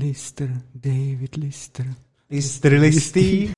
[0.00, 1.86] Lister, David Lister.
[2.30, 3.50] Lister listý.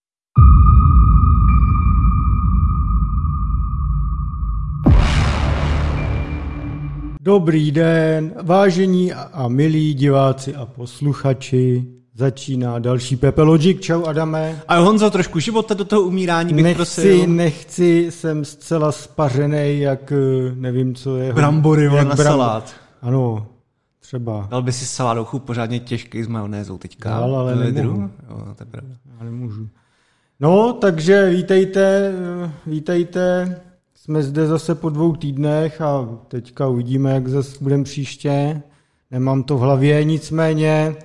[7.21, 11.84] Dobrý den, vážení a milí diváci a posluchači.
[12.14, 13.81] Začíná další Pepe Logic.
[13.81, 14.63] Čau Adame.
[14.69, 17.27] A Honzo, trošku života do toho umírání bych nechci, prosil.
[17.27, 20.16] Nechci, jsem zcela spařený, jak eh,
[20.55, 21.33] nevím, co je.
[21.33, 22.75] Brambory jak na bram- salát.
[23.02, 23.47] Ano,
[24.11, 24.47] třeba.
[24.51, 27.11] Dal by si salát pořádně těžký s majonézou teďka.
[27.11, 28.11] Dal, ale lidru?
[28.30, 28.95] Jo, to je pravda.
[29.19, 29.69] Já nemůžu.
[30.41, 32.12] No, takže vítejte,
[32.45, 33.57] eh, vítejte.
[33.95, 38.62] Jsme zde zase po dvou týdnech a teďka uvidíme, jak zase budeme příště.
[39.11, 40.97] Nemám to v hlavě, nicméně.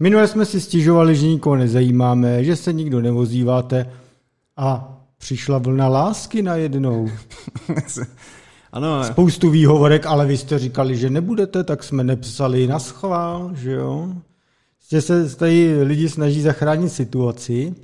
[0.00, 3.92] Minule jsme si stěžovali, že nikoho nezajímáme, že se nikdo nevozíváte
[4.56, 7.08] a přišla vlna lásky najednou.
[8.72, 13.72] ano, Spoustu výhovorek, ale vy jste říkali, že nebudete, tak jsme nepsali na schvál, že
[13.72, 14.14] jo?
[14.78, 17.74] Prostě se tady lidi snaží zachránit situaci,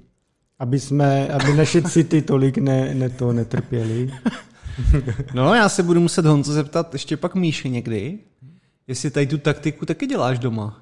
[0.59, 4.11] aby, jsme, aby naše city tolik ne, ne to netrpěly.
[5.35, 8.19] no, já se budu muset Honzo zeptat ještě pak Míši někdy,
[8.87, 10.81] jestli tady tu taktiku taky děláš doma.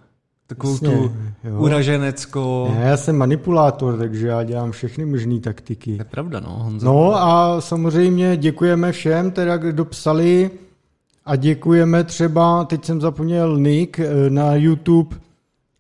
[0.55, 1.13] Takovou Jasně, tu
[1.45, 1.59] jo.
[1.59, 2.69] uraženeckou.
[2.75, 5.97] Ne, já jsem manipulátor, takže já dělám všechny možné taktiky.
[5.97, 6.87] To je pravda, no, Honzo.
[6.87, 10.51] No a samozřejmě děkujeme všem, teda kdo psali
[11.25, 15.17] a děkujeme třeba, teď jsem zapomněl nick eh, na YouTube,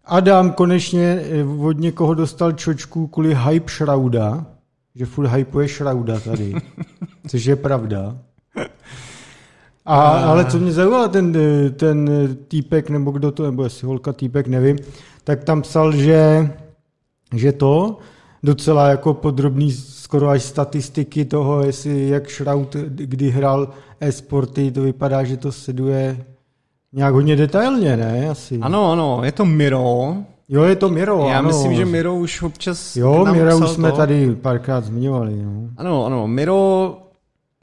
[0.05, 4.47] Adam konečně eh, od někoho dostal čočku kvůli hype Shrouda,
[4.95, 6.55] že furt hypuje Shrouda tady,
[7.28, 8.17] což je pravda.
[9.86, 11.33] A, ale co mě zaujalo, ten,
[11.77, 12.11] ten
[12.48, 14.78] týpek, nebo kdo to, nebo jestli holka týpek, nevím,
[15.25, 16.50] tak tam psal, že,
[17.34, 17.98] že to,
[18.42, 23.69] docela jako podrobný skoro až statistiky toho, jestli jak Shroud, kdy hrál
[24.00, 26.25] e-sporty, to vypadá, že to sleduje
[26.92, 28.28] nějak hodně detailně, ne?
[28.28, 28.58] Asi.
[28.58, 30.16] Ano, ano, je to Miro.
[30.48, 31.48] Jo, je to Miro, Já ano.
[31.48, 33.97] myslím, že Miro už občas Jo, Miro už jsme to.
[33.97, 35.69] tady párkrát zmiňovali, no.
[35.77, 36.97] Ano, ano, Miro,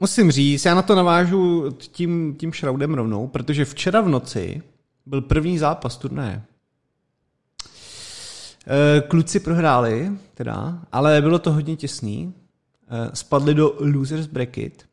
[0.00, 4.62] musím říct, já na to navážu tím, tím šraudem rovnou, protože včera v noci
[5.06, 6.42] byl první zápas turnaje.
[8.66, 12.34] Eh, Kluci prohráli, teda, ale bylo to hodně těsný.
[12.88, 14.84] Eh, Spadli do losers bracket.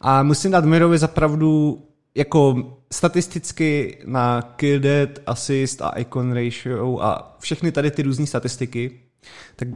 [0.00, 1.82] A musím dát Mirovi za pravdu,
[2.14, 9.00] jako statisticky na kill death, assist a icon ratio a všechny tady ty různé statistiky,
[9.56, 9.68] tak,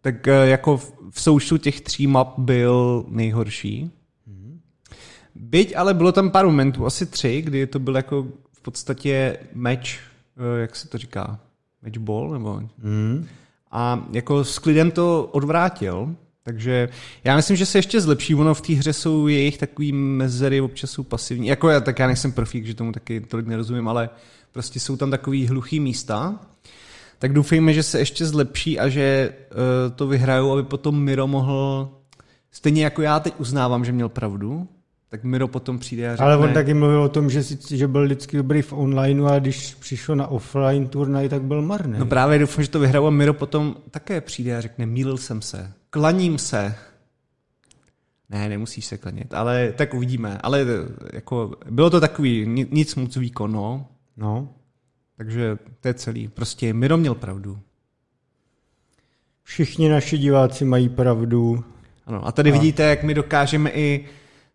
[0.00, 3.90] tak eh, jako v- v součtu těch tří map byl nejhorší.
[5.34, 9.88] Byť, ale bylo tam pár momentů, asi tři, kdy to byl jako v podstatě match,
[9.88, 11.40] eh, jak se to říká,
[11.84, 13.26] match ball, nebo Hmm.
[13.70, 16.88] a jako s klidem to odvrátil, takže
[17.24, 18.34] já myslím, že se ještě zlepší.
[18.34, 21.46] Ono v té hře jsou jejich takový mezery, občas jsou pasivní.
[21.48, 24.10] Jako já, tak já nejsem profík, že tomu taky tolik nerozumím, ale
[24.52, 26.40] prostě jsou tam takový hluchý místa.
[27.18, 31.88] Tak doufejme, že se ještě zlepší a že uh, to vyhrajou, aby potom Miro mohl,
[32.50, 34.68] stejně jako já teď uznávám, že měl pravdu,
[35.08, 36.24] tak Miro potom přijde a řekne...
[36.26, 39.38] Ale on taky mluvil o tom, že, si, že byl vždycky dobrý v onlineu a
[39.38, 41.98] když přišel na offline turnaj, tak byl marný.
[41.98, 45.42] No právě doufám, že to vyhraju a Miro potom také přijde a řekne, mýlil jsem
[45.42, 46.74] se, klaním se.
[48.30, 50.38] Ne, nemusíš se klanit, ale tak uvidíme.
[50.42, 53.86] Ale eh, jako, bylo to takový ni- nic moc výkon, no.
[54.16, 54.48] no.
[55.18, 56.28] Takže to je celý.
[56.28, 57.58] Prostě Miro měl pravdu.
[59.42, 61.64] Všichni naši diváci mají pravdu.
[62.06, 64.04] Ano, a tady vidíte, jak my dokážeme i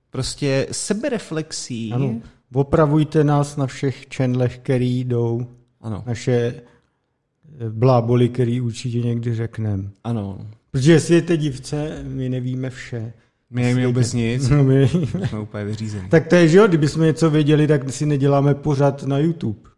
[0.09, 1.94] prostě sebereflexí.
[1.94, 2.16] Ano.
[2.53, 5.47] Opravujte nás na všech channelech, který jdou.
[5.81, 9.84] Ano, Naše eh, bláboli, který určitě někdy řekneme.
[10.03, 10.47] ano.
[10.72, 13.13] Protože jestli jste divce, my nevíme vše.
[13.50, 14.50] My nevíme vůbec nic.
[14.50, 14.88] No, my...
[14.88, 16.09] Jsme úplně vyřízení.
[16.09, 19.72] tak to je, že jo, kdybychom něco věděli, tak si neděláme pořád na YouTube.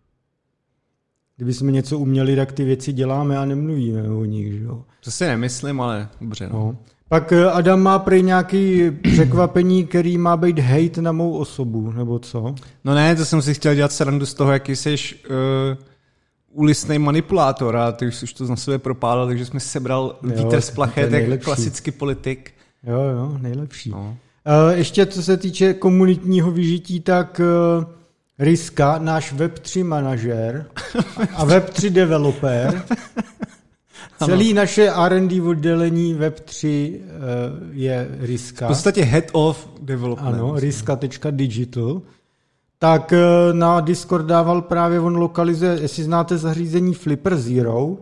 [1.38, 4.84] Kdybychom něco uměli, tak ty věci děláme a nemluvíme o nich, že jo.
[5.03, 6.59] To si nemyslím, ale dobře, no.
[6.59, 6.78] No.
[7.09, 12.19] Pak eh, Adam má prý nějaký překvapení, který má být hate na mou osobu, nebo
[12.19, 12.56] co?
[12.84, 15.35] No ne, to jsem si chtěl dělat srandu z toho, jaký jsi uh,
[16.51, 20.61] úlisný manipulátor a ty už, už to na sebe propálil, takže jsme sebral Jo, vítr
[20.61, 22.52] z plachet, jak klasický politik.
[22.84, 23.90] Jo, jo, nejlepší.
[23.90, 24.17] No.
[24.46, 27.85] Eh, Ještě co se týče komunitního vyžití, tak eh,
[28.40, 30.66] Riska, náš Web3 manažer
[31.35, 32.84] a Web3 developer,
[34.26, 36.99] celý naše R&D oddělení Web3 eh,
[37.72, 38.66] je Riska.
[38.66, 40.35] V podstatě head of development.
[40.35, 42.02] Ano, riska.digital.
[42.79, 43.20] Tak eh,
[43.53, 47.97] na Discord dával právě, on lokalizuje, jestli znáte zařízení Flipper Zero,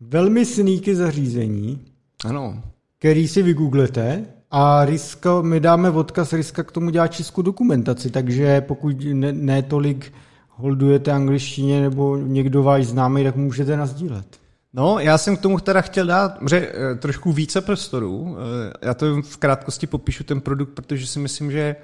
[0.00, 1.80] velmi sneaky zařízení,
[2.24, 2.62] ano.
[2.98, 8.60] který si vygooglete a Riska, my dáme odkaz, Riska k tomu dělá českou dokumentaci, takže
[8.60, 10.12] pokud ne, ne tolik
[10.48, 14.26] holdujete angličtině nebo někdo váš známý, tak můžete nazdílet.
[14.72, 18.36] No, já jsem k tomu teda chtěl dát že, eh, trošku více prostoru.
[18.38, 21.76] Eh, já to v krátkosti popíšu ten produkt, protože si myslím, že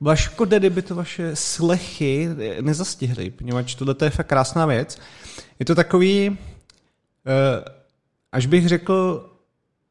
[0.00, 2.28] byla škoda, kdyby to vaše slechy
[2.60, 4.98] nezastihly, poněvadž tohle je fakt krásná věc.
[5.58, 6.38] Je to takový,
[8.32, 9.28] až bych řekl,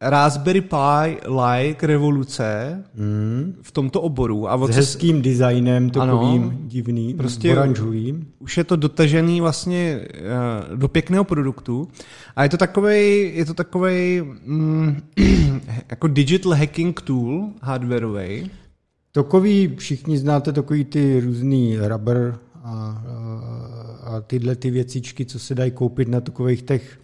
[0.01, 3.55] Raspberry Pi like revoluce hmm.
[3.61, 4.49] v tomto oboru.
[4.49, 8.27] A S hezkým designem, takovým ano, divným, prostě oranžovým.
[8.39, 9.99] Už je to dotažený vlastně
[10.71, 11.87] uh, do pěkného produktu.
[12.35, 15.01] A je to takový, je to takový mm,
[15.89, 18.51] jako digital hacking tool hardwareový.
[19.11, 25.55] Takový, všichni znáte takový ty různý rubber a, a, a tyhle ty věcičky, co se
[25.55, 26.99] dají koupit na takových těch,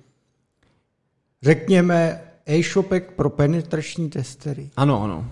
[1.43, 4.69] řekněme, e-shopek pro penetrační testery.
[4.77, 5.25] Ano, ano.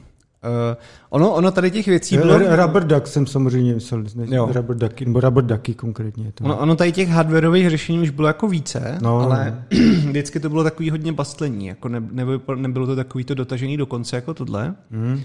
[0.45, 0.77] Uh,
[1.09, 2.55] ono, ono tady těch věcí bylo...
[2.55, 4.49] Rubber Duck jsem samozřejmě myslel, ne, jo.
[4.53, 6.31] Rubber Ducky, nebo Rubber Ducky konkrétně.
[6.31, 6.43] To.
[6.43, 9.79] Ono, ono tady těch hardwareových řešení už bylo jako více, no, ale no.
[10.07, 13.85] vždycky to bylo takový hodně bastlení, jako ne, nebylo, nebylo to takový to dotažený do
[13.85, 14.75] konce jako tohle.
[14.91, 15.21] Hmm.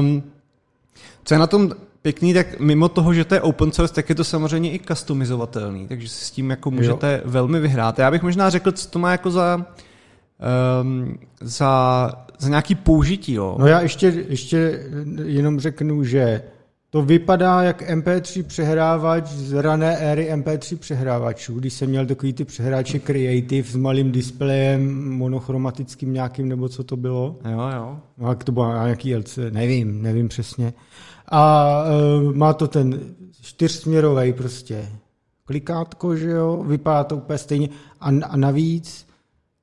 [0.00, 0.22] Um,
[1.24, 1.72] co je na tom
[2.02, 5.88] pěkný, tak mimo toho, že to je open source, tak je to samozřejmě i customizovatelný,
[5.88, 7.30] takže si s tím jako můžete jo.
[7.30, 7.98] velmi vyhrát.
[7.98, 9.66] Já bych možná řekl, co to má jako za
[10.82, 13.32] um, za, za nějaký použití.
[13.32, 13.56] Jo.
[13.58, 14.86] No já ještě, ještě
[15.24, 16.42] jenom řeknu, že
[16.90, 22.44] to vypadá jak MP3 přehrávač z rané éry MP3 přehrávačů, když jsem měl takový ty
[22.44, 27.36] přehráče Creative s malým displejem monochromatickým nějakým, nebo co to bylo.
[27.50, 27.98] Jo, jo.
[28.18, 30.72] No, jak to bylo nějaký LC, nevím, nevím přesně.
[31.28, 33.00] A uh, má to ten
[33.42, 34.88] čtyřsměrový prostě
[35.44, 37.68] klikátko, že jo, vypadá to úplně stejně.
[38.00, 39.07] A, a navíc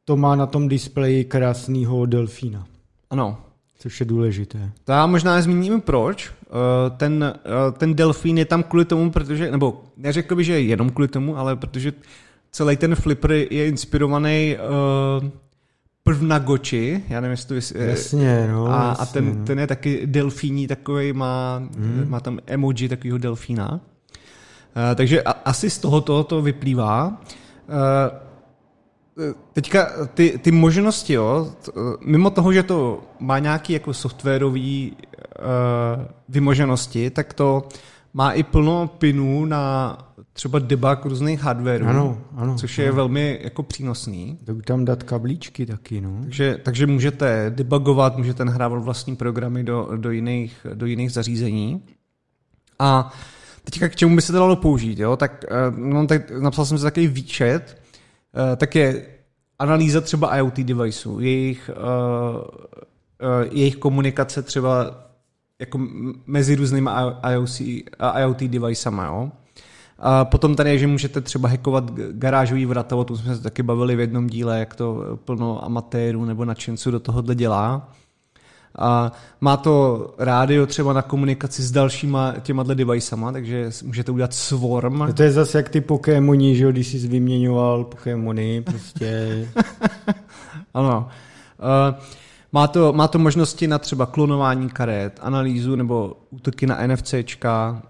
[0.06, 2.68] to má na tom displeji krásného delfína.
[3.10, 3.38] Ano.
[3.80, 4.72] Což je důležité.
[4.84, 6.32] To já možná zmíním proč.
[6.42, 10.90] Eh, ten, eh, ten delfín je tam kvůli tomu, protože, nebo neřekl bych, že jenom
[10.90, 11.94] kvůli tomu, ale protože
[12.52, 14.58] celý ten flipper je inspirovaný
[15.22, 15.30] uh,
[16.04, 17.90] prv na goči, já nevím, jestli to je...
[17.90, 18.68] Jasně, no.
[18.68, 19.46] A, jasně, a ten, no.
[19.46, 22.06] ten je taky delfíní, takový má, hmm.
[22.10, 23.72] má tam emoji takového delfína.
[23.72, 23.80] Uh,
[24.96, 27.08] takže a, asi z tohoto to vyplývá.
[27.08, 28.25] Uh,
[29.54, 31.54] teďka ty, ty možnosti, jo,
[32.06, 37.68] mimo toho, že to má nějaký jako softwarový uh, vymoženosti, tak to
[38.14, 39.98] má i plno pinů na
[40.34, 44.40] třeba debug různých hardwareů, ano, ano, což je velmi jako přínosný.
[44.46, 46.18] Tak tam dát kablíčky taky, no.
[46.22, 51.84] Takže, takže můžete debugovat, můžete nahrávat vlastní programy do, do, jiných, do jiných zařízení.
[52.80, 53.14] A
[53.64, 55.18] teďka k čemu by se to dalo použít, jo?
[55.18, 57.85] Tak, uh, no, tak napsal jsem si takový výčet, Eh,
[58.58, 59.06] tak je
[59.60, 65.02] analýza třeba IoT deviceů, jejich, uh, uh, jejich komunikace třeba
[65.60, 65.80] jako
[66.28, 66.90] mezi různými
[67.32, 67.62] IoC,
[68.20, 69.32] IoT devicema, jo.
[70.00, 73.64] A potom tady je, že můžete třeba hackovat garážový vrata, o tom jsme se taky
[73.64, 77.92] bavili v jednom díle, jak to plno amatérů nebo nadšenců do tohohle dělá.
[78.80, 79.12] A
[79.42, 85.14] má to rádio třeba na komunikaci s dalšíma těma devicema, takže můžete udělat swarm.
[85.14, 89.48] To je zase jak ty Pokémoni, že jo, když jsi vyměňoval Pokémony, prostě.
[90.74, 91.08] ano.
[91.60, 92.00] Uh,
[92.52, 97.82] má to, má to možnosti na třeba klonování karet, analýzu nebo útoky na NFCčka,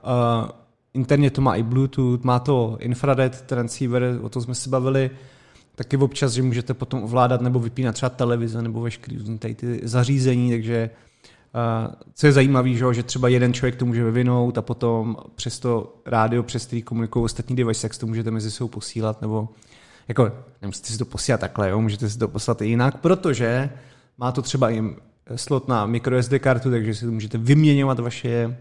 [0.44, 0.50] uh,
[0.94, 5.12] interně to má i Bluetooth, má to infrared transceiver, o tom jsme se bavili,
[5.75, 9.17] taky občas, že můžete potom ovládat nebo vypínat třeba televize nebo veškerý
[9.55, 10.89] ty zařízení, takže
[11.88, 15.96] uh, co je zajímavé, že, třeba jeden člověk to může vyvinout a potom přes to
[16.05, 19.50] rádio, přes který komunikují ostatní device, jak to můžete mezi sebou posílat, nebo
[20.08, 23.70] jako nemusíte si to posílat takhle, jo, můžete si to poslat i jinak, protože
[24.17, 24.84] má to třeba i
[25.36, 28.58] slot na microSD kartu, takže si to můžete vyměňovat vaše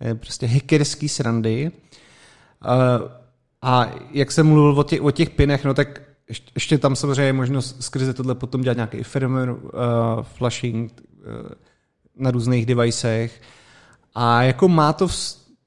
[0.00, 1.70] eh, prostě hackerský srandy.
[3.62, 7.22] A jak jsem mluvil o těch, o těch pinech, no tak ještě, ještě tam samozřejmě
[7.22, 9.60] je možnost skrze tohle potom dělat nějaký firmware uh,
[10.22, 11.50] flashing uh,
[12.16, 13.42] na různých devicech.
[14.14, 15.08] A jako má to,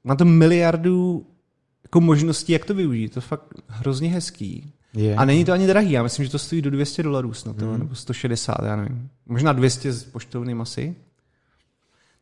[0.03, 1.27] má to miliardu
[1.83, 3.13] jako možností, jak to využít.
[3.13, 4.73] To je fakt hrozně hezký.
[4.93, 5.15] Je.
[5.15, 7.79] A není to ani drahý, já myslím, že to stojí do 200 dolarů snad, hmm.
[7.79, 9.09] nebo 160, já nevím.
[9.25, 10.95] Možná 200 s poštovným asi.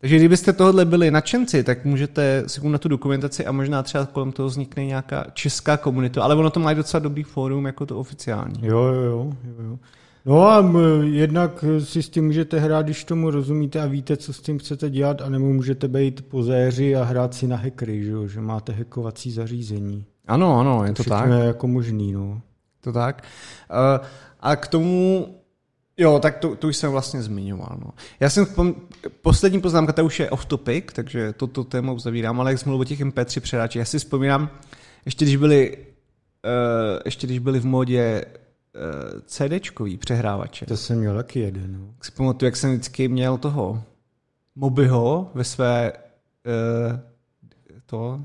[0.06, 4.32] Takže kdybyste tohle byli nadšenci, tak můžete si na tu dokumentaci a možná třeba kolem
[4.32, 8.60] toho vznikne nějaká česká komunita, ale ono to má docela dobrý fórum jako to oficiální.
[8.62, 9.34] Jo, jo, jo.
[9.60, 9.80] jo.
[10.26, 10.66] No a
[11.04, 14.90] jednak si s tím můžete hrát, když tomu rozumíte a víte, co s tím chcete
[14.90, 20.06] dělat, anebo můžete být pozéři a hrát si na hackery, že, že máte hackovací zařízení.
[20.28, 21.30] Ano, ano, je to, to tak.
[21.30, 22.42] je jako možný, no.
[22.82, 23.24] To tak.
[24.00, 24.06] Uh,
[24.40, 25.28] a k tomu
[25.98, 27.78] Jo, tak to, to už jsem vlastně zmiňoval.
[27.86, 27.92] No.
[28.20, 28.76] Já jsem, pom-
[29.22, 32.82] poslední poznámka, ta už je off topic, takže toto téma uzavírám, ale jak jsme mluvil
[32.82, 34.50] o těch MP3 přeráčích, já si vzpomínám,
[35.06, 40.66] ještě když byli, uh, ještě když byli v modě uh, CDčkový přehrávače.
[40.66, 41.74] To jsem měl taky jeden.
[41.80, 41.94] No.
[42.02, 43.84] Si pamatuju, jak jsem vždycky měl toho
[44.56, 47.00] Mobyho ve své uh,
[47.86, 48.24] to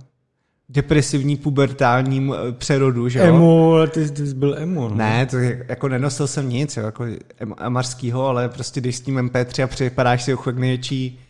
[0.72, 3.24] depresivní pubertálním eh, přerodu, že jo?
[3.24, 4.94] Emo, ale ty, ty jsi byl emo, no.
[4.94, 5.36] Ne, to
[5.68, 7.06] jako nenosil jsem nic, jo, jako
[7.56, 11.20] amarskýho, ale prostě když s tím MP3 a připadáš si jako největší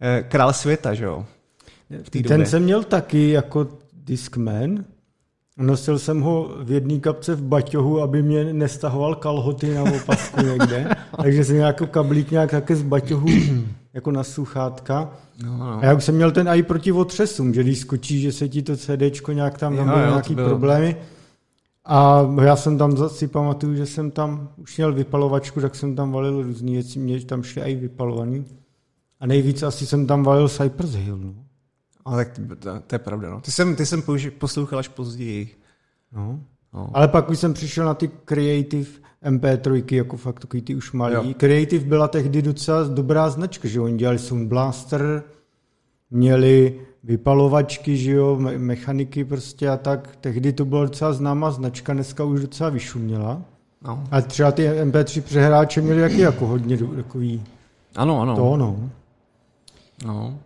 [0.00, 1.26] eh, král světa, že jo?
[2.02, 2.46] V té Ten době.
[2.46, 4.84] jsem měl taky jako Discman.
[5.56, 10.88] Nosil jsem ho v jedné kapce v baťohu, aby mě nestahoval kalhoty na opasku někde.
[11.22, 13.28] Takže jsem jako kablík nějak také z baťohu
[13.94, 15.10] jako na sluchátka.
[15.44, 15.78] No, no.
[15.78, 18.62] A já už jsem měl ten i proti otřesům, že když skočí, že se ti
[18.62, 20.48] to CDčko nějak tam, tam Jo, byly jo, nějaký bylo.
[20.48, 20.96] problémy.
[21.84, 26.12] A já jsem tam si pamatuju, že jsem tam už měl vypalovačku, tak jsem tam
[26.12, 28.44] valil různý věci, mě tam šly i vypalovaný.
[29.20, 31.18] A nejvíc asi jsem tam valil Cypress Hill.
[31.18, 31.34] No.
[32.04, 33.40] Ale tak to, to, to je pravda, no.
[33.40, 35.48] Ty jsem, ty jsem použi- poslouchal až později.
[36.12, 36.40] No.
[36.74, 36.90] No.
[36.94, 38.90] Ale pak už jsem přišel na ty Creative
[39.24, 41.14] MP3, jako fakt takový ty už malý.
[41.14, 41.24] Jo.
[41.36, 45.22] Creative byla tehdy docela dobrá značka, že oni dělali Sound Blaster,
[46.10, 50.16] měli vypalovačky, že jo, me- mechaniky prostě a tak.
[50.20, 53.42] Tehdy to byla docela známá značka, dneska už docela vyšuměla.
[53.86, 54.04] no.
[54.10, 57.42] A třeba ty MP3 přehráče měli jaký jako hodně do- takový
[57.96, 58.36] Ano, ano.
[58.36, 58.90] to, no.
[60.06, 60.38] No.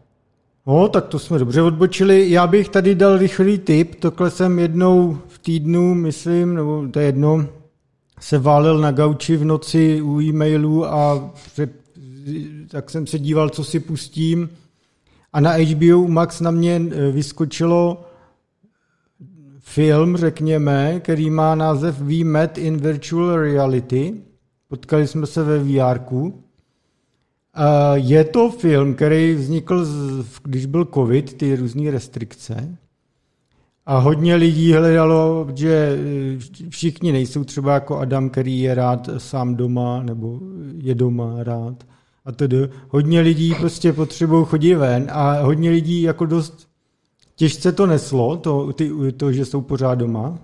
[0.66, 2.30] No, tak to jsme dobře odbočili.
[2.30, 3.94] Já bych tady dal rychlý tip.
[3.94, 7.46] Tokhle jsem jednou v týdnu, myslím, nebo to je jedno,
[8.24, 11.72] se válel na gauči v noci u e-mailů a před,
[12.68, 14.50] tak jsem se díval, co si pustím.
[15.32, 18.04] A na HBO Max na mě eh, vyskočilo
[19.58, 24.14] film, řekněme, který má název We Met in Virtual Reality.
[24.68, 25.58] Potkali jsme se ve.
[25.60, 26.32] Uh,
[27.94, 29.86] je to film, který vznikl,
[30.42, 32.78] když byl covid, ty různé restrikce.
[33.86, 39.54] A hodně lidí hledalo, že eh, všichni nejsou třeba jako Adam, který je rád sám
[39.54, 40.40] doma, nebo
[40.78, 41.74] je doma rád.
[42.24, 46.68] A tedy hodně lidí prostě potřebují chodit ven a hodně lidí jako dost
[47.36, 50.38] těžce to neslo, to, ty, to že jsou pořád doma.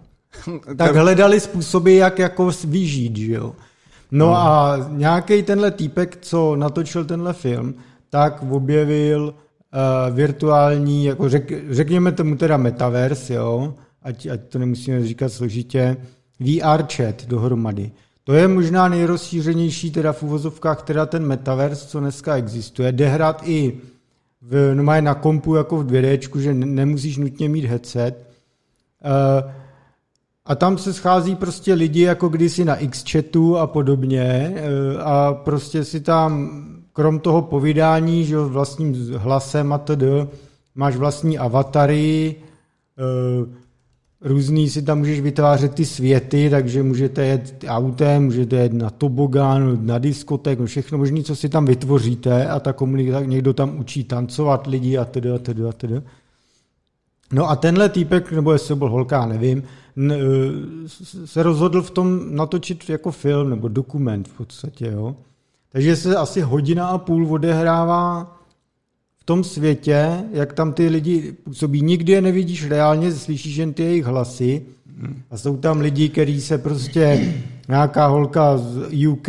[0.77, 3.55] Tak hledali způsoby, jak jako vyžít, že jo.
[4.11, 4.37] No, no.
[4.37, 7.75] a nějaký tenhle týpek, co natočil tenhle film,
[8.11, 9.35] tak objevil
[9.75, 15.97] uh, virtuální, jako řek, řekněme tomu teda metaverse, jo, ať, ať to nemusíme říkat složitě,
[16.41, 17.91] VR chat dohromady.
[18.25, 22.93] To je možná nejrozšířenější teda v uvozovkách teda ten metaverse, co dneska existuje.
[22.93, 23.73] Jde hrát i
[24.43, 28.31] v, no na kompu jako v 2D, že ne- nemusíš nutně mít headset.
[29.05, 29.51] Uh,
[30.51, 34.63] a tam se schází prostě lidi jako kdysi na X-chatu a podobně eh,
[34.99, 36.51] a prostě si tam
[37.01, 40.05] krom toho povídání, že vlastním hlasem a td.
[40.75, 42.37] máš vlastní avatary,
[42.99, 43.49] eh,
[44.21, 49.87] různý si tam můžeš vytvářet ty světy, takže můžete jet autem, můžete jet na tobogán,
[49.87, 54.05] na diskotek, no všechno možné, co si tam vytvoříte a ta komunita, někdo tam učí
[54.05, 55.27] tancovat lidi a td.
[55.35, 55.61] a td.
[55.69, 56.05] a td.
[57.33, 59.63] No a tenhle týpek, nebo jestli byl holka, nevím,
[60.11, 60.17] eh,
[61.25, 65.17] se rozhodl v tom natočit jako film nebo dokument v podstatě, jo.
[65.73, 68.37] Takže se asi hodina a půl odehrává
[69.19, 71.83] v tom světě, jak tam ty lidi působí.
[71.83, 74.67] Nikdy je nevidíš reálně, slyšíš jen ty jejich hlasy
[75.31, 77.35] a jsou tam lidi, který se prostě,
[77.69, 79.29] nějaká holka z UK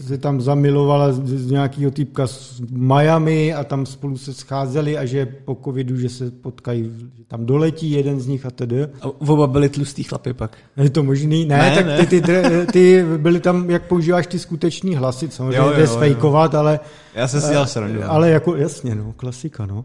[0.00, 5.26] se tam zamilovala z, nějakého týpka z Miami a tam spolu se scházeli a že
[5.26, 6.84] po covidu, že se potkají,
[7.18, 8.82] že tam doletí jeden z nich a tedy.
[8.82, 10.56] A oba byli tlustý chlapy pak.
[10.76, 11.44] Je to možný?
[11.44, 12.06] Ne, Ne, tak ne.
[12.06, 12.32] Ty, ty,
[12.72, 16.80] ty, byly tam, jak používáš ty skuteční hlasy, samozřejmě Jo, jo, jde sfejkovat, ale
[17.14, 18.00] Já jsem si dělal srandu.
[18.00, 18.10] no.
[18.10, 19.84] ale jako, jasně, no, klasika, no.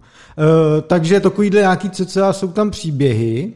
[0.78, 3.54] E, takže takovýhle nějaký cca jsou tam příběhy.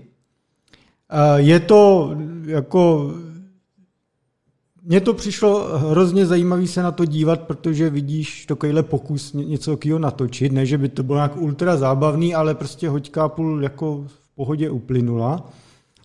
[1.36, 2.12] Je to
[2.46, 3.14] jako...
[4.84, 9.72] Mně to přišlo hrozně zajímavý se na to dívat, protože vidíš takovýhle pokus ně- něco
[9.72, 14.04] takového natočit, ne, že by to bylo nějak ultra zábavný, ale prostě hoďka půl jako
[14.08, 15.50] v pohodě uplynula.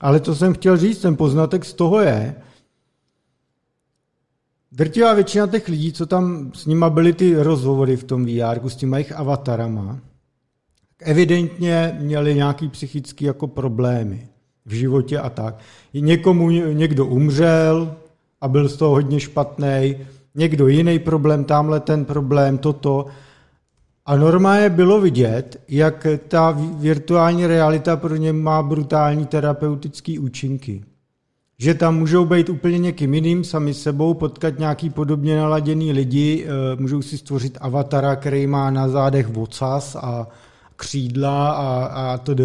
[0.00, 2.34] Ale to jsem chtěl říct, ten poznatek z toho je,
[4.72, 8.76] Drtivá většina těch lidí, co tam s nima byly ty rozhovory v tom VR, s
[8.76, 9.98] těma jejich avatarama,
[11.00, 14.28] evidentně měli nějaký psychický jako problémy
[14.66, 15.58] v životě a tak.
[15.94, 17.94] Někomu ně- někdo umřel
[18.40, 19.96] a byl z toho hodně špatný,
[20.34, 23.06] někdo jiný problém, tamhle ten problém, toto.
[24.06, 30.84] A normálně bylo vidět, jak ta vi- virtuální realita pro ně má brutální terapeutické účinky.
[31.58, 36.80] že tam můžou být úplně někým jiným, sami sebou, potkat nějaký podobně naladěný lidi, eh,
[36.80, 40.26] můžou si stvořit avatara, který má na zádech vocas a
[40.76, 42.40] křídla a, a td.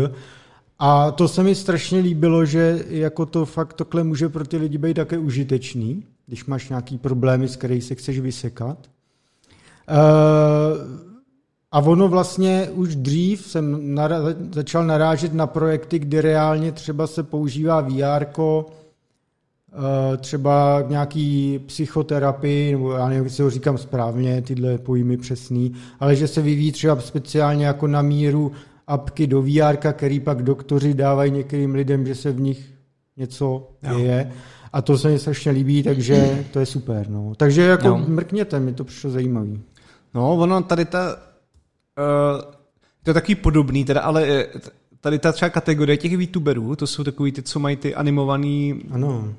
[0.80, 4.78] A to se mi strašně líbilo, že jako to fakt takhle může pro ty lidi
[4.78, 8.78] být také užitečný, když máš nějaký problémy, s kterými se chceš vysekat.
[9.90, 11.08] Uh,
[11.72, 17.24] a ono vlastně už dřív jsem nara- začal narážet na projekty, kdy reálně třeba se
[17.24, 25.18] používá VR, eh, třeba nějaký psychoterapii, nebo já nevím, jestli ho říkám správně, tyhle pojmy
[25.18, 28.52] přesný, ale že se vyvíjí třeba speciálně jako na míru
[28.88, 32.74] apky do VR, který pak doktoři dávají některým lidem, že se v nich
[33.18, 34.32] něco děje.
[34.74, 37.10] A to se mi strašně líbí, takže to je super.
[37.10, 37.34] No.
[37.38, 37.98] Takže jako Jo.
[38.08, 39.62] mrkněte, mi to přišlo zajímavý.
[40.14, 42.42] No, ono tady ta, uh,
[43.04, 44.48] to je takový podobný, teda, ale eh,
[45.02, 49.10] tady ta třeba kategorie těch VTuberů, to jsou takový ty, co mají ty animovaný Ano.
[49.20, 49.34] uh,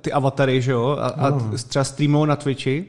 [0.00, 2.84] ty avatary, že jo, a, a třeba streamují na Twitchi,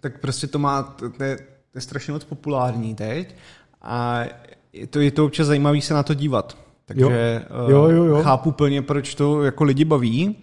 [0.00, 3.34] tak prostě to má, to, je, to je strašně moc populární teď
[3.82, 4.24] a
[4.72, 6.56] je to, je to občas zajímavý se na to dívat.
[6.84, 7.02] Takže
[7.50, 7.70] Jo.
[7.70, 8.16] Jo, jo, jo.
[8.16, 10.36] Uh, chápu plně, proč to jako lidi baví.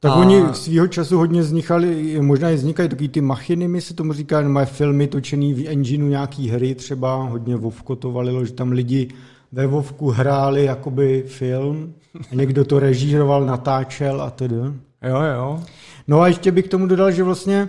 [0.00, 3.94] Tak A- oni svýho času hodně vznikaly, možná i vznikají takový ty machiny, my se
[3.94, 8.52] tomu říká, mají filmy točený v engineu nějaký hry, třeba hodně Vovko to valilo, že
[8.52, 9.08] tam lidi
[9.52, 11.94] ve Vovku hráli jakoby film
[12.30, 14.56] a někdo to režíroval, natáčel a tedy.
[15.02, 15.60] Jo, jo.
[16.08, 17.68] No a ještě bych k tomu dodal, že vlastně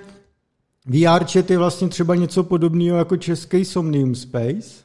[0.85, 4.82] VR chat je vlastně třeba něco podobného jako český Somnium Space.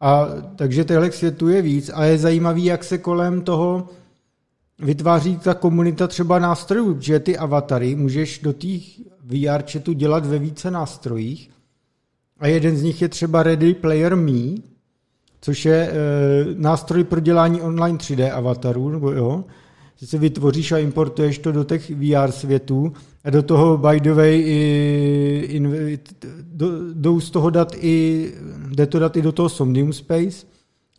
[0.00, 3.88] A takže těchto světů je víc a je zajímavý, jak se kolem toho
[4.78, 8.82] vytváří ta komunita třeba nástrojů, že ty avatary můžeš do těch
[9.24, 11.50] VR chatu dělat ve více nástrojích.
[12.38, 14.54] A jeden z nich je třeba Ready Player Me,
[15.40, 15.94] což je e,
[16.54, 19.44] nástroj pro dělání online 3D avatarů, nebo jo,
[19.96, 22.92] si vytvoříš a importuješ to do těch VR světů
[23.24, 25.98] a do toho, by the way, i, in,
[26.42, 28.32] do, jdou z toho dat i,
[28.70, 30.46] jde to dat i do toho Somnium Space,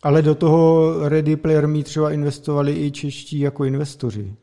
[0.02, 4.34] ale do toho Ready Player Me třeba investovali i čeští jako investoři.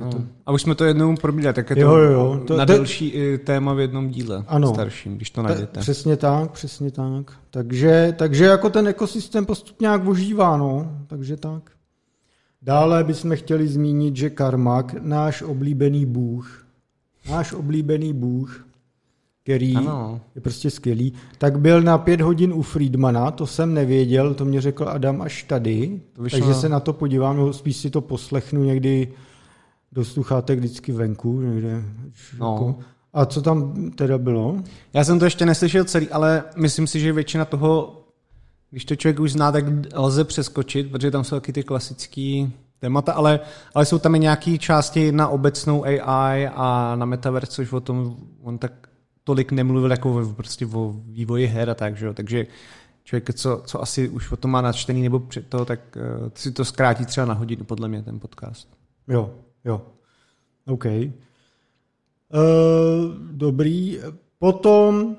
[0.00, 0.10] No.
[0.46, 2.40] A už jsme to jednou probírali, tak je to, Jo.
[2.46, 4.74] To- na delší i téma v jednom díle Ano.
[4.74, 5.80] starším, když to Ta, najdete.
[5.80, 7.32] přesně tak, přesně tak.
[7.50, 10.92] Takže, takže jako ten ekosystém postupně nějak ožívá, no.
[11.06, 11.70] Takže tak.
[12.66, 16.66] Dále bychom chtěli zmínit, že Karmak, náš oblíbený bůh,
[17.30, 18.66] náš oblíbený bůh,
[19.42, 20.20] který Ano.
[20.34, 24.60] je prostě skvělý, tak byl na pět hodin u Friedmana, to jsem nevěděl, to mě
[24.60, 28.00] řekl Adam až tady, To vyšlo takže se na to podívám, nebo spíš si to
[28.00, 29.12] poslechnu někdy
[29.92, 31.40] do sluchátek vždycky venku.
[31.40, 31.82] Někde,
[32.38, 32.52] No.
[32.52, 32.74] jako.
[33.12, 34.56] A co tam teda bylo?
[34.92, 38.02] Já jsem to ještě neslyšel celý, ale myslím si, že většina toho,
[38.70, 42.46] když to člověk už zná, tak lze přeskočit, protože tam jsou taky ty klasické
[42.78, 43.40] témata, ale,
[43.74, 48.16] ale jsou tam i nějaké části na obecnou AI a na metaverse, což o tom
[48.42, 48.72] on tak
[49.24, 52.14] tolik nemluvil jako prostě o vývoji her a tak, že jo?
[52.14, 52.46] takže
[53.04, 56.02] člověk, co, co asi už o tom má načtený nebo před to, tak uh,
[56.34, 58.68] si to zkrátí třeba na hodinu, podle mě, ten podcast.
[59.08, 59.82] Jo, jo.
[60.66, 60.84] OK.
[60.84, 61.12] Uh,
[63.30, 64.00] dobrý.
[64.38, 65.16] Potom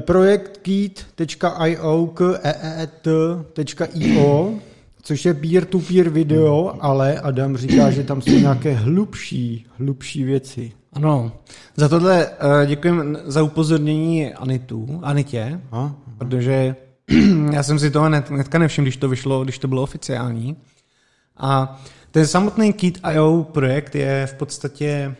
[0.00, 4.54] projekt keat.io k E eet.io,
[5.02, 10.72] což je peer-to-peer video, ale Adam říká, že tam jsou nějaké hlubší, hlubší věci.
[10.92, 11.32] Ano,
[11.76, 15.94] za tohle uh, děkujeme za upozornění Anitu, Anitě, Aha.
[16.18, 16.76] protože
[17.52, 20.56] já jsem si toho hnedka nevšiml, když to vyšlo, když to bylo oficiální.
[21.36, 25.14] A ten samotný Kit.io projekt je v podstatě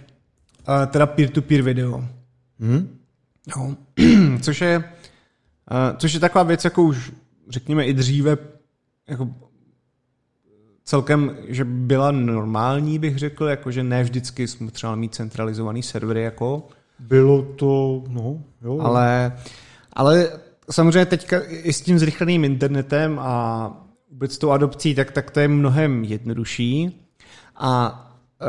[0.69, 2.05] uh, teda peer-to-peer video.
[2.61, 3.02] Hm?
[3.47, 3.75] Jo.
[4.43, 7.13] což, je, uh, což je taková věc, jako už
[7.49, 8.37] řekněme i dříve
[9.09, 9.29] jako
[10.85, 16.69] celkem, že byla normální, bych řekl, jakože ne vždycky jsme třeba mít centralizovaný servery, jako,
[16.99, 18.81] Bylo to, no, jo.
[18.81, 19.37] ale,
[19.93, 20.31] ale
[20.71, 23.71] samozřejmě teďka i s tím zrychleným internetem a
[24.11, 27.07] vůbec tou adopcí, tak, tak to je mnohem jednodušší
[27.57, 28.03] a
[28.41, 28.47] e,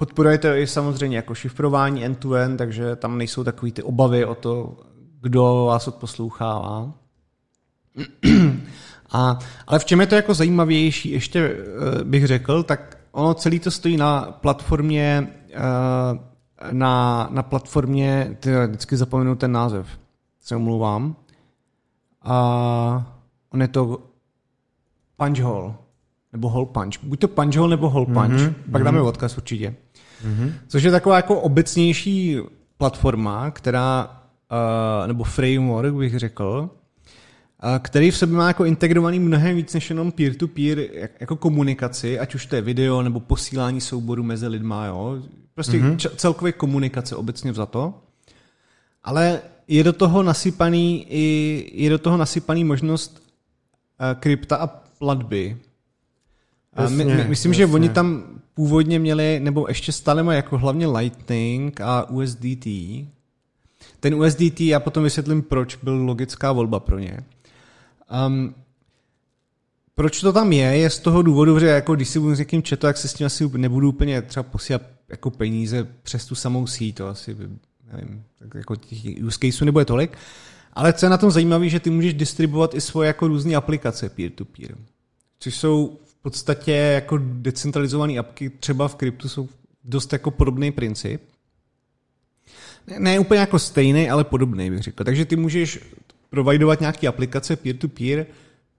[0.00, 4.76] podporuje to i samozřejmě jako šifrování end-to-end, takže tam nejsou takový ty obavy o to,
[5.20, 6.92] kdo vás odposlouchává.
[9.12, 13.58] A, ale v čem je to jako zajímavější, ještě eh, bych řekl, tak ono celý
[13.60, 19.86] to stojí na platformě, eh, na, na platformě, ty, vždycky zapomenu ten název,
[20.40, 21.16] se omlouvám.
[22.22, 23.16] A
[23.50, 23.98] on je to
[25.16, 25.74] Punch Hole,
[26.32, 27.04] nebo Hole Punch.
[27.04, 28.54] Buď to Punch Hole nebo Hole Punch, mm-hmm.
[28.72, 29.74] pak dáme odkaz určitě.
[30.26, 30.52] Mm-hmm.
[30.68, 32.38] Což je taková jako obecnější
[32.78, 34.20] platforma, která,
[35.02, 36.70] uh, nebo framework bych řekl,
[37.82, 40.78] který v sobě má jako integrovaný mnohem víc než jenom peer-to-peer
[41.20, 45.22] jako komunikaci, ať už to je video nebo posílání souboru mezi lidma, jo.
[45.54, 46.10] Prostě mm-hmm.
[46.16, 47.94] celkově komunikace obecně za to.
[49.04, 54.66] Ale je do toho nasypaný i, je do toho nasypaný možnost uh, krypta a
[54.98, 55.56] platby.
[56.76, 57.66] Jasně, my, my, myslím, jasně.
[57.66, 62.66] že oni tam původně měli, nebo ještě stále mají jako hlavně Lightning a USDT.
[64.00, 67.20] Ten USDT, já potom vysvětlím, proč byl logická volba pro ně.
[68.26, 68.54] Um,
[69.94, 72.62] proč to tam je, je z toho důvodu, že jako když si budu s někým
[72.62, 76.66] četo, tak se s tím asi nebudu úplně třeba posílat jako peníze přes tu samou
[76.66, 77.36] síť, to asi,
[77.92, 80.18] nevím, tak jako těch use caseů nebude tolik.
[80.72, 84.08] Ale co je na tom zajímavé, že ty můžeš distribuovat i svoje jako různé aplikace
[84.08, 84.76] peer-to-peer,
[85.38, 89.48] což jsou v podstatě jako decentralizované apky, třeba v kryptu jsou
[89.84, 91.22] dost jako podobný princip.
[92.86, 95.04] Ne, ne úplně jako stejný, ale podobný bych řekl.
[95.04, 95.78] Takže ty můžeš
[96.30, 98.26] providovat nějaké aplikace peer-to-peer,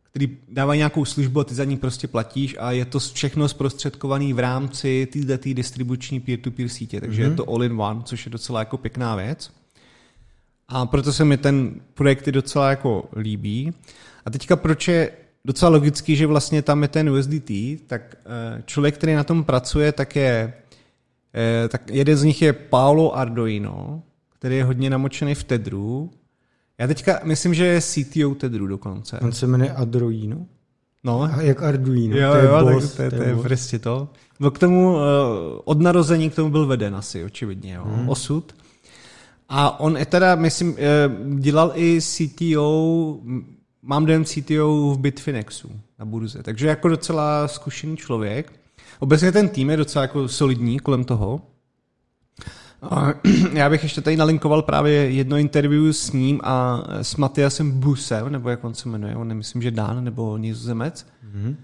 [0.09, 4.33] který dávají nějakou službu a ty za ní prostě platíš a je to všechno zprostředkované
[4.33, 7.25] v rámci této distribuční peer-to-peer sítě, takže mm-hmm.
[7.25, 7.37] je mhm.
[7.37, 9.51] to all-in-one, což je docela jako pěkná věc.
[10.67, 13.73] A proto se mi ten projekt docela jako líbí.
[14.25, 15.11] A teďka proč je
[15.45, 17.51] docela logický, že vlastně tam je ten USDT,
[17.87, 20.53] tak eh, člověk, který na tom pracuje, tak je
[21.35, 24.03] eh, tak jeden z nich je Paolo Arduino,
[24.39, 26.11] který je hodně namočený v Tedru
[26.81, 29.19] já teďka myslím, že je CTO Tedru dokonce.
[29.19, 30.45] On se jmenuje Adroino?
[31.03, 31.21] No.
[31.21, 32.17] A jak Arduino.
[32.17, 34.09] Jo, to je jo, boss, tak to, to, to je prostě to.
[34.39, 35.01] No k tomu, uh,
[35.63, 37.83] od narození k tomu byl veden asi, očividně, jo.
[37.85, 38.09] Hmm.
[38.09, 38.55] Osud.
[39.49, 43.17] A on je teda, myslím, eh, dělal i CTO,
[43.81, 48.53] mám dojem CTO v Bitfinexu na burze, takže jako docela zkušený člověk.
[48.99, 51.41] Obecně ten tým je docela jako solidní kolem toho.
[53.53, 58.49] Já bych ještě tady nalinkoval právě jedno interview s ním a s Matiasem Busem, nebo
[58.49, 61.07] jak on se jmenuje, on nemyslím, že Dán nebo Nizozemec.
[61.25, 61.55] Mm-hmm.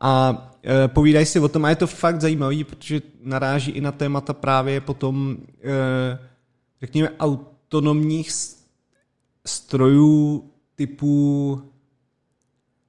[0.00, 3.92] A e, povídají si o tom a je to fakt zajímavý, protože naráží i na
[3.92, 6.18] témata právě potom, e,
[6.80, 8.30] řekněme, autonomních
[9.46, 10.44] strojů
[10.76, 11.62] typu,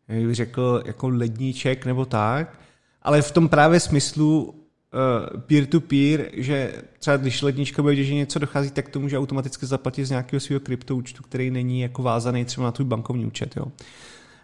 [0.07, 2.59] jak bych řekl, jako ledníček nebo tak,
[3.01, 4.53] ale v tom právě smyslu
[4.93, 10.05] Eh, peer-to-peer, že třeba když lednička bude že něco dochází, tak to může automaticky zaplatit
[10.05, 13.57] z nějakého svého kryptoúčtu, který není jako vázaný třeba na tvůj bankovní účet.
[13.57, 13.65] Jo.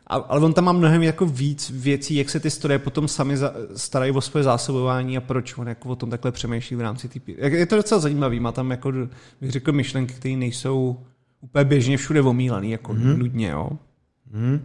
[0.07, 3.37] A, ale on tam má mnohem jako víc věcí, jak se ty stroje potom sami
[3.37, 7.09] za, starají o svoje zásobování a proč on jako o tom takhle přemýšlí v rámci
[7.09, 8.91] té Je to docela zajímavý, má tam jako,
[9.41, 10.97] bych řekl, myšlenky, které nejsou
[11.43, 13.17] úplně běžně všude omílaný, jako mm-hmm.
[13.17, 13.47] nudně.
[13.47, 13.69] Jo.
[14.33, 14.59] Mm-hmm.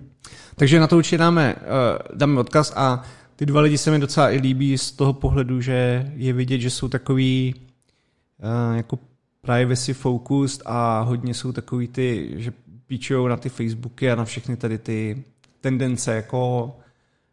[0.57, 3.03] Takže na to určitě dáme, uh, dáme odkaz a
[3.37, 6.71] ty dva lidi se mi docela i líbí z toho pohledu, že je vidět, že
[6.71, 8.99] jsou takový uh, jako
[9.41, 12.53] privacy focused a hodně jsou takový ty, že
[12.87, 15.25] píčujou na ty Facebooky a na všechny tady ty
[15.61, 16.73] tendence jako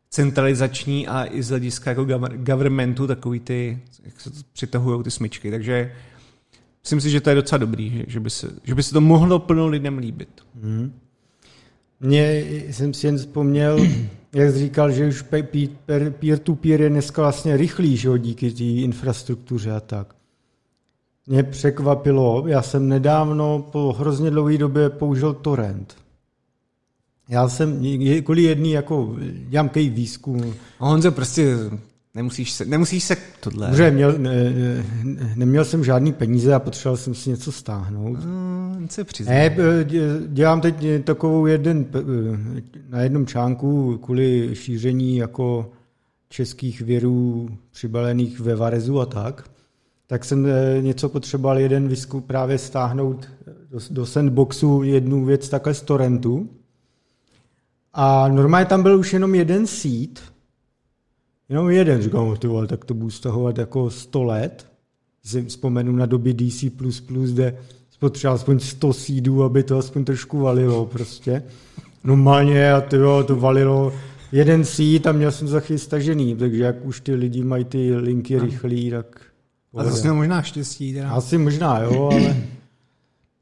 [0.10, 2.06] centralizační a i z hlediska jako
[2.36, 5.52] governmentu takový ty, jak se přitahují ty smyčky.
[5.52, 5.92] Takže
[6.86, 9.02] myslím si, že to je docela dobrý, že, že, by, se, že by se to
[9.02, 10.30] mohlo plno lidem líbit.
[10.62, 10.94] Mm.
[12.00, 13.80] Mně jsem si jen vzpomněl,
[14.34, 15.26] jak jsi říkal, že už
[16.20, 20.16] peer-to-peer je dneska vlastně rychlý, že jo, díky té infrastruktuře a tak.
[21.28, 25.96] Mě překvapilo, já jsem nedávno po hrozně dlouhé době použil torrent.
[27.30, 27.86] Já jsem
[28.24, 29.16] kvůli jedný jako
[29.50, 30.54] dělám výzkum.
[30.80, 31.56] A on se prostě
[32.16, 33.68] Nemusíš se, nemusíš se tohle.
[33.68, 34.54] Dobře, měl, ne,
[35.36, 38.18] neměl jsem žádný peníze a potřeboval jsem si něco stáhnout.
[38.26, 39.56] No, se ne,
[40.28, 41.86] dělám teď takovou jeden,
[42.90, 45.72] na jednom článku kvůli šíření jako
[46.30, 49.50] českých věrů přibalených ve Varezu a tak,
[50.08, 53.28] tak jsem eh, něco potřeboval jeden visku právě stáhnout
[53.72, 56.50] do, do sandboxu jednu věc takhle z torrentu.
[57.94, 60.22] A normálně tam byl už jenom jeden seed,
[61.50, 64.68] Jenom jeden, říkám, ty vole, tak to budu stahovat jako 100 let.
[65.24, 66.66] Si vzpomenu na doby DC++,
[67.26, 67.58] kde
[67.90, 71.44] spotřeboval aspoň 100 seedů, aby to aspoň trošku valilo prostě.
[72.04, 73.94] Normálně a ty jo, to valilo
[74.32, 77.96] jeden seed a měl jsem za chvíli stažený, takže jak už ty lidi mají ty
[77.96, 79.22] linky rychlý, tak...
[79.78, 80.94] A to jsi možná štěstí.
[80.94, 81.12] Teda.
[81.12, 82.36] Asi možná, jo, ale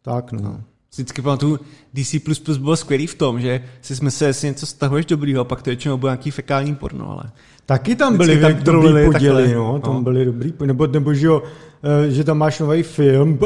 [0.01, 0.61] tak no.
[0.93, 1.03] No.
[1.03, 1.59] Vždycky pamatuju,
[1.93, 2.19] DC++
[2.59, 5.69] bylo skvělý v tom, že si jsme se, jestli něco stahuješ dobrýho, a pak to
[5.69, 7.23] většinou bylo nějaký fekální porno, ale...
[7.65, 10.01] Taky tam byly tak dobrý poděly, no, tam no.
[10.01, 11.43] byly dobrý, nebo, nebo že jo,
[11.83, 13.39] eh, že tam máš nový film,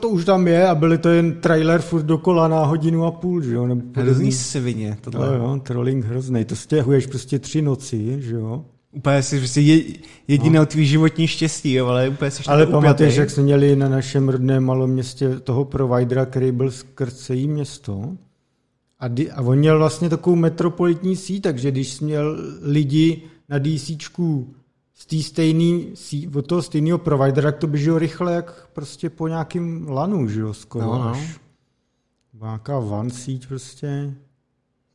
[0.00, 3.42] to už tam je a byly to jen trailer furt dokola na hodinu a půl,
[3.42, 3.66] že jo.
[3.66, 5.26] Nebo Hrozný svině, tohle.
[5.26, 8.64] No, jo, trolling hrozný, to stěhuješ prostě tři noci, že jo.
[8.92, 9.82] Úplně si prostě je,
[10.28, 10.66] jediné no.
[10.66, 14.64] tvý životní štěstí, jo, ale úplně si Ale pamatuješ, jak jsme měli na našem rodném
[14.64, 18.16] malém městě toho providera, který byl skrz celý město
[18.98, 23.58] A, di, a on měl vlastně takovou metropolitní síť, takže když jsi měl lidi na
[23.58, 24.54] DCčku
[24.94, 25.92] z té stejný,
[26.34, 30.54] od toho stejného providera, tak to běželo rychle, jak prostě po nějakým lanu, že jo,
[30.54, 31.08] skoro No, no.
[31.08, 31.40] až.
[32.40, 34.14] Nějaká van síť prostě.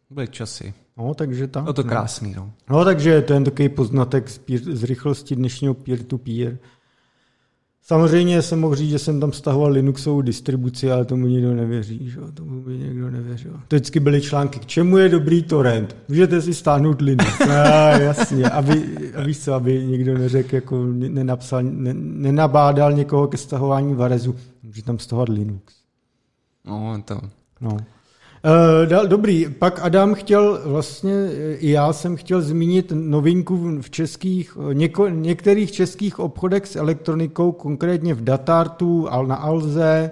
[0.10, 0.74] Byly časy.
[0.98, 1.66] No, takže tak.
[1.66, 1.90] No to no.
[1.90, 2.52] krásný, no.
[2.70, 6.58] No, takže to je takový poznatek z, peer, z rychlosti dnešního peer-to-peer.
[7.82, 12.20] Samozřejmě jsem mohl říct, že jsem tam stahoval Linuxovou distribuci, ale tomu nikdo nevěří, že?
[12.20, 13.52] jo, tomu by někdo nevěřil.
[13.68, 15.96] To vždycky byly články, k čemu je dobrý torrent?
[16.08, 17.42] Můžete si stáhnout Linux.
[17.50, 23.38] A, jasně, aby, a víš co, aby někdo neřekl, jako nenapsal, ne, nenabádal někoho ke
[23.38, 24.36] stahování Varezu.
[24.64, 25.74] Může tam stahovat Linux.
[26.66, 27.22] No, to...
[27.62, 27.78] No.
[28.86, 34.58] Dal, dobrý, pak Adam chtěl, vlastně eh, i já jsem chtěl zmínit novinku v českých,
[34.72, 40.12] eh, něko, některých českých obchodech s elektronikou, konkrétně v Datartu, na Alze,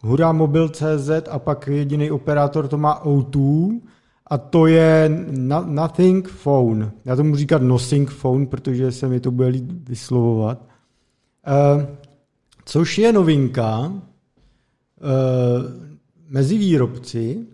[0.00, 3.80] Hurá Mobil.cz a pak jediný operátor to má O2
[4.26, 6.90] a to je no, Nothing Phone.
[7.04, 10.58] Já tomu říkat Nothing Phone, protože se mi to bude líp vyslovovat.
[11.76, 11.82] Uh,
[12.64, 14.00] což je novinka, uh,
[16.28, 17.46] mezi výrobci.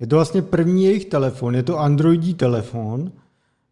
[0.00, 3.12] Je to vlastně první jejich telefon, je to Androidí telefon.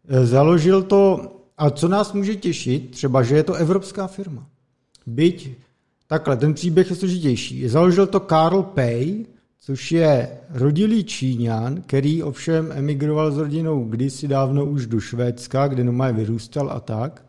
[0.07, 4.47] Eh, Založil to, a co nás může těšit, třeba, že je to evropská firma.
[5.05, 5.51] Byť,
[6.07, 7.67] takhle, ten příběh je složitější.
[7.67, 9.25] Založil to Karl Pei,
[9.61, 15.83] což je rodilý Číňan, který ovšem emigroval s rodinou kdysi dávno už do Švédska, kde
[15.83, 17.25] doma vyrůstal a tak.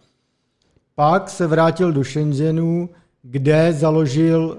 [0.95, 2.89] Pak se vrátil do Shenzhenu,
[3.23, 4.59] kde založil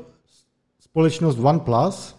[0.79, 2.15] společnost OnePlus,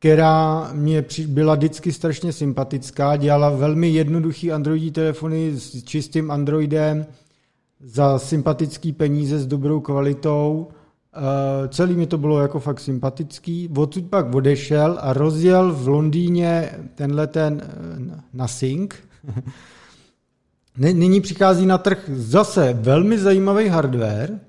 [0.00, 7.06] která mě byla vždycky strašně sympatická, dělala velmi jednoduchý Androidí telefony s čistým Androidem
[7.84, 10.68] za sympatický peníze s dobrou kvalitou.
[10.68, 13.68] Uh, celý mi to bylo jako fakt sympatický.
[13.76, 17.62] Odsud pak odešel a rozjel v Londýně tenhle ten
[18.32, 18.94] uh.
[20.78, 24.40] Ny- Nyní přichází na trh zase velmi zajímavý hardware.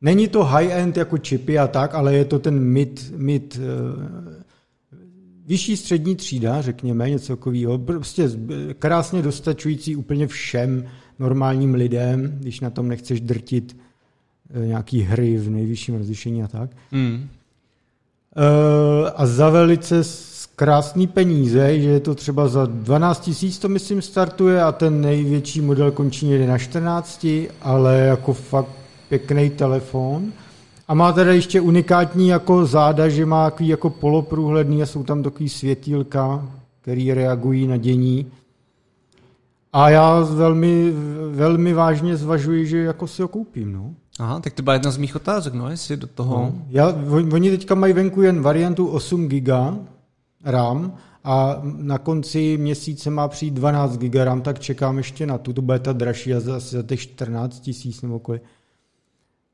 [0.00, 4.36] Není to high-end jako čipy a tak, ale je to ten mid, mid uh,
[5.46, 7.78] vyšší střední třída, řekněme, něco takového.
[7.78, 8.30] Prostě
[8.78, 10.84] krásně dostačující úplně všem
[11.18, 13.76] normálním lidem, když na tom nechceš drtit
[14.50, 16.70] eh, nějaký hry v nejvyšším rozlišení a tak.
[16.92, 17.28] Mm.
[19.16, 20.02] A za velice
[20.56, 25.60] krásný peníze, že je to třeba za 12 tisíc to myslím startuje a ten největší
[25.60, 27.26] model končí někde na 14,
[27.62, 28.70] ale jako fakt
[29.08, 30.32] pěkný telefon.
[30.88, 35.22] A má teda ještě unikátní jako záda, že má takový jako poloprůhledný a jsou tam
[35.22, 36.48] takový světílka,
[36.80, 38.26] který reagují na dění.
[39.72, 40.92] A já velmi,
[41.30, 43.72] velmi vážně zvažuji, že jako si ho koupím.
[43.72, 43.94] No.
[44.18, 46.36] Aha, tak to byla jedna z mých otázek, no, jestli do toho...
[46.36, 46.62] No.
[46.68, 49.48] Já, on- oni teďka mají venku jen variantu 8 GB
[50.44, 50.92] RAM
[51.24, 55.62] a na konci měsíce má přijít 12 GB RAM, tak čekám ještě na tu, to
[55.62, 58.42] bude ta dražší a za, za těch 14 tisíc nebo kolik.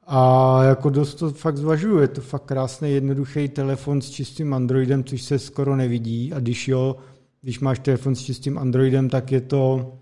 [0.06, 5.04] A jako dost to fakt zvažuju, je to fakt krásný, jednoduchý telefon s čistým Androidem,
[5.04, 6.96] což se skoro nevidí a když jo,
[7.42, 9.92] když máš telefon s čistým Androidem, tak je to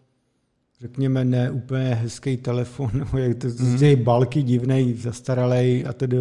[0.80, 4.04] řekněme, ne úplně hezký telefon, nebo je to mm.
[4.04, 6.18] balky divnej, zastaralej a tedy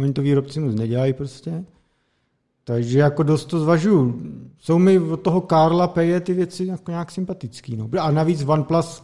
[0.00, 1.64] oni to výrobci moc nedělají prostě.
[2.64, 4.22] Takže jako dost to zvažuju.
[4.58, 7.76] Jsou mi od toho Karla Peje ty věci jako nějak sympatický.
[7.76, 7.90] No.
[8.00, 9.02] A navíc OnePlus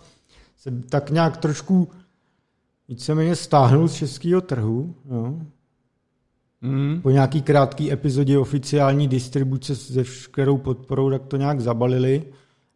[0.57, 1.89] se tak nějak trošku
[2.91, 4.95] víceméně stáhnul z českého trhu.
[5.11, 5.39] No.
[6.61, 7.01] Mm.
[7.03, 12.23] Po nějaký krátký epizodě oficiální distribuce se vškerou podporou, tak to nějak zabalili.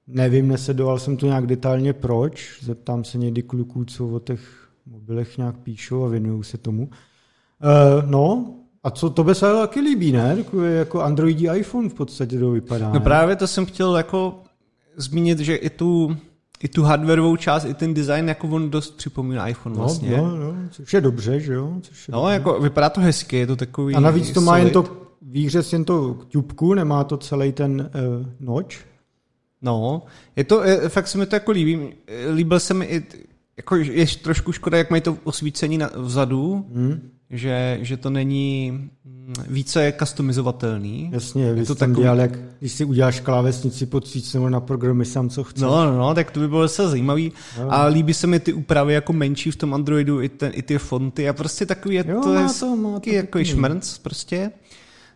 [0.07, 2.59] Nevím, nesedoval jsem to nějak detailně proč.
[2.63, 6.83] Zeptám se někdy kluků, co o těch mobilech nějak píšou a věnují se tomu.
[6.83, 10.37] Uh, no, a co to se taky líbí, ne?
[10.37, 12.89] Takový jako Androidí iPhone v podstatě to vypadá.
[12.89, 13.01] No ne?
[13.01, 14.43] právě to jsem chtěl jako
[14.97, 16.17] zmínit, že i tu,
[16.65, 20.17] i tu hardwareovou část, i ten design, jako on dost připomíná iPhone vlastně.
[20.17, 21.73] No, no, no, což je dobře, že jo?
[21.81, 22.33] Což je No, dobře.
[22.35, 24.89] jako vypadá to hezky, je to takový A navíc to má jen solid.
[24.89, 28.81] to výřez, jen to ťupku, nemá to celý ten uh, noč.
[29.63, 30.03] No,
[30.37, 31.95] je to, je, fakt se mi to jako líbí.
[32.35, 33.05] Líbil se mi i,
[33.57, 37.01] jako je trošku škoda, jak mají to osvícení na, vzadu, Hmm.
[37.31, 38.71] že, že to není
[39.05, 41.11] mm, více customizovatelný.
[41.13, 45.05] Jasně, vy to takový- dělal, jak když si uděláš klávesnici pod svíc nebo na programy
[45.05, 45.63] sám, co chceš.
[45.63, 47.33] No, no, no, tak to by bylo zase zajímavý.
[47.61, 47.73] No.
[47.75, 50.79] A líbí se mi ty úpravy jako menší v tom Androidu, i, ten, i ty
[50.79, 54.51] fonty a prostě takový je Jo, to má to- má to jako šmrnc prostě.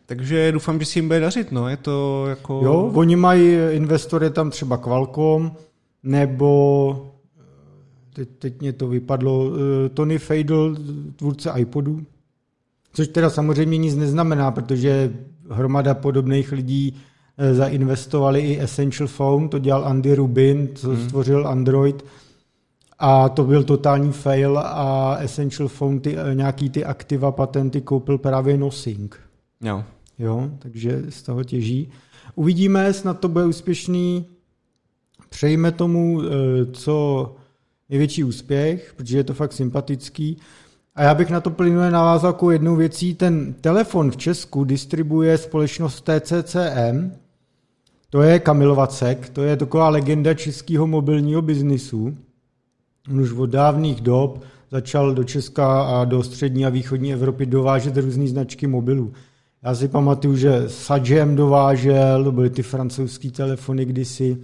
[0.07, 2.61] Takže doufám, že si jim bude dařit, no, je to jako...
[2.65, 5.51] Jo, oni mají investory tam třeba Qualcomm,
[6.03, 7.13] nebo
[8.19, 10.77] teď, teď mě to vypadlo, eh, Tony Fadel,
[11.17, 12.07] tvůrce iPodu,
[12.93, 15.13] což teda samozřejmě nic neznamená, protože
[15.51, 16.97] hromada podobných lidí
[17.39, 21.05] eh, zainvestovali i Essential Phone, to dělal Andy Rubin, co hmm.
[21.05, 22.05] stvořil Android
[22.99, 28.19] a to byl totální fail a Essential Phone ty, eh, nějaký ty aktiva patenty koupil
[28.19, 29.21] právě Nosing.
[29.61, 29.85] Jo.
[30.19, 31.91] Jo, takže z toho těží.
[32.35, 34.27] Uvidíme, snad to bude úspěšný.
[35.29, 36.23] Přejme tomu,
[36.73, 37.37] co
[37.91, 40.37] největší úspěch, protože je to fakt sympatický.
[40.95, 43.15] A já bych na to plynule navázal jako jednou věcí.
[43.15, 47.13] Ten telefon v Česku distribuje společnost TCCM,
[48.11, 52.17] to je Kamil Vacek, to je taková legenda českého mobilního biznisu.
[53.11, 57.97] On už od dávných dob začal do Česka a do střední a východní Evropy dovážet
[57.97, 59.13] různé značky mobilů.
[59.63, 64.39] Já si pamatuju, že Sajem dovážel, to byly ty francouzské telefony kdysi,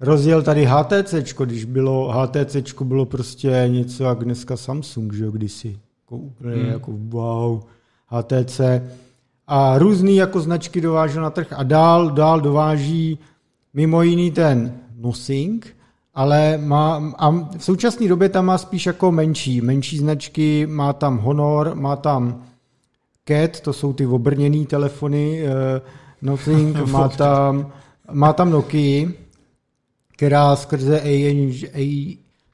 [0.00, 5.78] rozjel tady HTC, když bylo, HTC bylo prostě něco jak dneska Samsung, že jo, kdysi.
[6.04, 6.72] Jako úplně hmm.
[6.72, 7.60] jako wow,
[8.06, 8.60] HTC.
[9.46, 13.18] A různý jako značky dovážel na trh a dál, dál dováží
[13.74, 15.76] mimo jiný ten Nosing,
[16.14, 21.18] ale má, a v současné době tam má spíš jako menší, menší značky, má tam
[21.18, 22.42] Honor, má tam
[23.28, 25.50] Cat, to jsou ty obrněné telefony, uh,
[26.22, 27.72] Nothing, má tam,
[28.12, 29.08] má tam Nokia,
[30.18, 31.02] která skrze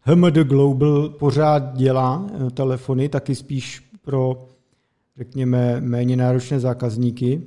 [0.01, 4.47] HMD Global pořád dělá eh, telefony, taky spíš pro,
[5.17, 7.43] řekněme, méně náročné zákazníky.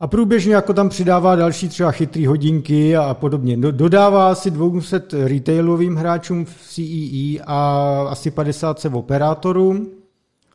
[0.00, 3.56] A průběžně jako tam přidává další třeba chytrý hodinky a podobně.
[3.56, 9.90] Dodává asi 200 retailovým hráčům v CEE e a asi 50 se operátorům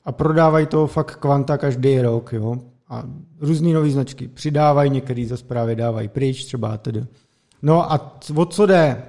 [0.06, 2.34] a prodávají to fakt kvanta každý rok.
[2.34, 2.56] Jo?
[2.90, 3.04] A
[3.40, 7.06] různé nové značky přidávají, některý za právě dávají pryč, třeba tedy.
[7.62, 9.04] No a o co jde?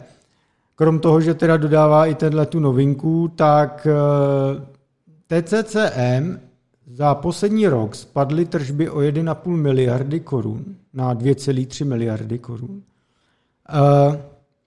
[0.75, 6.41] Krom toho, že teda dodává i tenhle tu novinku, tak eh, TCCM
[6.87, 12.83] za poslední rok spadly tržby o 1,5 miliardy korun na 2,3 miliardy korun.
[13.73, 14.17] Uh,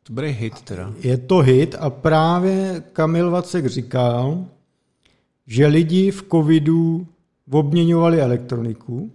[0.03, 0.93] to bude hit teda.
[0.99, 4.45] Je to hit a právě Kamil Vacek říkal,
[5.47, 7.07] že lidi v covidu
[7.51, 9.11] obměňovali elektroniku,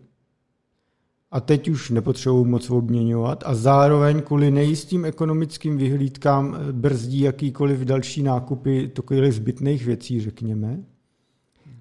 [1.31, 8.23] a teď už nepotřebují moc obměňovat a zároveň kvůli nejistým ekonomickým vyhlídkám brzdí jakýkoliv další
[8.23, 10.79] nákupy takových zbytných věcí, řekněme.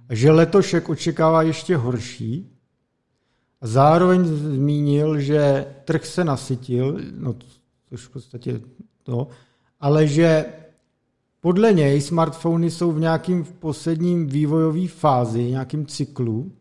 [0.09, 2.49] A že letošek očekává ještě horší.
[3.61, 7.35] A zároveň zmínil, že trh se nasytil, no
[7.89, 8.61] což v podstatě
[9.03, 9.27] to,
[9.79, 10.45] ale že
[11.41, 16.51] podle něj smartfony jsou v nějakým posledním vývojové fázi, nějakým cyklu,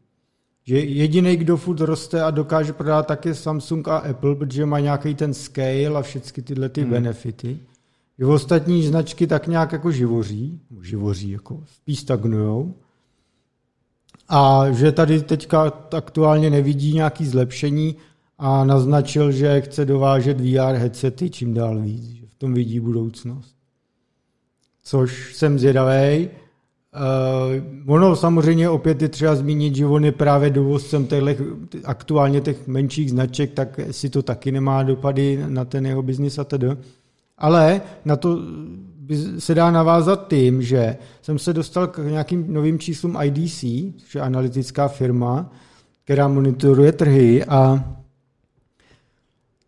[0.69, 4.81] že jediný, kdo furt roste a dokáže prodat, tak je Samsung a Apple, protože má
[4.81, 6.91] nějaký ten scale a všechny tyhle ty hmm.
[6.91, 7.59] benefity.
[8.19, 12.75] Že ostatní značky tak nějak jako živoří, živoří, jako spíš stagnujou.
[14.29, 17.97] A že tady teďka aktuálně nevidí nějaký zlepšení
[18.39, 23.57] a naznačil, že chce dovážet VR headsety čím dál víc, že v tom vidí budoucnost.
[24.83, 26.29] Což jsem zvědavý.
[26.95, 31.43] Uh, ono samozřejmě opět je třeba zmínit, že on je právě dovozcem těch,
[31.85, 36.45] aktuálně těch menších značek, tak si to taky nemá dopady na ten jeho biznis a
[36.45, 36.69] tedy.
[37.39, 38.39] Ale na to
[39.39, 43.65] se dá navázat tím, že jsem se dostal k nějakým novým číslům IDC,
[43.97, 45.53] což je analytická firma,
[46.05, 47.85] která monitoruje trhy a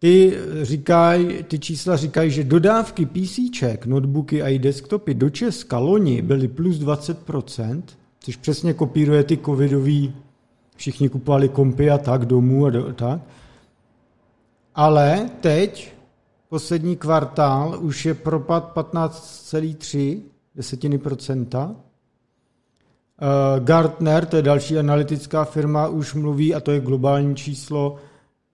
[0.00, 6.22] ty, říkaj, ty čísla říkají, že dodávky PCček, notebooky a i desktopy do Česka loni
[6.22, 7.82] byly plus 20%,
[8.20, 10.14] což přesně kopíruje ty covidový,
[10.76, 13.20] všichni kupovali kompy a tak domů a do, tak.
[14.74, 15.92] Ale teď,
[16.48, 20.20] poslední kvartál, už je propad 15,3
[20.54, 21.66] desetiny procenta.
[21.66, 27.96] Uh, Gartner, to je další analytická firma, už mluví, a to je globální číslo,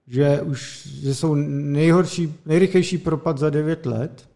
[0.07, 4.27] že už že jsou nejhorší, nejrychlejší propad za 9 let.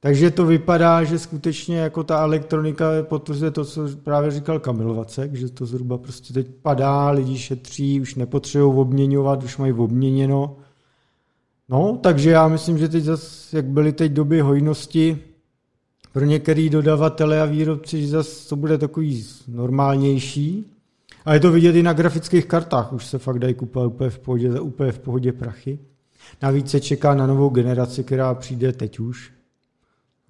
[0.00, 5.34] Takže to vypadá, že skutečně jako ta elektronika potvrzuje to, co právě říkal Kamil Vacek,
[5.34, 10.56] že to zhruba prostě teď padá, lidi šetří, už nepotřebují obměňovat, už mají obměněno.
[11.68, 15.18] No, takže já myslím, že teď zase, jak byly teď doby hojnosti,
[16.12, 20.72] pro některý dodavatele a výrobci, že zase to bude takový normálnější.
[21.24, 24.18] A je to vidět i na grafických kartách, už se fakt dají kupovat úplně v
[24.18, 25.78] pohodě, úplně v pohodě prachy.
[26.42, 29.32] Navíc se čeká na novou generaci, která přijde teď už.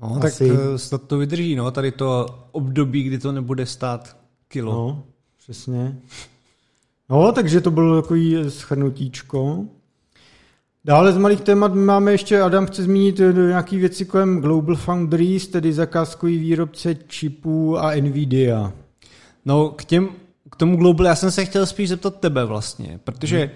[0.02, 0.48] No, Asi.
[0.48, 4.16] tak eh, snad to vydrží, no, tady to období, kdy to nebude stát
[4.48, 4.72] kilo.
[4.72, 5.02] No,
[5.38, 5.98] přesně.
[7.10, 9.64] No, takže to bylo takový schrnutíčko.
[10.84, 15.48] Dále z malých témat máme ještě, Adam chce zmínit eh, nějaké věci kolem Global Foundries,
[15.48, 18.72] tedy zakázkový výrobce čipů a Nvidia.
[19.44, 20.08] No, k těm
[20.60, 23.50] tomu Global, já jsem se chtěl spíš zeptat tebe vlastně, protože hmm.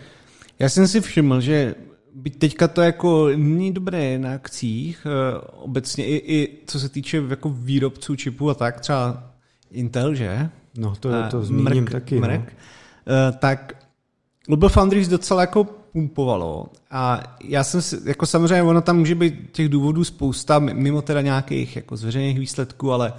[0.59, 1.74] já jsem si všiml, že
[2.14, 7.22] byť teďka to jako není dobré na akcích, uh, obecně i, i co se týče
[7.28, 9.30] jako výrobců čipů a tak, třeba
[9.70, 10.50] Intel, že?
[10.76, 12.20] No to, to uh, zmíním Mrk, taky.
[12.20, 12.52] Mrk,
[13.07, 13.38] no.
[13.38, 13.72] tak
[14.46, 19.34] Global Foundries docela jako pumpovalo a já jsem si, jako samozřejmě ono tam může být
[19.52, 23.12] těch důvodů spousta, mimo teda nějakých jako zveřejných výsledků, ale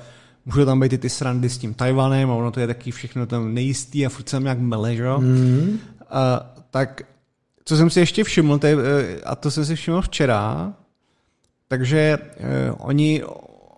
[0.46, 3.26] může tam být i ty srandy s tím Tajvanem a ono to je taky všechno
[3.26, 5.04] tam nejistý a furt se tam nějak mele, že?
[5.18, 5.80] Mm.
[6.10, 7.02] A, tak
[7.66, 10.74] co jsem si ještě všiml, to je, eh, a to jsem si všiml včera,
[11.68, 13.24] takže eh, oni,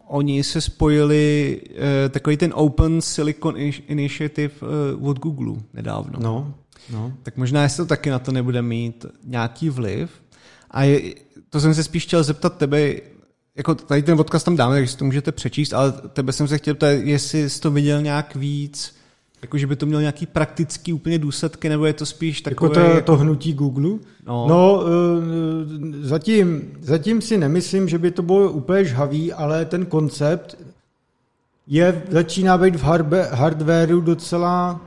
[0.07, 1.61] oni se spojili
[2.05, 3.55] eh, takový ten Open Silicon
[3.87, 6.19] Initiative eh, od Google nedávno.
[6.21, 6.53] No,
[6.89, 7.13] no.
[7.23, 10.09] Tak možná jestli to taky na to nebude mít nějaký vliv.
[10.71, 11.15] A je,
[11.49, 12.93] to jsem se spíš chtěl zeptat tebe,
[13.57, 16.57] jako tady ten odkaz tam dáme, takže si to můžete přečíst, ale tebe jsem se
[16.57, 18.95] chtěl ptat, jestli jsi to viděl nějak víc,
[19.41, 22.81] jako, že by to mělo nějaký praktický úplně důsledky, nebo je to spíš takové...
[22.81, 23.89] Jako to, to hnutí Google?
[24.25, 29.85] No, no eh, zatím, zatím si nemyslím, že by to bylo úplně žhavý, ale ten
[29.85, 30.57] koncept
[31.67, 32.83] je, začíná být v
[33.31, 34.81] hardwareu docela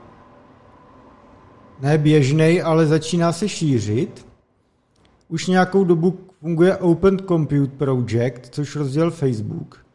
[1.81, 4.27] ne běžný, ale začíná se šířit.
[5.29, 9.87] Už nějakou dobu funguje Open Compute Project, což rozdělil Facebook.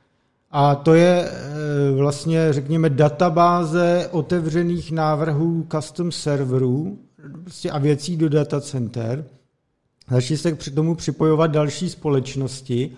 [0.51, 6.99] A to je eh, vlastně, řekněme, databáze otevřených návrhů custom serverů
[7.41, 9.25] prostě a věcí do data center.
[10.09, 12.91] Začne se k tomu připojovat další společnosti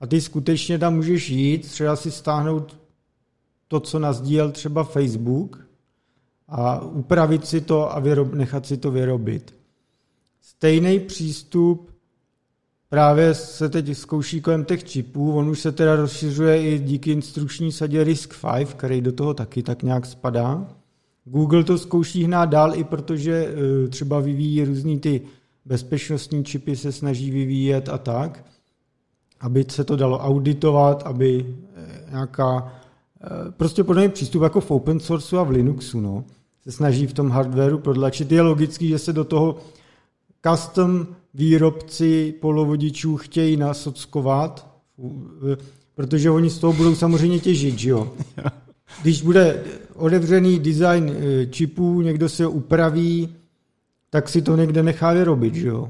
[0.00, 2.76] a ty skutečně tam můžeš jít, třeba si stáhnout
[3.68, 5.66] to, co nazdílel třeba Facebook
[6.48, 9.54] a upravit si to a vyrob, nechat si to vyrobit.
[10.40, 11.93] Stejný přístup
[12.94, 17.72] právě se teď zkouší kolem těch čipů, on už se teda rozšiřuje i díky instrukční
[17.72, 20.66] sadě RISC-V, který do toho taky tak nějak spadá.
[21.24, 25.22] Google to zkouší hnát dál, i protože eh, třeba vyvíjí různý ty
[25.64, 28.44] bezpečnostní čipy, se snaží vyvíjet a tak,
[29.40, 32.72] aby se to dalo auditovat, aby eh, nějaká,
[33.22, 36.24] eh, prostě podobný přístup jako v open sourceu a v Linuxu, no,
[36.64, 38.32] se snaží v tom hardwareu prodlačit.
[38.32, 39.56] Je logický, že se do toho
[40.46, 44.74] custom výrobci polovodičů chtějí nasockovat,
[45.94, 48.12] protože oni z toho budou samozřejmě těžit, že jo.
[49.02, 49.62] Když bude
[49.94, 53.28] otevřený design eh, čipů, někdo si ho upraví,
[54.10, 55.88] tak si to někde nechá vyrobit, že jo.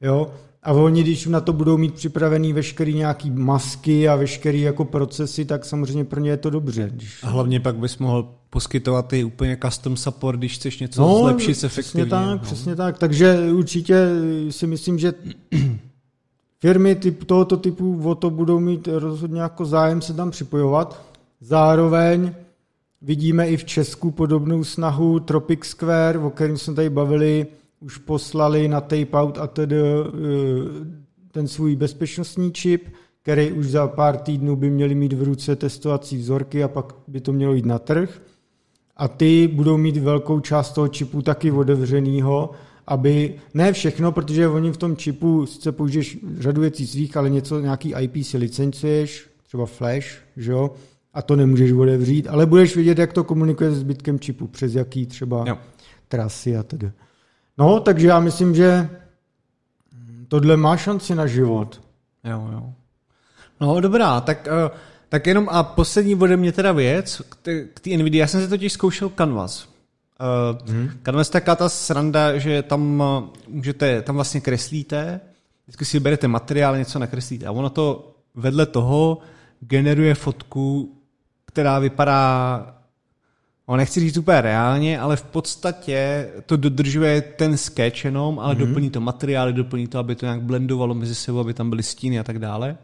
[0.00, 0.30] jo?
[0.62, 5.44] A oni, když na to budou mít připravený veškerý nějaký masky a veškerý jako procesy,
[5.44, 6.90] tak samozřejmě pro ně je to dobře.
[6.94, 7.24] Když...
[7.24, 11.54] A hlavně pak bys mohl poskytovat i úplně custom support, když chceš něco no, zlepšit
[11.54, 12.04] se efektivně.
[12.04, 12.38] Přesně tak, no.
[12.38, 12.98] přesně tak.
[12.98, 14.08] Takže určitě
[14.50, 15.12] si myslím, že
[16.60, 21.02] firmy typ, tohoto typu o to budou mít rozhodně jako zájem se tam připojovat.
[21.40, 22.34] Zároveň
[23.02, 27.46] vidíme i v Česku podobnou snahu Tropic Square, o kterém jsme tady bavili,
[27.80, 30.10] už poslali na tape-out a tedy eh,
[31.32, 32.88] ten svůj bezpečnostní čip,
[33.22, 37.20] který už za pár týdnů by měli mít v ruce testovací vzorky a pak by
[37.20, 38.22] to mělo jít na trh.
[39.00, 42.50] A ty budou mít velkou část toho čipu taky otevřenýho,
[42.86, 47.60] aby ne všechno, protože oni v tom čipu sice použiješ řadu věcí svých, ale něco,
[47.60, 50.70] nějaký IP si licencuješ, třeba flash, že jo,
[51.14, 55.06] a to nemůžeš otevřít, ale budeš vidět, jak to komunikuje s zbytkem čipu, přes jaký
[55.06, 55.58] třeba jo.
[56.08, 56.92] trasy a tedy.
[57.58, 58.88] No, takže já myslím, že
[60.28, 61.80] tohle má šanci na život.
[62.24, 62.72] Jo, jo.
[63.60, 64.78] No, dobrá, tak, uh,
[65.10, 67.22] tak jenom a poslední bude mě teda věc
[67.74, 68.22] k té NVIDIA.
[68.22, 69.68] Já jsem si totiž zkoušel Canvas.
[70.20, 70.90] Uh, hmm.
[71.02, 75.20] Canvas je taková ta sranda, že tam uh, můžete, tam vlastně kreslíte,
[75.66, 79.18] vždycky si berete materiál, něco nakreslíte a ono to vedle toho
[79.60, 80.96] generuje fotku,
[81.46, 82.80] která vypadá
[83.70, 88.58] On nechci říct úplně reálně, ale v podstatě to dodržuje ten sketch jenom, ale mm-hmm.
[88.58, 92.18] doplní to materiály, doplní to, aby to nějak blendovalo mezi sebou, aby tam byly stíny
[92.18, 92.76] a tak dále.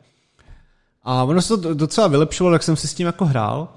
[1.06, 3.68] A ono se to docela vylepšilo, jak jsem si s tím jako hrál.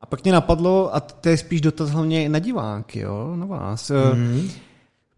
[0.00, 3.90] A pak mě napadlo, a to je spíš dotaz hlavně na diváky, jo, na vás.
[3.90, 4.50] Mm-hmm.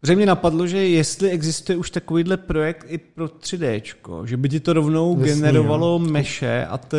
[0.01, 3.83] Protože mě napadlo, že jestli existuje už takovýhle projekt i pro 3D,
[4.25, 5.99] že by ti to rovnou Jasný, generovalo jo.
[5.99, 6.97] meše a to,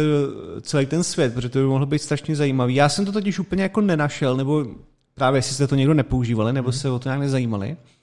[0.62, 2.76] celý ten svět, protože to by mohlo být strašně zajímavý.
[2.76, 4.66] Já jsem to totiž úplně jako nenašel, nebo
[5.14, 6.80] právě jestli jste to někdo nepoužívali, nebo hmm.
[6.80, 7.95] se o to nějak nezajímali, eh,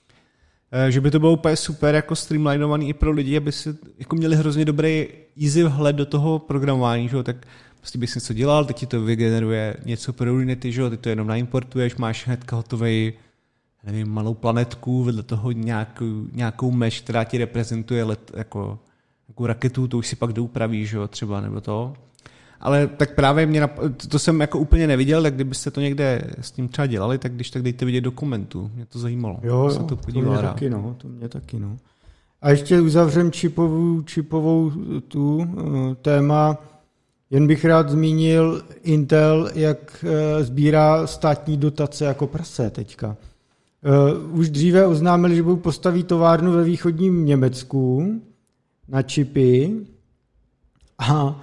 [0.89, 4.35] že by to bylo úplně super jako streamlinovaný i pro lidi, aby si jako měli
[4.35, 5.07] hrozně dobrý
[5.43, 7.23] easy vhled do toho programování, že?
[7.23, 7.35] tak
[7.77, 10.89] prostě bys něco dělal, teď ti to vygeneruje něco pro Unity, že?
[10.89, 13.13] ty to jenom naimportuješ, máš hnedka hotový
[13.83, 18.79] nevím, malou planetku, vedle toho nějakou, nějakou meš, která ti reprezentuje let, jako,
[19.27, 21.93] jako raketu, to už si pak doupravíš, že jo, třeba, nebo to.
[22.65, 26.51] Ale tak právě mě, nap- to jsem jako úplně neviděl, tak kdybyste to někde s
[26.51, 29.39] tím třeba dělali, tak když tak dejte vidět dokumentu, mě to zajímalo.
[29.43, 30.41] Jo, jo to, to mě rád.
[30.41, 31.77] taky, no, to mě taky, no.
[32.41, 34.71] A ještě uzavřem čipovou, čipovou
[35.07, 36.57] tu uh, téma.
[37.29, 43.15] Jen bych rád zmínil Intel, jak uh, sbírá státní dotace jako prase teďka.
[44.31, 48.13] Už dříve oznámili, že budou postavit továrnu ve východním Německu
[48.87, 49.71] na čipy
[50.99, 51.41] a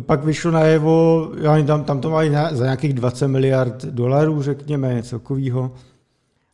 [0.00, 1.28] pak vyšlo najevo,
[1.66, 5.72] tam, tam to mají za nějakých 20 miliard dolarů, řekněme, něco takového.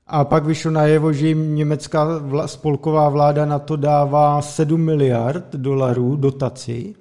[0.06, 2.06] A pak vyšlo najevo, že jim německá
[2.46, 6.94] spolková vláda na to dává 7 miliard dolarů dotaci,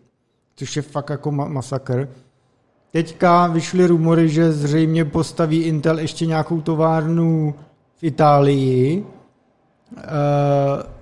[0.55, 2.09] což je fakt jako ma- masakr.
[2.91, 7.55] Teďka vyšly rumory, že zřejmě postaví Intel ještě nějakou továrnu
[7.95, 9.05] v Itálii,
[9.97, 10.93] eh,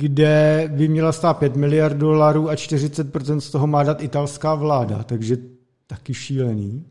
[0.00, 5.02] kde by měla stát 5 miliard dolarů a 40% z toho má dát italská vláda,
[5.02, 5.36] takže
[5.86, 6.84] taky šílený.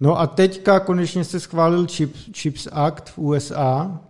[0.00, 4.00] No a teďka konečně se schválil Chip, Chips Act v USA,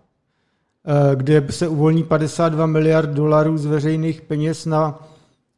[0.87, 5.09] eh, kde se uvolní 52 miliard dolarů z veřejných peněz na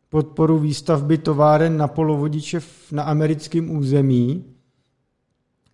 [0.09, 2.61] podporu výstavby továren na polovodiče
[2.93, 4.45] na americkém území,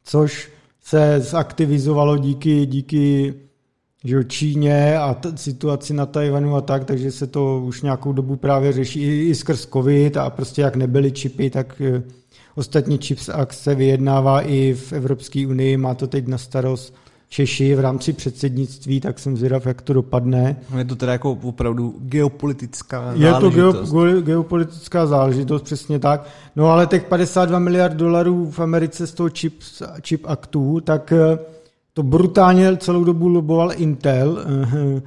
[0.05, 0.53] což
[0.83, 3.35] se zaktivizovalo díky, díky
[4.05, 8.37] že Číně a t- situaci na Tajvanu a tak, takže se to už nějakou dobu
[8.37, 12.03] právě řeší i, i skrz covid a prostě jak nebyly čipy, tak e,
[12.55, 16.95] ostatní Chips Act se vyjednává i v Evropské unii, má to teď na starost
[17.29, 20.57] Češi v rámci předsednictví, tak jsem zvědav, jak to dopadne.
[20.79, 23.91] Je to teda jako opravdu geopolitická Je záležitost.
[23.91, 26.27] to geo, geopolitická záležitost, přesně tak.
[26.57, 29.55] No ale těch 52 miliard dolarů v Americe z toho chip,
[30.07, 31.39] chip aktu, tak e,
[31.95, 35.03] to brutálně celou dobu loboval Intel, eh,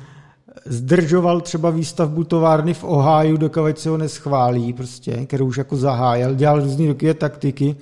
[0.65, 6.35] zdržoval třeba výstavbu továrny v Ohio, dokud se ho neschválí, prostě, kterou už jako zahájil,
[6.35, 7.75] dělal různý takové taktiky.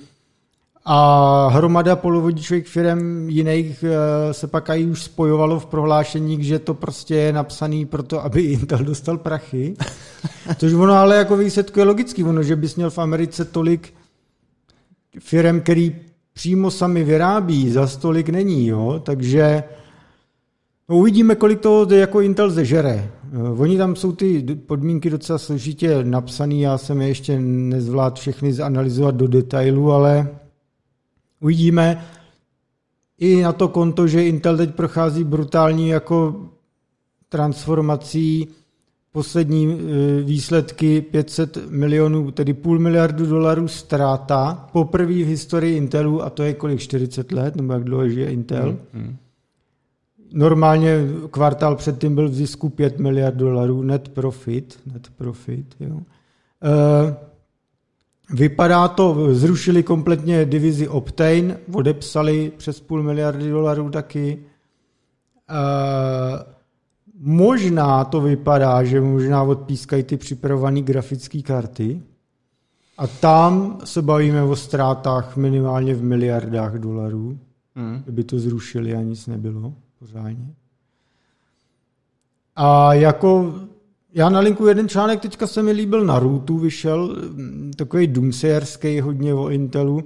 [0.88, 6.74] A hromada polovodičových firm jiných eh, se pak i už spojovalo v prohlášení, že to
[6.74, 9.76] prostě je napsaný proto, aby Intel dostal prachy.
[10.58, 13.94] Což ono ale jako výsledku je logický, ono, že bys měl v Americe tolik
[15.18, 15.96] firm, který
[16.36, 19.00] přímo sami vyrábí, za stolik není, jo?
[19.04, 19.64] takže
[20.88, 23.10] no, uvidíme, kolik toho jako Intel zežere.
[23.58, 29.14] Oni tam jsou ty podmínky docela složitě napsané, já jsem je ještě nezvládl všechny zanalizovat
[29.14, 30.28] do detailu, ale
[31.40, 32.04] uvidíme
[33.18, 36.46] i na to konto, že Intel teď prochází brutální jako
[37.28, 38.48] transformací
[39.16, 46.30] poslední e, výsledky 500 milionů, tedy půl miliardu dolarů ztráta, poprvé v historii Intelu, a
[46.30, 48.76] to je kolik, 40 let, nebo jak dlouho žije Intel.
[48.92, 49.16] Hmm, hmm.
[50.32, 50.98] Normálně
[51.30, 56.00] kvartál předtím byl v zisku 5 miliard dolarů, net profit, net profit, jo.
[56.62, 57.16] E,
[58.36, 64.38] vypadá to, zrušili kompletně divizi Optane, odepsali přes půl miliardy dolarů taky.
[65.48, 66.55] E,
[67.20, 72.02] Možná to vypadá, že možná odpískají ty připravované grafické karty
[72.98, 77.38] a tam se bavíme o ztrátách minimálně v miliardách dolarů,
[77.74, 78.02] mm.
[78.04, 80.54] kdyby to zrušili a nic nebylo pořádně.
[82.56, 83.54] A jako
[84.14, 89.00] já na linku jeden článek, teďka se mi líbil na Rootu, vyšel mm, takový doomsayerský
[89.00, 90.04] hodně o Intelu.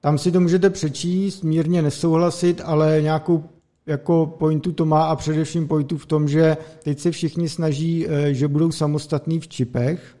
[0.00, 3.44] Tam si to můžete přečíst, mírně nesouhlasit, ale nějakou
[3.88, 8.34] jako pointu to má a především pointu v tom, že teď se všichni snaží, eh,
[8.34, 10.16] že budou samostatní v čipech,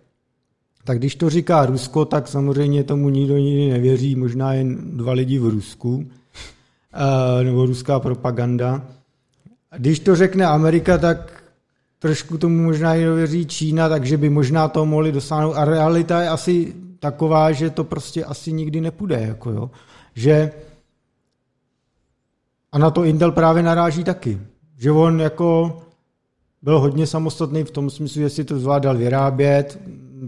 [0.84, 5.38] tak když to říká Rusko, tak samozřejmě tomu nikdo nikdy nevěří, možná jen dva lidi
[5.38, 6.06] v Rusku,
[6.94, 8.82] eh, nebo ruská propaganda.
[9.76, 11.42] Když to řekne Amerika, tak
[11.98, 15.52] trošku tomu možná i věří Čína, takže by možná to mohli dosáhnout.
[15.54, 19.20] A realita je asi taková, že to prostě asi nikdy nepůjde.
[19.20, 19.70] Jako jo.
[20.14, 20.52] Že
[22.72, 24.40] a na to Intel právě naráží taky.
[24.78, 25.78] Že on jako
[26.62, 29.78] byl hodně samostatný v tom smyslu, že si to zvládal vyrábět,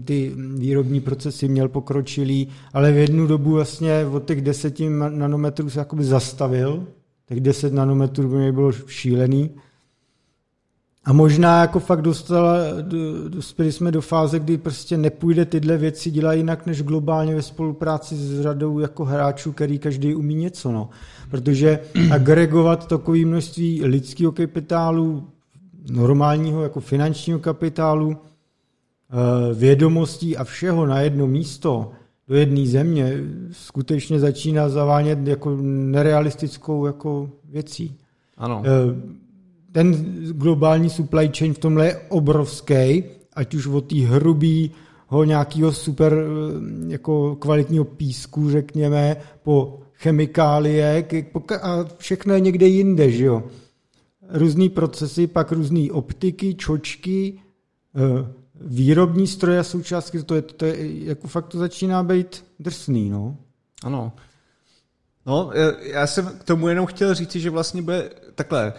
[0.05, 4.79] ty výrobní procesy měl pokročilý, ale v jednu dobu vlastně od těch 10
[5.09, 6.87] nanometrů se jakoby zastavil.
[7.25, 9.49] Těch 10 nanometrů by mě bylo šílený.
[11.05, 12.57] A možná jako fakt dostala,
[13.27, 18.15] dospěli jsme do fáze, kdy prostě nepůjde tyhle věci dělat jinak než globálně ve spolupráci
[18.15, 20.71] s řadou jako hráčů, který každý umí něco.
[20.71, 20.89] No.
[21.29, 21.79] Protože
[22.11, 25.27] agregovat takové množství lidského kapitálu,
[25.91, 31.91] normálního jako finančního kapitálu, eh, vědomostí a všeho na jedno místo
[32.27, 33.13] do jedné země
[33.51, 37.97] skutečně začíná zavánět jako nerealistickou jako věcí.
[38.37, 38.63] Ano.
[38.65, 39.20] Eh,
[39.71, 43.03] ten globální supply chain v tomhle je obrovský,
[43.33, 51.05] ať už od té hrubého nějakého super eh, jako kvalitního písku, řekněme, po chemikálie
[51.61, 53.43] a všechno je někde jinde, že jo.
[54.29, 57.39] různý procesy, pak různé optiky, čočky,
[57.95, 63.09] eh, výrobní stroje a součástky, to je, to je, jako fakt to začíná být drsný,
[63.09, 63.37] no.
[63.83, 64.11] Ano.
[65.25, 65.51] No,
[65.81, 68.73] já jsem k tomu jenom chtěl říct, že vlastně bude takhle.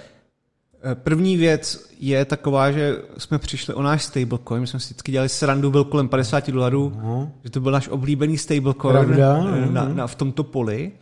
[0.84, 5.12] Eh, první věc je taková, že jsme přišli o náš stablecoin, my jsme si vždycky
[5.12, 7.32] dělali srandu, byl kolem 50 dolarů, no.
[7.44, 10.92] že to byl náš oblíbený stablecoin Pravda, na, na, na, v tomto poli.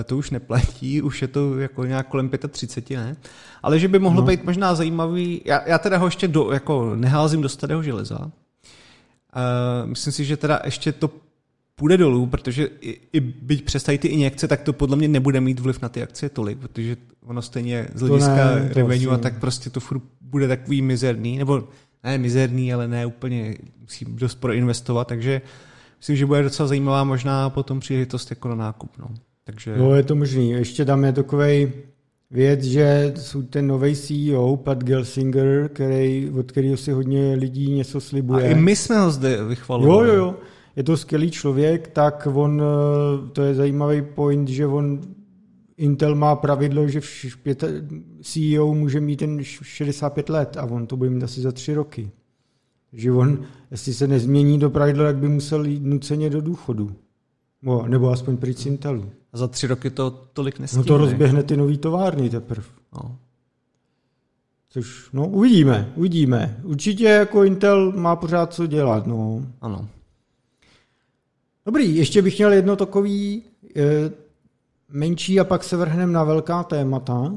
[0.00, 3.16] Eh, to už neplatí, už je to jako nějak kolem 35, ne?
[3.62, 4.26] Ale že by mohlo no.
[4.26, 8.20] být možná zajímavý, já, já teda ho ještě do, jako neházím do starého železa.
[8.20, 11.10] Uh, myslím si, že teda ještě to
[11.76, 15.60] půjde dolů, protože i, i byť přestají ty injekce, tak to podle mě nebude mít
[15.60, 16.96] vliv na ty akcie tolik, protože
[17.26, 21.68] ono stejně z hlediska revenue a tak prostě to furt bude takový mizerný, nebo
[22.04, 25.42] ne mizerný, ale ne úplně musím dost proinvestovat, takže
[25.98, 28.90] myslím, že bude docela zajímavá možná potom příležitost jako na nákup.
[28.98, 29.06] No.
[29.44, 29.76] Takže...
[29.76, 30.50] No, je to možný.
[30.50, 31.72] Ještě tam je takový
[32.30, 38.00] věc, že jsou ten nový CEO, Pat Gelsinger, který, od kterého si hodně lidí něco
[38.00, 38.44] slibuje.
[38.44, 40.08] A i my jsme ho zde vychvalovali.
[40.08, 40.34] Jo, jo, jo.
[40.76, 45.00] Je to skvělý člověk, tak on, eh, to je zajímavý point, že on
[45.76, 47.00] Intel má pravidlo, že
[48.22, 52.10] CEO může mít ten 65 let a on to bude mít asi za tři roky.
[52.92, 53.38] Že on,
[53.70, 56.92] jestli se nezmění do pravidlo, tak by musel jít nuceně do důchodu.
[57.62, 59.10] No, nebo aspoň pryč Intelu.
[59.32, 60.82] A za tři roky to tolik nestihne.
[60.82, 62.66] No to rozběhne ty nový továrny teprve.
[62.94, 63.18] No.
[64.68, 66.60] Což, no, uvidíme, uvidíme.
[66.62, 69.46] Určitě jako Intel má pořád co dělat, no.
[69.60, 69.88] Ano.
[71.66, 73.42] Dobrý, ještě bych měl jedno takový
[73.76, 73.82] e,
[74.88, 77.34] menší a pak se vrhneme na velká témata,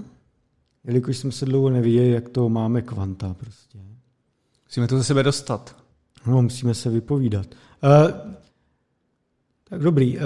[0.84, 3.80] jelikož jsme se dlouho neviděli, jak to máme kvanta prostě.
[4.68, 5.76] Musíme to ze sebe dostat.
[6.28, 7.46] No, musíme se vypovídat.
[7.84, 8.14] E,
[9.70, 10.20] tak dobrý.
[10.20, 10.22] E,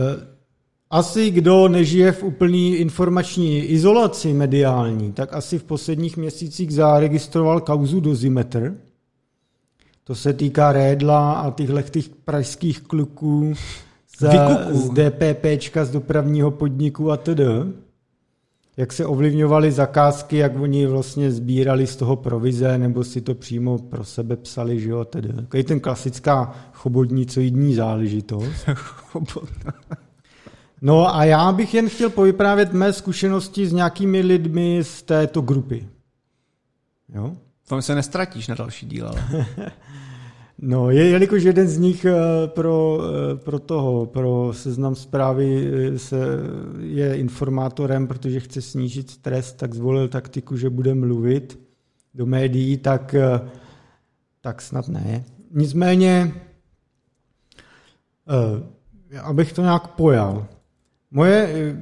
[0.89, 7.99] asi kdo nežije v úplný informační izolaci mediální, tak asi v posledních měsících zaregistroval kauzu
[7.99, 8.77] Dozimetr.
[10.03, 13.53] To se týká Rédla a těchto těch pražských kluků
[14.19, 14.25] z,
[14.71, 17.39] z DPPčka, z dopravního podniku a td.
[18.77, 23.77] Jak se ovlivňovaly zakázky, jak oni vlastně sbírali z toho provize, nebo si to přímo
[23.77, 25.33] pro sebe psali, že jo, tedy.
[25.33, 28.65] Takový ten klasická chobotnicoidní záležitost.
[30.85, 35.87] No a já bych jen chtěl povyprávět mé zkušenosti s nějakými lidmi z této grupy.
[37.15, 37.35] Jo?
[37.67, 39.45] Tam se nestratíš na další díl, ale...
[40.61, 42.13] no, je, jelikož jeden z nich eh,
[42.47, 46.17] pro, eh, pro toho, pro seznam zprávy eh, se,
[46.79, 51.59] je informátorem, protože chce snížit stres, tak zvolil taktiku, že bude mluvit
[52.13, 53.15] do médií, tak,
[54.41, 55.23] tak snad ne.
[55.51, 56.33] Nicméně,
[59.23, 60.47] abych to nějak pojal,
[61.15, 61.75] Moje,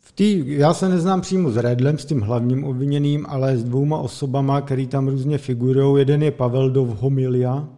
[0.00, 3.98] v tý, já se neznám přímo s Redlem, s tím hlavním obviněným, ale s dvouma
[3.98, 6.00] osobama, který tam různě figurují.
[6.00, 7.68] Jeden je Pavel Dovhomilia,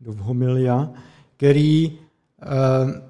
[0.00, 0.90] Dovhomilia
[1.36, 1.98] který,
[2.42, 3.02] eh,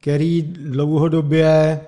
[0.00, 1.80] který dlouhodobě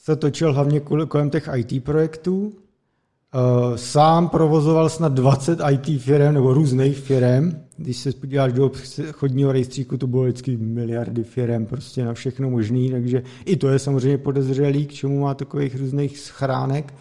[0.00, 2.52] se točil hlavně kolem těch IT projektů.
[2.52, 8.70] Eh, sám provozoval snad 20 IT firm nebo různých firm když se podíváš do
[9.12, 13.78] chodního rejstříku, to bylo vždycky miliardy firm prostě na všechno možný, takže i to je
[13.78, 16.94] samozřejmě podezřelý, k čemu má takových různých schránek.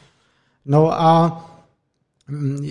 [0.65, 1.45] No a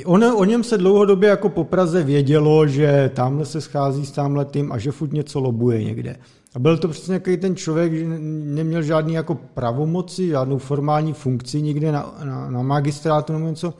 [0.04, 4.44] on, o něm se dlouhodobě jako po Praze vědělo, že tamhle se schází s tamhle
[4.44, 6.16] tím a že furt něco lobuje někde.
[6.54, 11.62] A byl to přesně nějaký ten člověk, že neměl žádný jako pravomoci, žádnou formální funkci
[11.62, 13.74] někde na, na, na magistrátu nebo něco,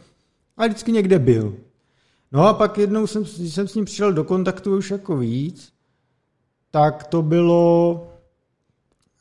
[0.56, 1.54] ale vždycky někde byl.
[2.32, 5.72] No a pak jednou jsem, jsem s ním přišel do kontaktu už jako víc,
[6.70, 8.06] tak to bylo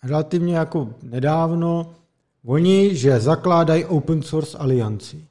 [0.04, 1.92] relativně jako nedávno.
[2.46, 5.26] Oni, že zakládají open source alianci.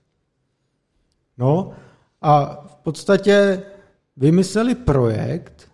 [1.40, 1.72] No
[2.22, 3.62] a v podstatě
[4.16, 5.68] vymysleli projekt,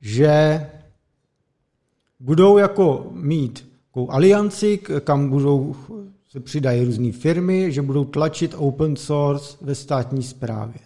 [0.00, 0.66] že
[2.20, 5.74] budou jako mít takovou alianci, kam budou
[6.28, 10.80] se přidají různé firmy, že budou tlačit open source ve státní správě.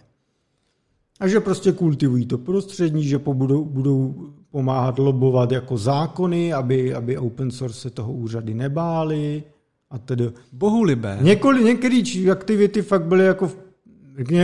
[1.19, 4.15] A že prostě kultivují to prostředí, že budou, budou
[4.51, 9.43] pomáhat lobovat jako zákony, aby, aby open source se toho úřady nebály
[9.89, 10.31] a tedy.
[10.53, 11.17] Bohulibé.
[11.21, 12.01] Několik, některé
[12.31, 13.57] aktivity fakt byly jako v,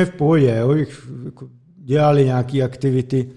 [0.05, 0.75] v pohodě, jo,
[1.25, 3.29] jako dělali nějaké aktivity.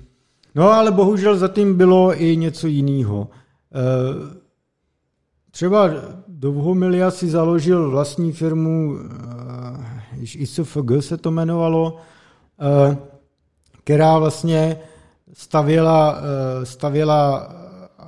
[0.55, 3.29] No ale bohužel zatím bylo i něco jiného.
[3.75, 4.39] E,
[5.51, 5.91] třeba
[6.29, 11.97] Dovhomilia si založil vlastní firmu, e, ISFG se to jmenovalo,
[12.61, 12.97] e,
[13.85, 14.79] která vlastně
[15.33, 18.05] stavěla, eh, stavěla eh,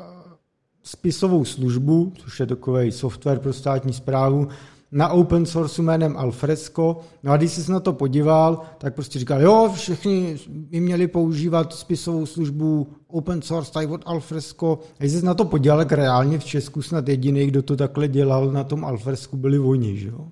[0.83, 4.49] spisovou službu, což je takový software pro státní zprávu,
[4.93, 7.01] na open source jménem Alfresco.
[7.22, 11.72] No a když jsi na to podíval, tak prostě říkal, jo, všichni by měli používat
[11.72, 14.78] spisovou službu open source tady od Alfresco.
[14.93, 18.09] A když jsi na to podíval, tak reálně v Česku snad jediný, kdo to takhle
[18.09, 20.28] dělal na tom Alfresku, byli oni, že jo?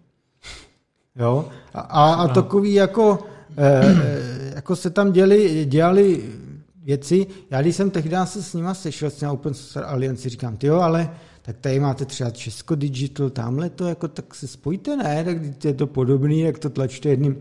[1.16, 1.48] Jo?
[1.74, 3.18] A, a, a takový jako,
[3.56, 6.22] eh, jako se tam děli, dělali
[6.88, 7.26] věci.
[7.50, 10.76] Já když jsem tehdy se s nima sešel, s Open Source Alliance, říkám, ty jo,
[10.76, 11.10] ale
[11.48, 15.74] tak tady máte třeba Česko Digital, tamhle to, jako, tak se spojte, ne, tak je
[15.74, 17.36] to podobný, jak to tlačte jedním.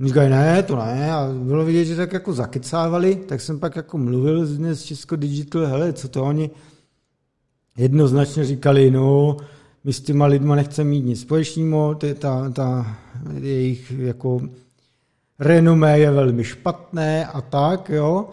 [0.00, 3.76] Oni říkají, ne, to ne, a bylo vidět, že tak jako zakecávali, tak jsem pak
[3.76, 6.50] jako mluvil s Česko Digital, hele, co to oni
[7.76, 9.36] jednoznačně říkali, no,
[9.84, 12.96] my s těma lidma nechceme mít nic společného, ta, ta
[13.40, 14.40] jejich jako
[15.38, 18.28] renomé je velmi špatné a tak, jo.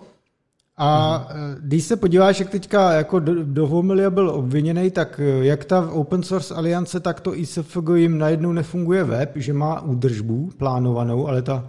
[0.81, 1.55] A hmm.
[1.59, 6.23] když se podíváš, jak teďka jako do Homilia byl obviněný, tak eh, jak ta Open
[6.23, 11.67] Source aliance, tak to ISFG jim najednou nefunguje web, že má údržbu plánovanou, ale ta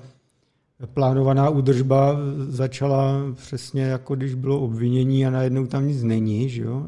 [0.94, 2.16] plánovaná údržba
[2.48, 6.86] začala přesně jako když bylo obvinění a najednou tam nic není, že jo?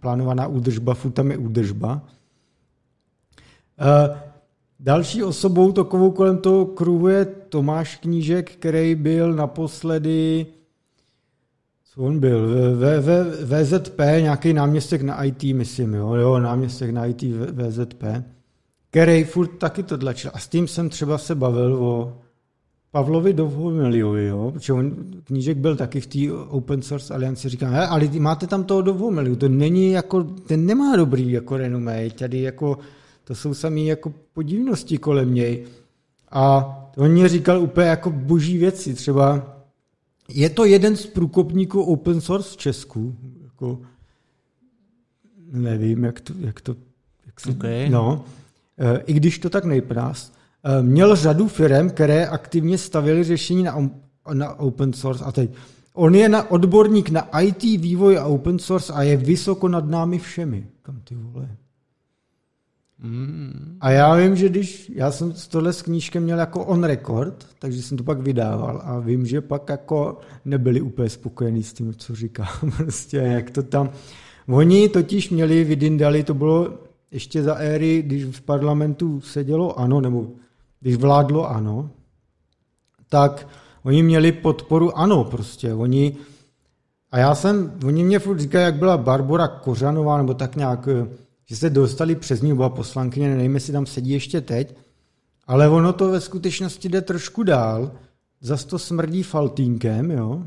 [0.00, 2.02] Plánovaná údržba, furt tam je údržba.
[4.80, 10.46] Další osobou takovou kolem toho kruhu je Tomáš Knížek, který byl naposledy
[11.94, 12.46] co on byl?
[12.76, 17.22] V, v, VZP, nějaký náměstek na IT, myslím, jo, jo náměstek na IT
[17.52, 18.04] VZP,
[18.90, 20.30] který furt taky to tlačil.
[20.34, 22.18] A s tím jsem třeba se bavil o
[22.90, 26.18] Pavlovi Dovhomiliovi, jo, protože on, knížek byl taky v té
[26.48, 31.32] open source alianci, říkám, ale máte tam toho Dovhomiliu, to není jako, ten nemá dobrý
[31.32, 32.78] jako renomé, tady jako,
[33.24, 35.64] to jsou samý jako podivnosti kolem něj.
[36.30, 39.53] A on mě říkal úplně jako boží věci, třeba
[40.28, 43.16] je to jeden z průkopníků open source v Česku.
[43.42, 43.80] Jako,
[45.52, 46.32] nevím, jak to...
[46.40, 46.76] Jak to
[47.26, 47.90] jak se, okay.
[47.90, 48.24] no,
[48.78, 50.32] e, I když to tak nejprás.
[50.64, 53.90] E, měl řadu firm, které aktivně stavily řešení na,
[54.32, 55.24] na open source.
[55.24, 55.50] A teď,
[55.94, 60.18] on je na odborník na IT, vývoj a open source a je vysoko nad námi
[60.18, 60.66] všemi.
[60.82, 61.48] Kam ty vole?
[63.02, 63.76] Mm.
[63.80, 67.82] A já vím, že když já jsem tohle s knížkem měl jako on record, takže
[67.82, 72.14] jsem to pak vydával a vím, že pak jako nebyli úplně spokojení s tím, co
[72.14, 72.48] říká.
[72.76, 73.90] prostě jak to tam...
[74.48, 76.78] Oni totiž měli, vydindali, to bylo
[77.10, 80.26] ještě za éry, když v parlamentu sedělo ano, nebo
[80.80, 81.90] když vládlo ano,
[83.08, 83.48] tak
[83.82, 85.74] oni měli podporu ano prostě.
[85.74, 86.16] Oni,
[87.12, 90.88] a já jsem, oni mě furt říkají, jak byla Barbara Kořanová, nebo tak nějak
[91.46, 94.76] že se dostali přes ní oba poslankyně, nevím, jestli tam sedí ještě teď,
[95.46, 97.92] ale ono to ve skutečnosti jde trošku dál.
[98.40, 100.42] Zas to smrdí faltínkem, jo.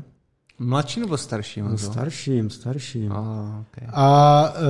[0.58, 1.62] Mladší nebo starší?
[1.62, 3.12] No, starším, starším.
[3.12, 3.88] Ah, okay.
[3.92, 4.60] A e,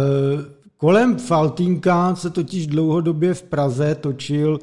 [0.77, 4.59] kolem Faltínka se totiž dlouhodobě v Praze točil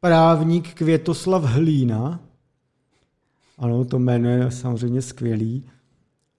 [0.00, 2.20] právník Květoslav Hlína.
[3.58, 5.64] Ano, to jméno je samozřejmě skvělý.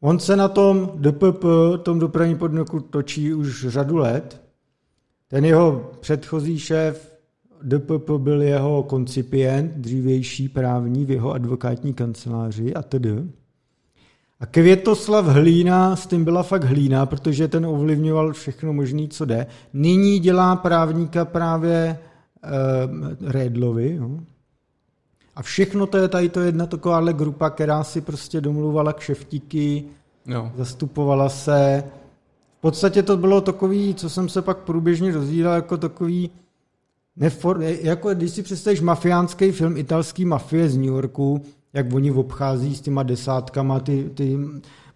[0.01, 1.45] On se na tom DPP,
[1.83, 4.40] tom dopravní podniku, točí už řadu let.
[5.31, 7.13] Ten jeho předchozí šéf
[7.63, 13.23] DPP byl jeho koncipient, dřívější právní v jeho advokátní kanceláři a tedy.
[14.39, 19.47] A Květoslav Hlína, s tím byla fakt hlína, protože ten ovlivňoval všechno možné, co jde.
[19.73, 21.99] Nyní dělá právníka právě
[22.43, 23.95] uh, Redlovi.
[23.95, 24.09] Jo.
[25.35, 29.83] A všechno to je tady to jedna takováhle grupa, která si prostě domluvala kšeftíky,
[30.25, 30.51] no.
[30.57, 31.83] zastupovala se.
[32.61, 36.29] Podstatě to bylo takový, co jsem se pak průběžně dozvídal, jako takový
[37.15, 41.41] nefor, jako když si představíš mafiánský film italský mafie z New Yorku,
[41.73, 44.37] jak oni obchází s těma desátkama ty, ty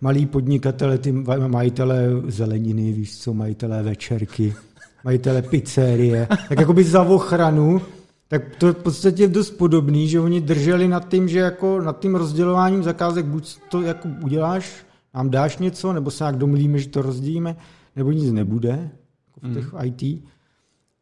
[0.01, 1.11] malí podnikatele, ty
[1.47, 4.55] majitele zeleniny, víš co, majitele večerky,
[5.03, 7.81] majitele pizzerie, tak jako by za ochranu
[8.27, 11.99] tak to je v podstatě dost podobný, že oni drželi nad tím, že jako nad
[11.99, 14.84] tím rozdělováním zakázek buď to jako uděláš,
[15.15, 17.55] nám dáš něco, nebo se nějak domluvíme, že to rozdělíme,
[17.95, 18.91] nebo nic nebude,
[19.27, 19.79] jako v těch mm.
[19.83, 20.23] IT.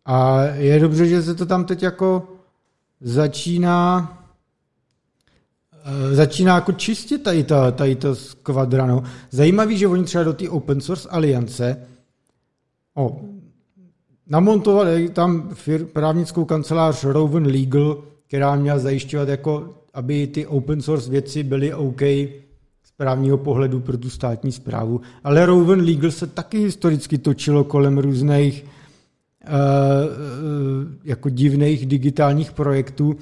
[0.05, 2.27] A je dobře, že se to tam teď jako
[3.01, 4.09] začíná
[5.85, 9.03] eh, začíná jako čistit tady, ta, tady to skvadrano.
[9.31, 11.77] Zajímavý, že oni třeba do té open source aliance
[12.95, 13.21] o,
[14.27, 21.11] namontovali tam fir, právnickou kancelář Rowan Legal, která měla zajišťovat, jako, aby ty open source
[21.11, 22.01] věci byly OK
[22.97, 25.01] právního pohledu pro tu státní zprávu.
[25.23, 29.49] Ale Rowan Legal se taky historicky točilo kolem různých uh,
[31.03, 33.15] jako divných digitálních projektů.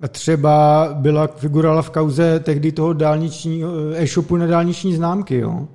[0.00, 5.38] A třeba byla, figurala v kauze tehdy toho dálničního e-shopu na dálniční známky.
[5.38, 5.68] Jo.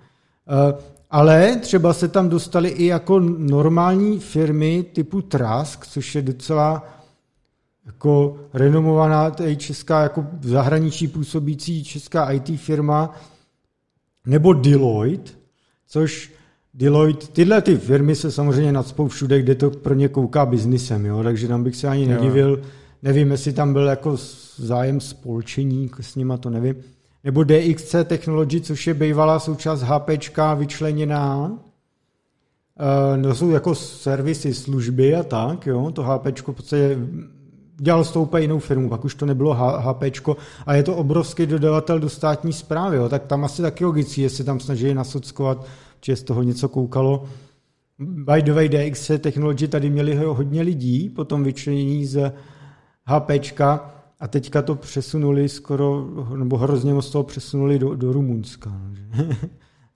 [1.11, 6.83] Ale třeba se tam dostali i jako normální firmy typu Trask, což je docela
[7.85, 13.15] jako renomovaná česká, jako v zahraničí působící česká IT firma,
[14.25, 15.31] nebo Deloitte,
[15.87, 16.31] což
[16.73, 21.23] Deloitte, tyhle ty firmy se samozřejmě nadspou všude, kde to pro ně kouká biznisem, jo?
[21.23, 22.61] takže tam bych se ani nedivil.
[23.03, 24.17] Nevím, jestli tam byl jako
[24.55, 26.75] zájem spolčení s nima, to nevím.
[27.23, 30.09] Nebo DXC Technology, což je bývalá součást HP
[30.55, 31.59] vyčleněná.
[33.15, 35.91] No, to jsou jako servisy, služby a tak, jo.
[35.91, 36.97] To HP v podstatě
[37.81, 40.03] dělal s tou úplně jinou firmu, pak už to nebylo HP
[40.65, 43.09] a je to obrovský dodavatel do státní zprávy, jo.
[43.09, 45.65] tak tam asi taky logicky, jestli tam snaží nasockovat,
[45.99, 47.23] či z toho něco koukalo.
[47.99, 52.31] By the way, DXC Technology tady měli hodně lidí, potom vyčlenění z
[53.05, 53.29] HP
[54.19, 58.69] a teďka to přesunuli skoro, nebo hrozně moc toho přesunuli do, do Rumunska.
[59.17, 59.25] No,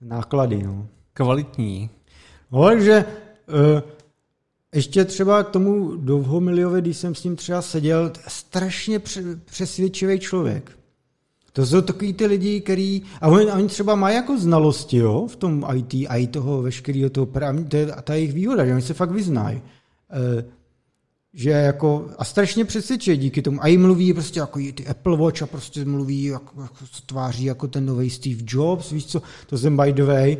[0.00, 0.86] Náklady, no.
[1.12, 1.90] Kvalitní.
[2.52, 3.04] No, takže
[3.74, 3.95] uh,
[4.74, 9.00] ještě třeba k tomu Dovhomiliovi, když jsem s ním třeba seděl, strašně
[9.44, 10.70] přesvědčivý člověk.
[11.52, 15.36] To jsou takový ty lidi, který, a oni, oni třeba mají jako znalosti, jo, v
[15.36, 18.82] tom IT a i toho veškerého toho právní, to je ta jejich výhoda, že oni
[18.82, 19.62] se fakt vyznají.
[20.36, 20.50] Uh,
[21.36, 23.62] že jako, a strašně přesvědčuje díky tomu.
[23.62, 26.74] A i mluví prostě jako ty Apple Watch a prostě mluví, jako, jako
[27.06, 30.36] tváří jako ten nový Steve Jobs, víš co, to jsem by the way,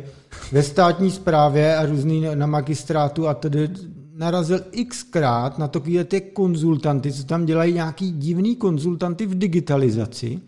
[0.51, 3.69] ve státní správě a různý na magistrátu a tedy
[4.17, 4.59] narazil
[4.89, 10.39] xkrát na takové ty konzultanty, co tam dělají nějaký divný konzultanty v digitalizaci.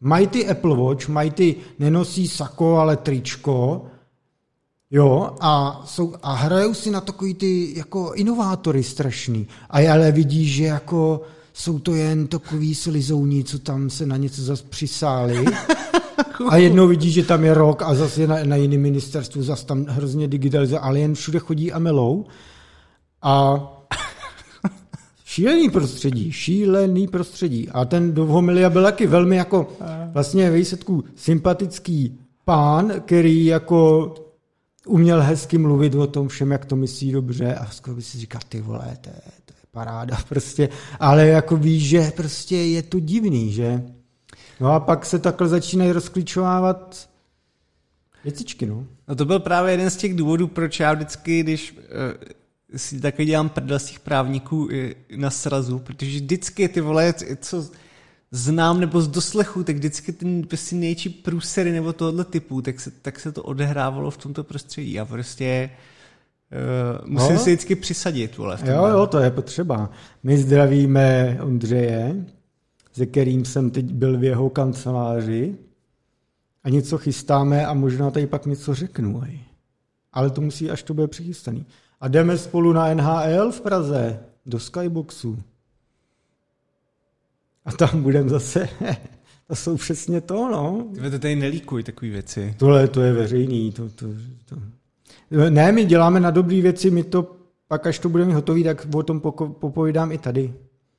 [0.00, 3.86] Mají ty Apple Watch, mají ty, nenosí sako, ale tričko,
[4.90, 9.46] Jo, a, jsou, a hrajou si na takový ty jako inovátory strašný.
[9.70, 14.42] A ale vidí, že jako jsou to jen takový slizouni, co tam se na něco
[14.42, 15.44] zase přisáli.
[16.48, 19.84] A jednou vidí, že tam je rok a zase na, na jiném ministerstvu, zase tam
[19.84, 22.26] hrozně digitalizuje, ale jen všude chodí a melou.
[23.26, 23.58] A
[25.24, 27.68] šílený prostředí, šílený prostředí.
[27.68, 29.68] A ten Dovhomilia byl taky velmi jako
[30.12, 34.14] vlastně výsledku sympatický pán, který jako
[34.86, 38.40] uměl hezky mluvit o tom všem, jak to myslí dobře a skoro by si říkal,
[38.48, 40.68] ty vole, to je, to je paráda prostě,
[41.00, 43.82] ale jako víš, že prostě je to divný, že?
[44.60, 47.08] No a pak se takhle začínají rozklíčovávat
[48.24, 48.86] věcičky, no.
[49.08, 52.36] No to byl právě jeden z těch důvodů, proč já vždycky, když uh,
[52.76, 54.68] si taky dělám prdel z těch právníků
[55.16, 57.66] na srazu, protože vždycky ty vole, co
[58.30, 62.90] znám nebo z doslechu, tak vždycky ten prostě největší průsery nebo tohle typu, tak se,
[62.90, 65.70] tak se to odehrávalo v tomto prostředí a prostě
[67.02, 67.40] uh, musím no.
[67.40, 68.36] si vždycky přisadit.
[68.36, 69.90] Vole, jo, jo, to je potřeba.
[70.22, 72.26] My zdravíme Ondřeje,
[72.92, 75.54] se kterým jsem teď byl v jeho kanceláři
[76.64, 79.22] a něco chystáme a možná tady pak něco řeknu.
[80.12, 81.66] Ale to musí, až to bude přichystaný.
[82.00, 85.38] A jdeme spolu na NHL v Praze, do Skyboxu.
[87.64, 88.68] A tam budeme zase,
[89.48, 90.86] to jsou přesně to, no.
[90.94, 92.54] Ty to tady nelíkuj takové věci.
[92.58, 93.72] Tohle to je veřejný.
[93.72, 94.06] To, to,
[94.44, 94.56] to.
[95.50, 97.36] Ne, my děláme na dobré věci, my to
[97.68, 99.20] pak, až to budeme hotový, tak o tom
[99.60, 100.54] popovídám i tady.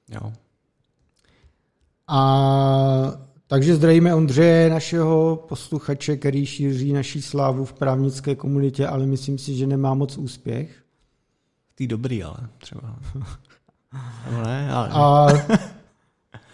[0.10, 0.34] Jo.
[2.08, 9.38] A takže zdravíme Ondřeje, našeho posluchače, který šíří naší slávu v právnické komunitě, ale myslím
[9.38, 10.84] si, že nemá moc úspěch.
[11.78, 12.96] Ty dobrý, ale třeba.
[14.32, 14.90] no ne, ale...
[14.92, 15.28] A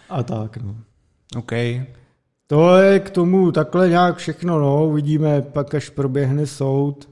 [0.08, 0.76] a tak, no.
[1.36, 1.52] OK.
[2.46, 4.86] To je k tomu takhle nějak všechno, no.
[4.86, 7.08] Uvidíme pak, až proběhne soud.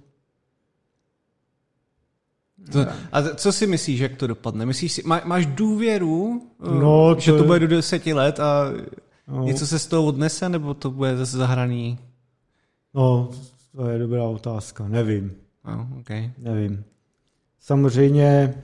[2.73, 4.67] To, a co si myslíš, jak to dopadne?
[4.67, 8.65] Myslíš si, má, máš důvěru, eh, no, že to, to bude do deseti let a
[9.29, 9.45] no.
[9.45, 11.99] něco se z toho odnese, nebo to bude zase zahraný?
[12.95, 13.31] No,
[13.77, 15.33] to je dobrá otázka, nevím.
[15.65, 16.33] No, okay.
[16.39, 16.85] Nevím.
[17.63, 18.55] Samozřejmě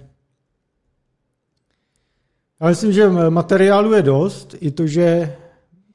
[2.60, 4.54] já myslím, že materiálu je dost.
[4.60, 5.36] I to, že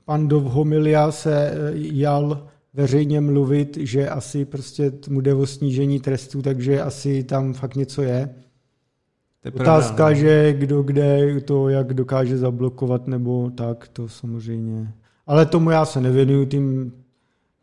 [0.06, 6.42] pan Dovhomilia se eh, jal veřejně mluvit, že asi prostě mu jde o snížení trestu,
[6.42, 8.36] takže asi tam fakt něco je.
[9.46, 10.16] je Otázka, pravda, no.
[10.16, 14.94] že kdo kde to jak dokáže zablokovat nebo tak, to samozřejmě.
[15.28, 16.94] Ale tomu já se nevěnuju tím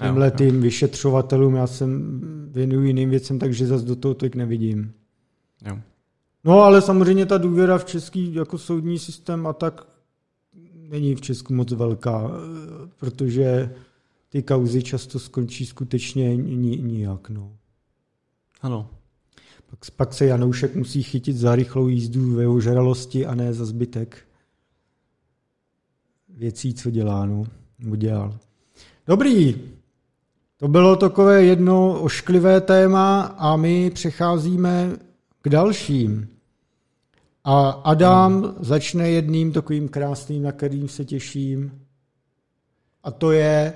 [0.03, 1.87] tímhle tím vyšetřovatelům, já se
[2.51, 4.93] věnuju jiným věcem, takže zase do toho tolik nevidím.
[5.67, 5.79] Jo.
[6.45, 9.87] No ale samozřejmě ta důvěra v český jako soudní systém a tak
[10.75, 12.31] není v Česku moc velká,
[12.97, 13.75] protože
[14.29, 17.31] ty kauzy často skončí skutečně nijak.
[17.31, 17.53] No.
[18.63, 18.91] Ano.
[19.71, 23.65] Pak, pak se Janoušek musí chytit za rychlou jízdu ve jeho žralosti a ne za
[23.65, 24.29] zbytek
[26.29, 27.45] věcí, co dělá, no,
[27.79, 28.39] nebo dělal.
[29.07, 29.61] Dobrý.
[30.57, 34.97] To bylo takové jedno ošklivé téma a my přecházíme
[35.43, 36.29] k dalším.
[37.45, 41.73] A Adam začne jedným takovým krásným, na kterým se těším.
[43.05, 43.73] A to je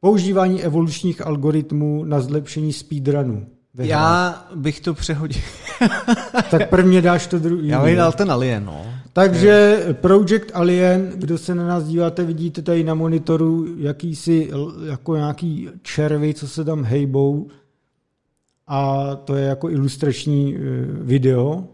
[0.00, 3.46] používání evolučních algoritmů na zlepšení speedrunu.
[3.78, 5.42] Já bych to přehodil.
[6.50, 7.68] tak prvně dáš to druhý.
[7.68, 8.86] Já bych dal ten Alien, no.
[9.12, 14.50] Takže Project Alien, kdo se na nás díváte, vidíte tady na monitoru jakýsi,
[14.86, 17.48] jako nějaký červy, co se tam hejbou.
[18.66, 21.64] A to je jako ilustrační eh, video.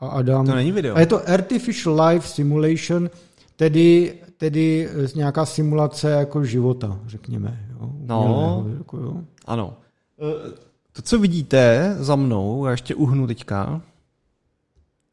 [0.00, 0.46] A Adam...
[0.46, 0.96] To není video.
[0.96, 3.10] A je to Artificial Life Simulation,
[3.56, 7.68] tedy, tedy eh, nějaká simulace jako života, řekněme.
[7.80, 7.90] Jo?
[8.06, 9.16] No, jako, jo.
[9.46, 9.76] ano.
[10.20, 10.50] Eh,
[10.92, 13.82] to, co vidíte za mnou, já ještě uhnu teďka,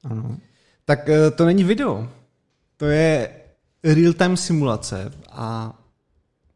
[0.04, 0.38] ano.
[0.86, 2.08] tak to není video.
[2.78, 3.30] To je
[3.84, 5.74] real-time simulace a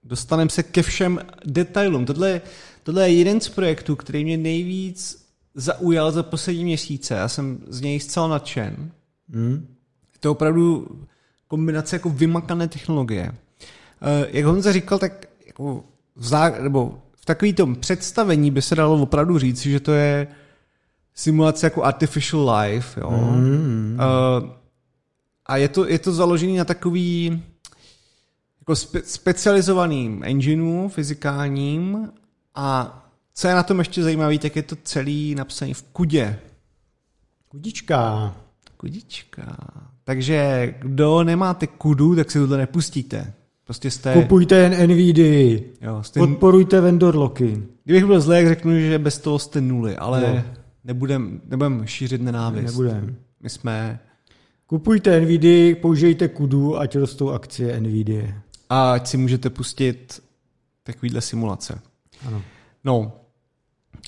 [0.03, 2.05] dostaneme se ke všem detailům.
[2.05, 2.41] Tohle,
[2.83, 5.25] tohle je jeden z projektů, který mě nejvíc
[5.55, 7.13] zaujal za poslední měsíce.
[7.13, 8.91] Já jsem z něj zcela nadšen.
[9.29, 9.67] Hmm.
[10.19, 10.87] To je opravdu
[11.47, 13.31] kombinace jako vymakané technologie.
[14.01, 15.83] Eh, jak Honza říkal, tak jako
[16.15, 20.27] v, zá, nebo v takovém tom představení by se dalo opravdu říct, že to je
[21.15, 23.01] simulace jako artificial life.
[23.01, 23.11] Jo?
[23.11, 23.99] Mm.
[24.43, 24.49] Uh,
[25.45, 27.43] a je to, je to založený na takový
[28.59, 32.11] jako spe, specializovaným engineu fyzikálním
[32.55, 32.97] a
[33.33, 36.39] co je na tom ještě zajímavé, tak je to celý napsaný v kudě.
[37.47, 38.35] Kudička.
[38.77, 39.57] Kudička.
[40.03, 43.33] Takže kdo nemáte kudu, tak si to nepustíte.
[43.63, 44.13] Prostě jste...
[44.13, 45.17] Kupujte jen NVD.
[45.81, 46.19] Jo, jste...
[46.19, 47.63] Podporujte vendor locky.
[47.83, 50.43] Kdybych byl zlý, jak řeknu, že bez toho jste nuly, ale jo.
[50.83, 52.65] nebudem, nebudem šířit nenávist.
[52.65, 53.15] Nebudem.
[53.43, 53.99] My jsme...
[54.67, 58.09] Kupujte NVD, použijte kudu, ať rostou akcie NVD.
[58.69, 60.23] A ať si můžete pustit
[60.83, 61.79] takovýhle simulace.
[62.27, 62.41] Ano.
[62.83, 63.11] No.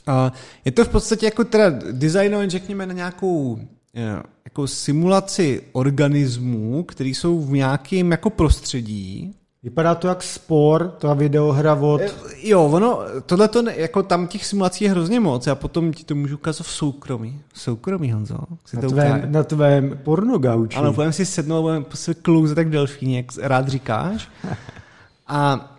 [0.08, 0.32] A
[0.66, 3.60] je to v podstatě jako teda designované, řekněme, na nějakou
[3.96, 11.14] eh, jako simulaci organismů, který jsou v nějakém jako prostředí, Vypadá to jak spor, ta
[11.14, 12.02] videohra od...
[12.02, 12.12] Eh,
[12.42, 16.16] jo, ono, tohle to, jako tam těch simulací je hrozně moc, já potom ti to
[16.16, 17.42] můžu ukázat v soukromí.
[17.54, 18.38] V soukromí, Honzo.
[18.74, 20.78] Na, to tvém, na tvém pornogauči.
[20.78, 24.30] Ano, budeme si sednout, budeme se klouzet tak delfíně, jak rád říkáš.
[25.28, 25.76] A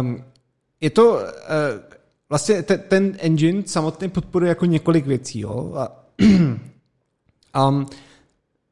[0.00, 0.22] um,
[0.80, 1.20] je to, uh,
[2.28, 5.74] vlastně ten, ten engine samotný podporuje jako několik věcí, jo.
[5.76, 6.04] A,
[7.68, 7.86] um,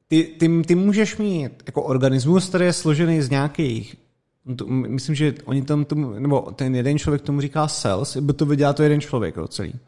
[0.09, 3.97] ty, ty, ty můžeš mít jako organismus, který je složený z nějakých
[4.71, 8.73] myslím, že oni tam tomu, nebo ten jeden člověk tomu říká cells, by to vydělá
[8.73, 9.73] to jeden člověk, jo, celý.
[9.73, 9.79] Uh,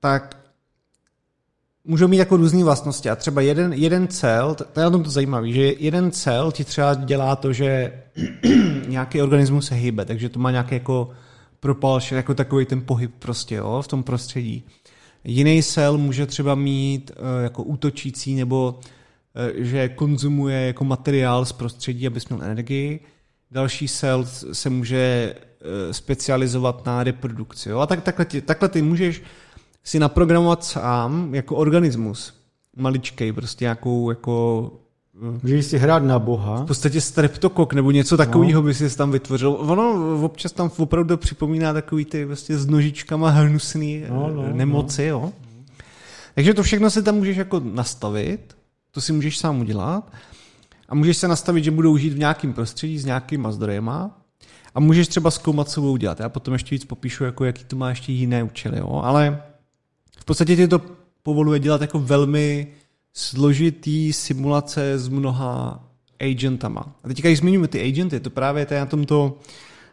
[0.00, 0.36] tak
[1.88, 5.10] můžou mít jako různé vlastnosti a třeba jeden, jeden cel, to je na tom to
[5.10, 7.92] zajímavé, že jeden cel ti třeba dělá to, že
[8.88, 11.10] nějaký organismus se hýbe, takže to má nějaký jako
[11.60, 14.64] propulsion, jako takový ten pohyb prostě jo, v tom prostředí.
[15.24, 18.80] Jiný cel může třeba mít uh, jako útočící nebo
[19.38, 23.00] Eh, že konzumuje jako materiál z prostředí, aby měl energii.
[23.50, 27.68] Další cell se může eh, specializovat na reprodukci.
[27.68, 27.78] Jo?
[27.78, 29.22] A tak, takhle, ty, takhle ty můžeš
[29.88, 32.34] si naprogramovat sám jako organismus.
[32.76, 34.70] Maličkej, prostě nějakou jako
[35.16, 36.62] eh, Můžeš si hrát na boha.
[36.62, 38.66] V podstatě streptokok nebo něco takového no.
[38.66, 39.50] by si tam vytvořil.
[39.50, 45.10] Ono občas tam opravdu připomíná takový ty vlastně s nožičkama hnusný no, no, nemoci.
[45.10, 45.18] No.
[45.18, 45.32] Jo?
[46.34, 48.58] Takže to všechno si tam můžeš jako nastavit
[48.90, 50.12] to si můžeš sám udělat.
[50.88, 54.18] A můžeš se nastavit, že budou žít v nějakém prostředí s nějakýma zdrojema
[54.74, 56.20] a můžeš třeba zkoumat, co budou dělat.
[56.20, 58.78] Já potom ještě víc popíšu, jako jaký to má ještě jiné účely.
[58.78, 59.00] Jo?
[59.04, 59.42] Ale
[60.28, 60.80] podstatě ti to
[61.22, 62.68] povoluje dělat jako velmi
[63.12, 65.84] složitý simulace s mnoha
[66.20, 66.96] agentama.
[67.04, 69.38] A teďka, když zmiňujeme ty agenty, to právě je na tomto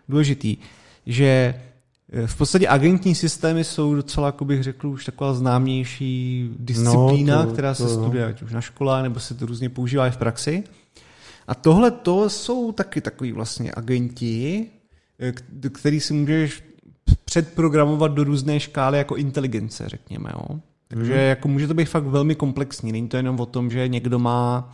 [0.09, 0.57] důležitý,
[1.05, 1.55] že
[2.25, 7.53] v podstatě agentní systémy jsou docela, jako bych řekl, už taková známější disciplína, no, to,
[7.53, 10.17] která to, se studuje ať už na školách, nebo se to různě používá i v
[10.17, 10.63] praxi.
[11.47, 14.67] A tohle to jsou taky takový vlastně agenti,
[15.19, 16.63] eh, který si můžeš
[17.35, 20.29] předprogramovat do různé škály jako inteligence, řekněme.
[20.33, 20.59] Jo?
[20.87, 21.23] Takže hmm.
[21.23, 22.91] jako může to být fakt velmi komplexní.
[22.91, 24.73] Není to jenom o tom, že někdo má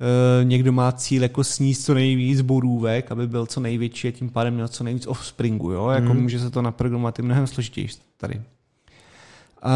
[0.00, 4.30] uh, někdo má cíl jako sníst co nejvíc borůvek, aby byl co největší a tím
[4.30, 5.72] pádem měl co nejvíc offspringu.
[5.72, 5.88] Jo?
[5.88, 6.22] Jako mm.
[6.22, 8.42] může se to naprogramovat i mnohem složitější tady.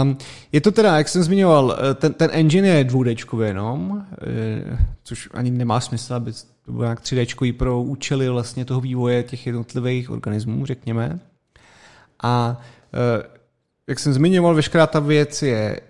[0.03, 0.17] Um,
[0.53, 5.29] je to teda, jak jsem zmiňoval, eh, ten, ten engine je 2D jenom, eh, což
[5.35, 6.33] ani nemá smysl, aby
[6.65, 11.21] to bylo nějak 3D pro účely vlastně toho vývoje těch jednotlivých organismů, řekněme.
[12.23, 12.61] A
[13.87, 15.81] jak jsem zmiňoval, veškerá ta věc je,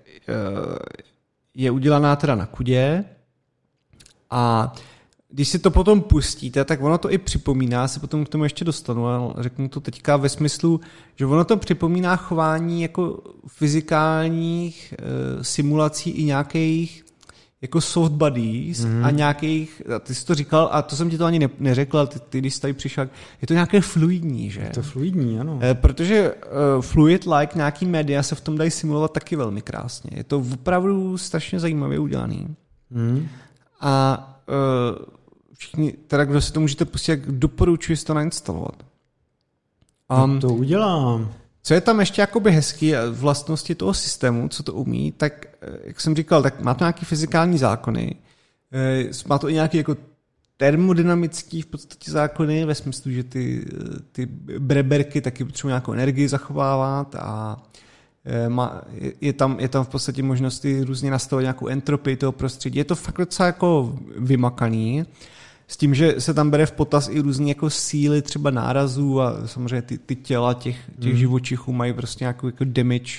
[1.54, 3.04] je udělaná teda na kudě,
[4.30, 4.72] a
[5.28, 8.64] když si to potom pustíte, tak ono to i připomíná, se potom k tomu ještě
[8.64, 10.80] dostanu, ale řeknu to teďka ve smyslu,
[11.16, 17.04] že ono to připomíná chování jako fyzikálních e, simulací i nějakých
[17.62, 19.04] jako soft buddies mm.
[19.04, 22.06] a nějakých, a ty jsi to říkal, a to jsem ti to ani ne, neřekl,
[22.06, 23.08] ty, ty když jsi tady přišel,
[23.40, 24.60] je to nějaké fluidní, že?
[24.60, 25.58] Je to fluidní, ano.
[25.62, 30.10] E, protože uh, fluid like nějaký média se v tom dají simulovat taky velmi krásně.
[30.14, 32.56] Je to opravdu strašně zajímavě udělaný.
[32.90, 33.28] Mm.
[33.80, 35.06] A uh,
[35.54, 38.82] všichni, teda kdo si to můžete pustit, jak doporučuji si to nainstalovat.
[40.24, 41.32] Um, to udělám.
[41.62, 46.00] Co je tam ještě jakoby hezký vlastnosti toho systému, co to umí, tak eh, jak
[46.00, 48.14] jsem říkal, tak má to nějaký fyzikální zákony,
[48.72, 49.96] eh, má to i nějaký jako
[50.56, 54.26] termodynamický v podstatě zákony, ve smyslu, že ty, eh, ty
[54.58, 57.56] breberky taky potřebují nějakou energii zachovávat a
[58.48, 58.82] má,
[59.20, 62.78] je, tam, je tam v podstatě možnosti různě nastavovat nějakou entropii toho prostředí.
[62.78, 65.06] Je to fakt docela jako vymakaný.
[65.72, 69.46] S tím, že se tam bere v potaz i různé jako síly třeba nárazů a
[69.46, 71.18] samozřejmě ty, ty těla těch, těch mm.
[71.18, 73.12] živočichů mají prostě nějakou jako damage,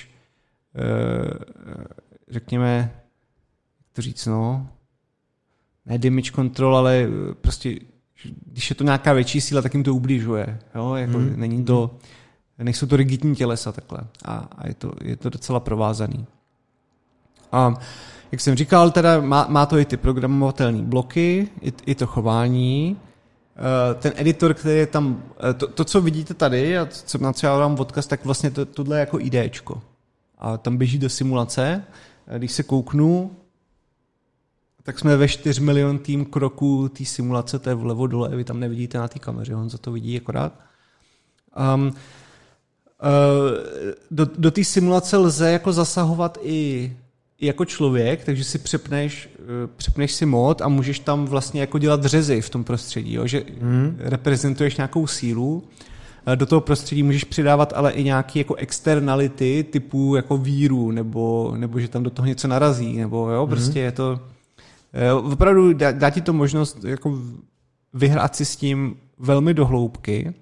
[0.75, 1.31] uh,
[2.29, 2.93] řekněme,
[3.79, 4.69] jak to říct, no,
[5.85, 7.07] ne damage control, ale
[7.41, 7.79] prostě,
[8.45, 10.59] když je to nějaká větší síla, tak jim to ubližuje.
[10.75, 10.95] Jo?
[10.95, 11.39] Jako mm.
[11.39, 11.97] Není to,
[12.57, 13.99] nejsou to rigidní tělesa takhle.
[14.25, 16.25] A, a je, to, je to docela provázaný.
[17.51, 17.73] A
[18.33, 22.97] jak jsem říkal, teda má, má to i ty programovatelné bloky, i, i to chování.
[23.55, 27.33] Eh, ten editor, který je tam, eh, to, to co vidíte tady, a co, na
[27.43, 29.81] já dám odkaz, tak vlastně to, tohle je jako IDčko.
[30.37, 31.83] A tam běží do simulace.
[32.27, 33.31] Eh, když se kouknu,
[34.83, 38.59] tak jsme ve 4 milion tým kroku té simulace, to je vlevo dole, vy tam
[38.59, 40.59] nevidíte na té kameře, on za to vidí akorát.
[41.75, 41.93] Um,
[44.11, 46.91] do, do té simulace lze jako zasahovat i
[47.45, 52.05] jako člověk, takže si přepneš, eh, přepneš si mod a můžeš tam vlastně jako dělat
[52.05, 53.27] řezy v tom prostředí, jo?
[53.27, 53.95] že hmm.
[53.99, 55.63] reprezentuješ nějakou sílu,
[56.25, 61.53] eh, do toho prostředí můžeš přidávat ale i nějaké jako externality typu jako víru, nebo,
[61.57, 63.49] nebo že tam do toho něco narazí, nebo jo, hmm.
[63.49, 64.19] prostě je to
[64.93, 67.19] eh, opravdu dá, dá ti to možnost jako
[67.93, 70.33] vyhrát si s tím velmi dohloubky.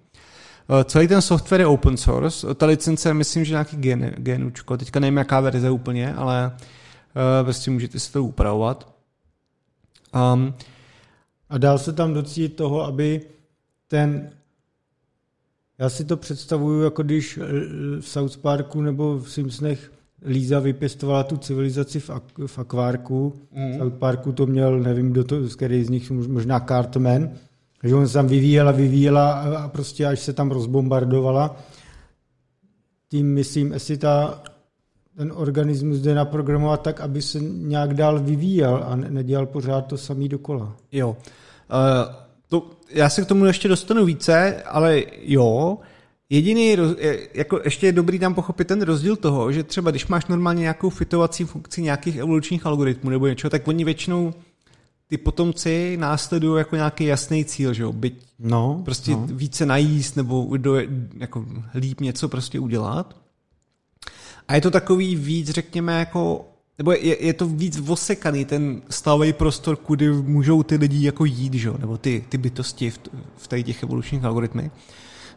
[0.86, 5.18] Celý ten software je open source, ta licence myslím, že nějaký gen, genučko, teďka nevím,
[5.18, 6.68] jaká verze úplně, ale uh,
[7.44, 8.94] prostě můžete si to upravovat.
[10.34, 10.54] Um,
[11.50, 13.22] a dál se tam docílit toho, aby
[13.88, 14.32] ten
[15.82, 17.40] já si to představuju, jako když
[18.00, 19.92] v South Parku nebo v Simpsonech
[20.26, 23.34] Líza vypěstovala tu civilizaci v, ak- v akvárku.
[23.52, 23.72] Mm.
[23.72, 27.30] V South Parku to měl, nevím, kdo to, z který z nich, možná Cartman,
[27.84, 31.56] že on se tam vyvíjela, vyvíjela a prostě až se tam rozbombardovala.
[33.10, 34.44] Tím myslím, jestli ta
[35.18, 40.30] ten organismus jde naprogramovat tak, aby se nějak dál vyvíjel a nedělal pořád to samý
[40.30, 40.76] dokola.
[40.92, 41.10] Jo.
[41.10, 42.16] Uh,
[42.50, 45.78] to, já se k tomu ještě dostanu více, ale jo,
[46.34, 46.78] Jediný,
[47.34, 50.90] jako ještě je dobrý tam pochopit ten rozdíl toho, že třeba když máš normálně nějakou
[50.90, 54.34] fitovací funkci nějakých evolučních algoritmů nebo něčeho, tak oni většinou
[55.08, 59.28] ty potomci následují jako nějaký jasný cíl, že jo, byť no, prostě no.
[59.32, 60.76] více najíst nebo do,
[61.18, 61.46] jako
[61.76, 63.16] líp něco prostě udělat.
[64.52, 66.46] A je to takový víc, řekněme, jako
[66.78, 71.54] nebo je, je to víc vosekaný ten stavový prostor, kudy můžou ty lidi jako jít,
[71.54, 71.72] že?
[71.80, 73.00] nebo ty, ty bytosti v,
[73.38, 74.72] v tady těch evolučních algoritmech.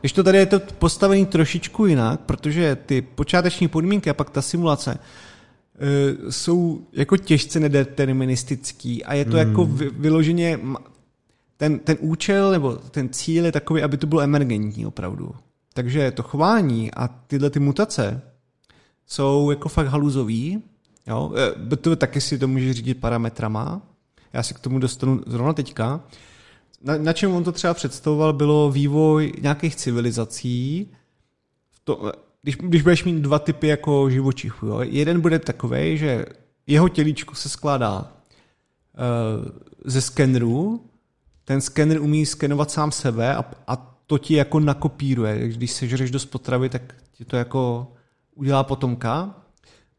[0.00, 4.42] Když to tady je to postavený trošičku jinak, protože ty počáteční podmínky a pak ta
[4.42, 9.48] simulace e, jsou jako těžce nedeterministický a je to hmm.
[9.48, 10.60] jako vy, vyloženě
[11.56, 15.30] ten, ten účel nebo ten cíl je takový, aby to bylo emergentní opravdu.
[15.74, 18.22] Takže to chování a tyhle ty mutace
[19.06, 20.62] jsou jako fakt haluzový,
[21.06, 21.32] jo,
[21.72, 23.82] e, to taky si to může řídit parametrama,
[24.32, 26.00] já se k tomu dostanu zrovna teďka.
[26.82, 30.90] Na, na čem on to třeba představoval, bylo vývoj nějakých civilizací.
[31.84, 32.12] To,
[32.42, 34.80] když, když budeš mít dva typy jako živočichů, jo.
[34.82, 36.26] jeden bude takový, že
[36.66, 39.48] jeho tělíčko se skládá uh,
[39.84, 40.84] ze skenerů,
[41.44, 43.76] ten skener umí skenovat sám sebe a, a
[44.06, 45.48] to ti jako nakopíruje.
[45.48, 47.92] Když sežereš do potravy, tak ti to jako
[48.34, 49.34] udělá potomka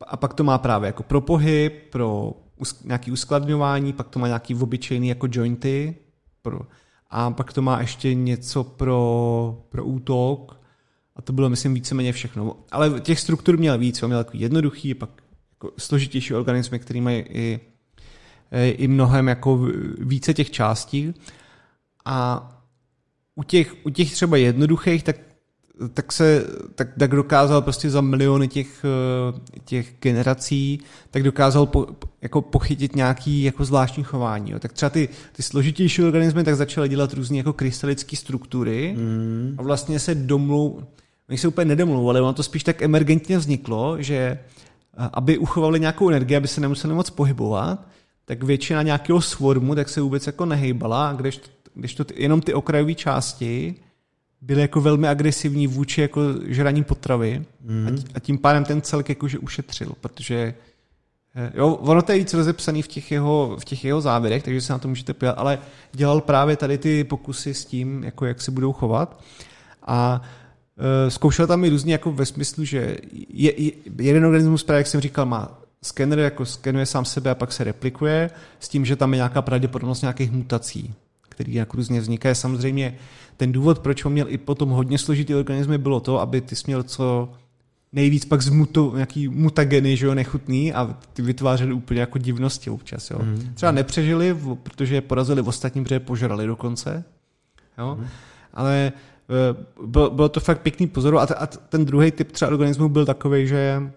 [0.08, 2.34] a pak to má právě jako pro pohyb, pro
[2.84, 5.96] nějaký uskladňování, pak to má nějaký obyčejný jako jointy
[6.42, 6.60] pro,
[7.10, 10.60] a pak to má ještě něco pro, pro útok
[11.16, 12.56] a to bylo, myslím, víceméně všechno.
[12.72, 15.10] Ale těch struktur měl víc, měl takový jednoduchý, pak
[15.52, 17.60] jako složitější organismy, který mají i,
[18.68, 19.60] i mnohem jako
[20.00, 21.14] více těch částí.
[22.06, 22.50] A
[23.36, 25.16] u těch, u těch třeba jednoduchých, tak
[25.94, 26.46] tak se
[26.76, 30.80] tak, tak dokázal prostě za miliony těch, eh, těch generací,
[31.12, 31.88] tak dokázal po,
[32.22, 34.52] jako pochytit nějaký jako zvláštní chování.
[34.52, 34.60] Jo.
[34.60, 39.56] Tak třeba ty, ty složitější organismy tak začaly dělat různé jako krystalické struktury mm.
[39.58, 40.82] a vlastně se domlou,
[41.30, 44.40] oni se úplně nedomlouvali, ono to spíš tak emergentně vzniklo, že
[45.14, 47.88] aby uchovali nějakou energii, aby se nemuseli moc pohybovat,
[48.26, 51.42] tak většina nějakého svormu tak se vůbec jako nehejbala, když,
[51.74, 53.76] když to jenom ty okrajové části
[54.42, 57.98] byly jako velmi agresivní vůči jako žraní potravy mm.
[58.16, 60.54] a tím pádem ten celek jakože ušetřil, protože
[61.36, 64.62] eh, Jo, ono to je víc rozepsaný v těch, jeho, v těch jeho závěrech, takže
[64.62, 65.60] se na to můžete podívat, ale
[65.94, 69.22] dělal právě tady ty pokusy s tím, jako jak se budou chovat.
[69.84, 70.22] A
[70.78, 72.98] uh, zkoušel tam i různě jako ve smyslu, že
[73.30, 77.36] je, je, jeden organismus, právě jak jsem říkal, má skener, jako skenuje sám sebe a
[77.36, 78.30] pak se replikuje,
[78.60, 80.94] s tím, že tam je nějaká pravděpodobnost nějakých mutací,
[81.36, 82.36] který jako různě vznikají.
[82.36, 82.96] Samozřejmě
[83.38, 86.84] ten důvod, proč on měl i potom hodně složitý organismy, bylo to, aby ty směl
[86.84, 87.30] co
[87.94, 93.12] nejvíc pak zmutu, nějaký mutageny, že jo, nechutný a ty vytvářely úplně jako divnosti občas,
[93.12, 93.20] jo.
[93.24, 93.54] Mm.
[93.54, 97.04] Třeba nepřežili, protože je porazili v ostatním, protože je požrali dokonce,
[97.78, 97.98] jo.
[98.00, 98.08] Mm.
[98.54, 98.92] Ale e,
[99.88, 103.06] bylo, bylo to fakt pěkný pozoru a, t- a ten druhý typ třeba organismu byl
[103.06, 103.92] takový, že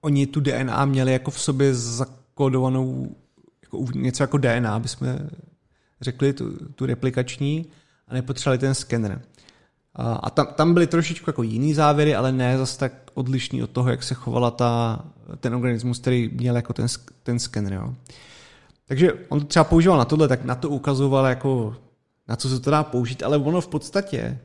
[0.00, 3.14] oni tu DNA měli jako v sobě zakódovanou
[3.62, 5.30] jako něco jako DNA, aby jsme
[6.04, 7.66] řekli, tu, tu replikační
[8.08, 9.22] a nepotřebovali ten skener.
[9.94, 13.70] A, a tam, tam byly trošičku jako jiný závěry, ale ne zase tak odlišný od
[13.70, 15.04] toho, jak se chovala ta,
[15.40, 16.86] ten organismus, který měl jako ten,
[17.22, 17.72] ten skener.
[17.72, 17.94] Jo.
[18.86, 21.76] Takže on to třeba používal na tohle, tak na to ukazoval jako
[22.28, 24.38] na co se to dá použít, ale ono v podstatě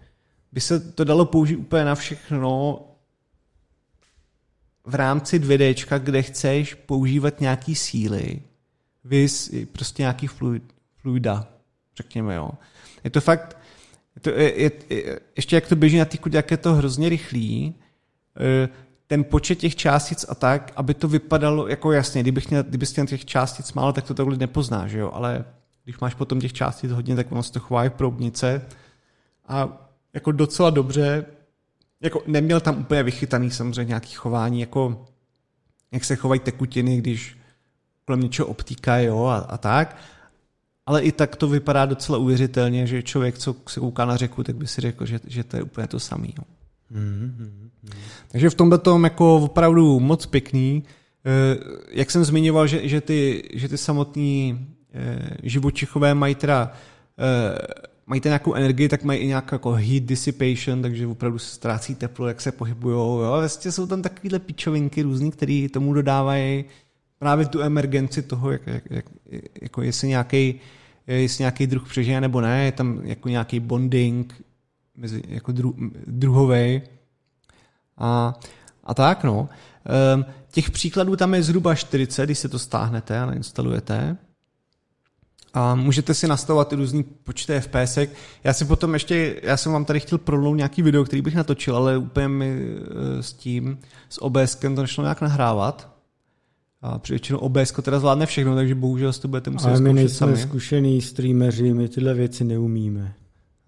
[0.51, 2.79] by se to dalo použít úplně na všechno
[4.85, 8.41] v rámci 2D, kde chceš používat nějaký síly,
[9.03, 10.63] vys prostě nějaký fluid,
[11.01, 11.47] fluida,
[11.97, 12.49] řekněme, jo.
[13.03, 13.57] Je to fakt,
[14.15, 17.09] je to, je, je, je, ještě jak to běží na té jak je to hrozně
[17.09, 17.75] rychlý,
[18.39, 18.69] eh,
[19.07, 23.07] ten počet těch částic a tak, aby to vypadalo jako jasně, kdybych měl, kdybych měl
[23.07, 25.45] těch částic málo, tak to takhle nepozná, že jo, ale
[25.83, 28.61] když máš potom těch částic hodně, tak ono se to chová i proubnice.
[29.47, 31.25] A jako docela dobře,
[32.01, 35.05] jako neměl tam úplně vychytaný samozřejmě nějaký chování, jako
[35.91, 37.37] jak se chovají tekutiny, když
[38.05, 39.97] kolem něčeho obtýkají, jo, a, a tak,
[40.89, 44.55] ale i tak to vypadá docela uvěřitelně, že člověk, co se kouká na řeku, tak
[44.55, 46.27] by si řekl, že, že to je úplně to samé.
[46.27, 47.69] Mm-hmm.
[48.31, 50.83] Takže v tomhle tom jako opravdu moc pěkný.
[51.25, 51.57] Eh,
[51.91, 56.73] jak jsem zmiňoval, že, že ty, že ty samotní eh, živočichové mají teda
[57.19, 61.55] eh, mají ten nějakou energii, tak mají i nějakou jako heat dissipation, takže opravdu se
[61.55, 62.95] ztrácí teplo, jak se pohybují.
[62.95, 63.35] Jo?
[63.37, 66.65] Vlastně jsou tam takovéhle pičovinky různý, které tomu dodávají
[67.19, 69.05] právě tu emergenci toho, jak, jak, jak,
[69.61, 70.59] jako jestli nějaký
[71.13, 74.43] jestli nějaký druh přežije nebo ne, je tam jako nějaký bonding
[74.97, 75.75] mezi, jako dru,
[76.07, 76.81] druhovej
[77.97, 78.39] a,
[78.83, 79.49] a tak no.
[80.15, 84.17] Um, těch příkladů tam je zhruba 40, když se to stáhnete a nainstalujete.
[85.53, 87.97] A můžete si nastavovat různý počty FPS.
[88.43, 91.75] Já si potom ještě, já jsem vám tady chtěl prolout nějaký video, který bych natočil,
[91.75, 93.79] ale úplně mi eh, s tím,
[94.09, 95.98] s OBS to nešlo nějak nahrávat.
[96.81, 100.15] A většinou OBS teda zvládne všechno, takže bohužel si to budete muset Ale my nejsme
[100.17, 100.37] sami.
[100.37, 103.13] zkušený streameři, my tyhle věci neumíme.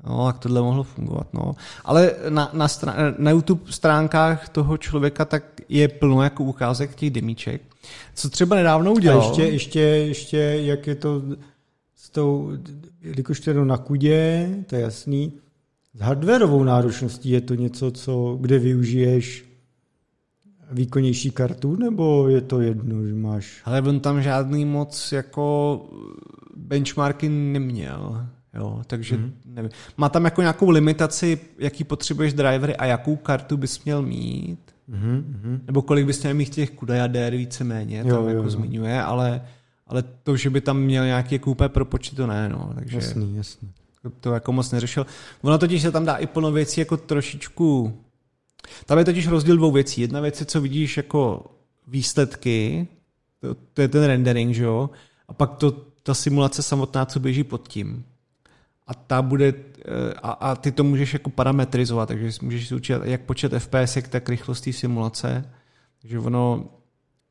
[0.07, 1.55] No, jak tohle mohlo fungovat, no.
[1.85, 7.09] Ale na, na, stran- na YouTube stránkách toho člověka tak je plno jako ukázek těch
[7.09, 7.61] demíček.
[8.15, 9.21] Co třeba nedávno udělal.
[9.21, 11.21] A ještě, ještě, ještě, jak je to
[11.95, 12.51] s tou,
[13.01, 15.33] jelikož to je na kudě, to je jasný,
[15.93, 19.50] s hardwareovou náročností je to něco, co, kde využiješ
[20.71, 23.61] výkonnější kartu, nebo je to jedno, že máš...
[23.65, 25.79] Ale on tam žádný moc jako
[26.55, 28.27] benchmarky neměl.
[28.53, 29.33] Jo, takže mm.
[29.45, 29.71] nevím.
[29.97, 34.59] Má tam jako nějakou limitaci, jaký potřebuješ drivery a jakou kartu bys měl mít?
[34.89, 35.59] Mm-hmm.
[35.67, 38.49] Nebo kolik bys měl mít těch kudajader víceméně, jo, tam jo, jako jo.
[38.49, 39.41] zmiňuje, ale,
[39.87, 42.71] ale to, že by tam měl nějaký úplně propočty, to ne, no.
[42.75, 43.71] Takže jasný, jasný.
[44.19, 45.05] To jako moc neřešil.
[45.41, 47.93] Ono totiž se tam dá i plno věcí jako trošičku
[48.85, 50.01] tam je totiž rozdíl dvou věcí.
[50.01, 51.45] Jedna věc je, co vidíš jako
[51.87, 52.87] výsledky,
[53.39, 54.89] to, to je ten rendering, že jo?
[55.27, 55.71] A pak to,
[56.03, 58.05] ta simulace samotná, co běží pod tím.
[58.87, 59.53] A ta bude,
[59.85, 63.97] eh, a, a ty to můžeš jako parametrizovat, takže můžeš si určit jak počet FPS,
[64.09, 65.49] tak rychlost té simulace.
[66.01, 66.65] Takže ono,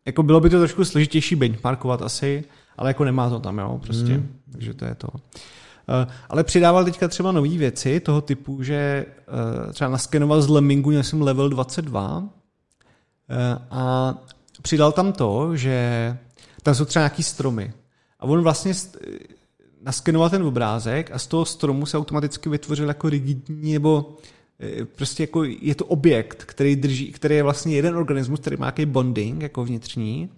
[0.07, 2.45] jako bylo by to trošku složitější benchmarkovat asi,
[2.77, 4.13] ale jako nemá to tam, jo, prostě.
[4.19, 4.37] Mm.
[4.53, 5.09] Takže to je to.
[5.91, 10.91] Eh, ale přidával teďka třeba nové věci toho typu, že eh, třeba naskenoval z Lemmingu,
[10.91, 12.29] měl jsem level 22
[13.29, 14.15] eh, a
[14.63, 16.17] přidal tam to, že
[16.63, 17.73] tam jsou třeba nějaký stromy.
[18.21, 18.73] A on vlastně
[19.83, 24.17] naskenoval ten obrázek a z toho stromu se automaticky vytvořil jako rigidní nebo
[24.97, 28.87] prostě jako je to objekt, který drží, který je vlastně jeden organismus, který má nějaký
[28.87, 30.31] bonding jako vnitřní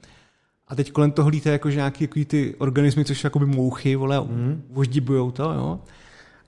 [0.68, 4.20] a teď kolem toho lítají jako nějaký jako ty organismy, což jsou jakoby mouchy, vole,
[4.20, 4.62] mm.
[4.70, 5.80] voždibujou to, jo.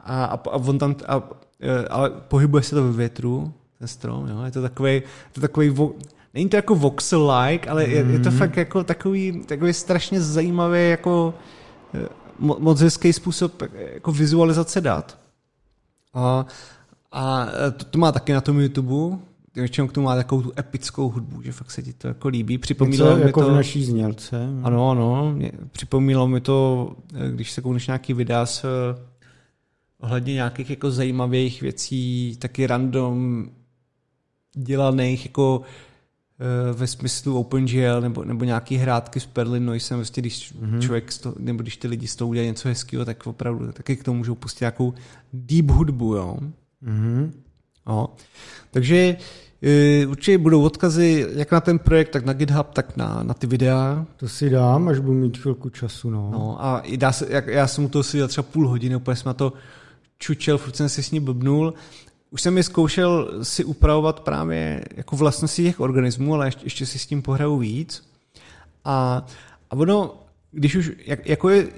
[0.00, 1.22] A, a, a on tam, a,
[1.60, 4.42] e, ale pohybuje se to ve větru, ten strom, jo.
[4.42, 5.92] Je to takový, to takový vo,
[6.34, 8.38] není to jako voxel-like, ale je, je to mhm.
[8.38, 11.34] fakt jako takový, takový strašně zajímavý jako
[11.94, 12.08] e,
[12.38, 15.18] moc hezký způsob jako vizualizace dat.
[16.14, 16.46] A,
[17.12, 17.46] a
[17.76, 19.18] to, to má taky na tom YouTube,
[19.54, 22.58] většinou k tomu má takovou tu epickou hudbu, že fakt se ti to jako líbí.
[22.58, 23.48] Připomínalo mi jako to...
[23.48, 24.48] v naší znělce.
[24.62, 25.36] Ano, ano.
[25.72, 26.90] Připomínalo mi to,
[27.30, 28.66] když se koukneš nějaký videa s
[30.04, 33.48] ohledně nějakých jako zajímavých věcí, taky random
[34.54, 35.62] dělaných jako
[36.40, 40.80] eh, ve smyslu OpenGL nebo, nebo nějaký hrátky s Perlin Noisem, vlastně když mm-hmm.
[40.80, 44.04] člověk, sto, nebo když ty lidi s tou udělají něco hezkého, tak opravdu taky k
[44.04, 44.94] tomu můžou pustit nějakou
[45.32, 46.38] deep hudbu, jo.
[46.86, 47.30] Mm-hmm.
[47.86, 48.08] No.
[48.70, 49.16] Takže
[50.08, 54.06] určitě budou odkazy jak na ten projekt, tak na GitHub, tak na, na ty videa.
[54.16, 56.10] To si dám, až budu mít chvilku času.
[56.10, 59.16] No, no a dá se, jak, já jsem mu to si třeba půl hodiny, úplně
[59.16, 59.52] jsem na to
[60.18, 61.74] čučel, furt jsem si s ní blbnul.
[62.30, 66.98] Už jsem je zkoušel si upravovat právě jako vlastnosti těch organismů, ale ještě, ještě si
[66.98, 68.08] s tím pohraju víc.
[68.84, 69.26] A,
[69.70, 70.14] a ono,
[70.50, 71.68] když už, jak, jako je,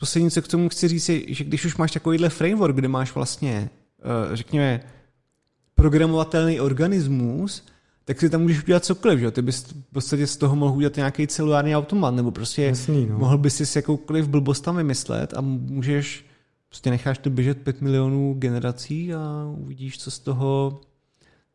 [0.00, 3.14] poslední, co k tomu chci říct, je, že když už máš takovýhle framework, kde máš
[3.14, 3.70] vlastně,
[4.28, 4.80] uh, řekněme,
[5.74, 7.64] programovatelný organismus,
[8.04, 9.30] tak si tam můžeš udělat cokoliv, že?
[9.30, 13.18] Ty bys v podstatě z toho mohl udělat nějaký celulární automat, nebo prostě Jasný, no.
[13.18, 16.24] mohl bys si jakoukoliv blbost tam vymyslet a můžeš,
[16.68, 20.80] prostě necháš to běžet 5 milionů generací a uvidíš, co z toho,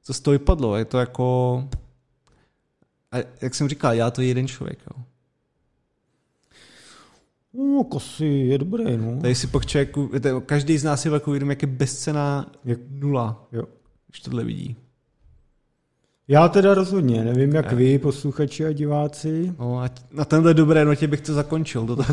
[0.03, 0.75] co z toho vypadlo.
[0.75, 1.67] Je to jako,
[3.11, 5.03] a jak jsem říkal, já to jeden člověk, jo.
[7.53, 9.21] No, kosy je dobré, no.
[9.21, 9.95] Tady si pak člověk,
[10.45, 13.47] každý z nás je jako vědom, jak je bezcená jak nula.
[13.51, 13.63] Jo
[14.09, 14.75] když tohle vidí.
[16.27, 17.77] Já teda rozhodně, nevím jak ne.
[17.77, 19.53] vy, posluchači a diváci.
[19.59, 21.85] No a na tenhle dobré notě bych to zakončil.
[21.85, 21.97] To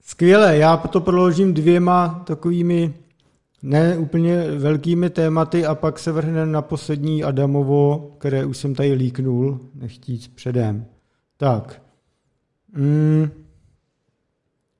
[0.00, 2.94] Skvěle, já to proložím dvěma takovými
[3.62, 8.92] ne úplně velkými tématy a pak se vrhneme na poslední Adamovo, které už jsem tady
[8.92, 10.86] líknul, nechtít předem.
[11.36, 11.82] Tak.
[12.76, 13.30] Mm.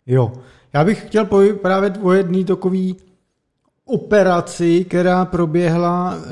[0.07, 0.33] Jo.
[0.73, 1.29] Já bych chtěl
[1.63, 2.97] právě o jedný takový
[3.87, 6.29] operaci, která proběhla eh,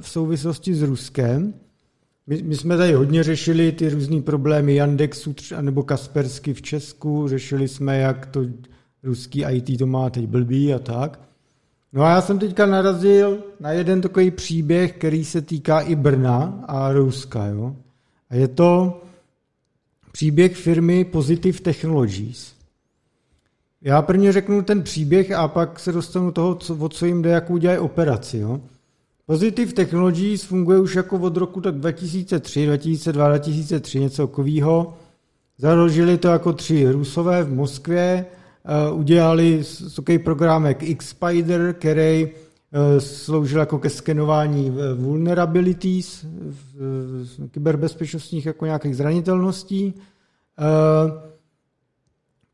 [0.00, 1.54] v souvislosti s Ruskem.
[2.26, 7.68] My, my jsme tady hodně řešili ty různé problémy Yandexu nebo Kaspersky v Česku, řešili
[7.68, 8.40] jsme, jak to
[9.02, 11.20] ruský IT to má teď blbý a tak.
[11.92, 16.64] No a já jsem teďka narazil na jeden takový příběh, který se týká i Brna
[16.68, 17.46] a Ruska.
[17.46, 17.76] Jo?
[18.30, 19.02] A je to
[20.12, 22.55] příběh firmy Positive Technologies.
[23.86, 27.30] Já prvně řeknu ten příběh a pak se dostanu toho, co, o co jim jde,
[27.30, 28.38] jak udělají operaci.
[28.38, 28.60] Jo?
[29.26, 34.94] Positive Technologies funguje už jako od roku tak 2003, 2002, 2003, něco takového.
[35.58, 38.26] Založili to jako tři Rusové v Moskvě,
[38.90, 39.62] uh, udělali
[39.96, 42.30] takový programek X-Spider, který uh,
[42.98, 49.94] sloužil jako ke skenování vulnerabilities, v, kyberbezpečnostních jako nějakých zranitelností.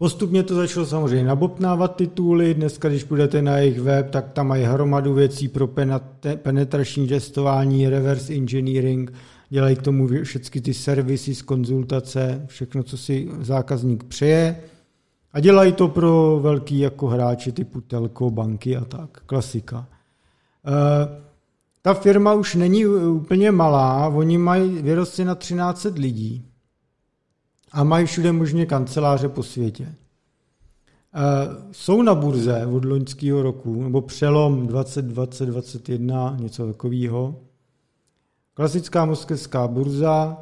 [0.02, 2.54] Postupně to začalo samozřejmě nabopnávat tituly.
[2.54, 5.68] Dneska, když půjdete na jejich web, tak tam mají hromadu věcí pro
[6.36, 9.12] penetrační testování, reverse engineering,
[9.50, 14.60] dělají k tomu všechny ty servisy konzultace, všechno, co si zákazník přeje.
[15.32, 19.22] A dělají to pro velký jako hráči typu telko, banky a tak.
[19.26, 19.86] Klasika.
[20.66, 20.72] E,
[21.82, 26.51] ta firma už není úplně malá, oni mají vyrostly na 13 lidí
[27.72, 29.94] a mají všude možně kanceláře po světě.
[31.72, 37.40] Jsou na burze od loňského roku, nebo přelom 2020-2021, něco takového.
[38.54, 40.38] Klasická moskevská burza,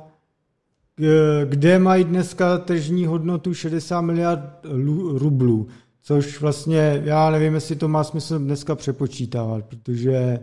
[1.45, 4.67] kde mají dneska tržní hodnotu 60 miliard
[5.15, 5.67] rublů,
[6.03, 10.41] což vlastně, já nevím, jestli to má smysl dneska přepočítávat, protože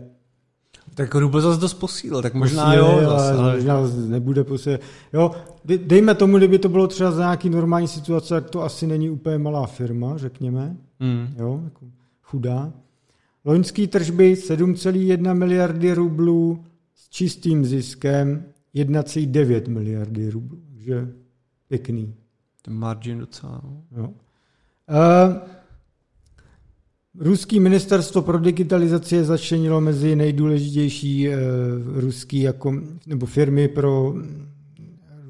[0.94, 3.10] tak Rubl zase dost posílil, tak možná posílil, jo.
[3.10, 3.54] Zase, ale...
[3.54, 4.80] Možná nebude posílit.
[5.12, 5.30] Jo,
[5.64, 9.38] dejme tomu, kdyby to bylo třeba za nějaký normální situace, tak to asi není úplně
[9.38, 10.76] malá firma, řekněme.
[11.00, 11.34] Mm.
[11.38, 11.86] Jo, jako
[12.22, 12.72] chudá.
[13.44, 18.44] Loňský tržby 7,1 miliardy rublů s čistým ziskem
[18.74, 20.58] 1,9 miliardy rublů.
[20.70, 21.08] Takže
[21.68, 22.14] pěkný.
[22.62, 23.60] Ten margin docela.
[23.64, 23.82] No.
[23.96, 24.08] Jo.
[24.08, 25.34] Uh,
[27.20, 31.34] Ruský ministerstvo pro digitalizaci je začlenilo mezi nejdůležitější uh,
[31.94, 32.74] ruský jako,
[33.06, 34.14] nebo firmy pro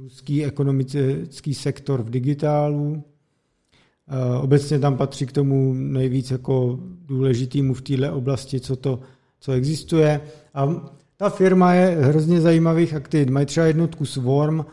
[0.03, 2.91] ruský ekonomický sektor v digitálu.
[2.91, 9.01] Uh, obecně tam patří k tomu nejvíc jako důležitýmu v této oblasti, co to,
[9.41, 10.21] co existuje.
[10.55, 13.31] A ta firma je hrozně zajímavých aktivit.
[13.31, 14.65] Mají třeba jednotku Swarm,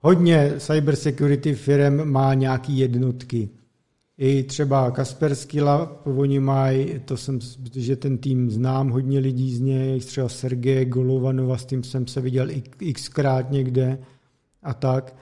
[0.00, 3.48] hodně cybersecurity firm má nějaký jednotky.
[4.24, 9.60] I třeba Kaspersky Lab, oni mají, to jsem, protože ten tým znám, hodně lidí z
[9.60, 12.48] něj, třeba Sergeje Golovanova, s tím jsem se viděl
[12.92, 13.98] xkrát někde
[14.62, 15.16] a tak.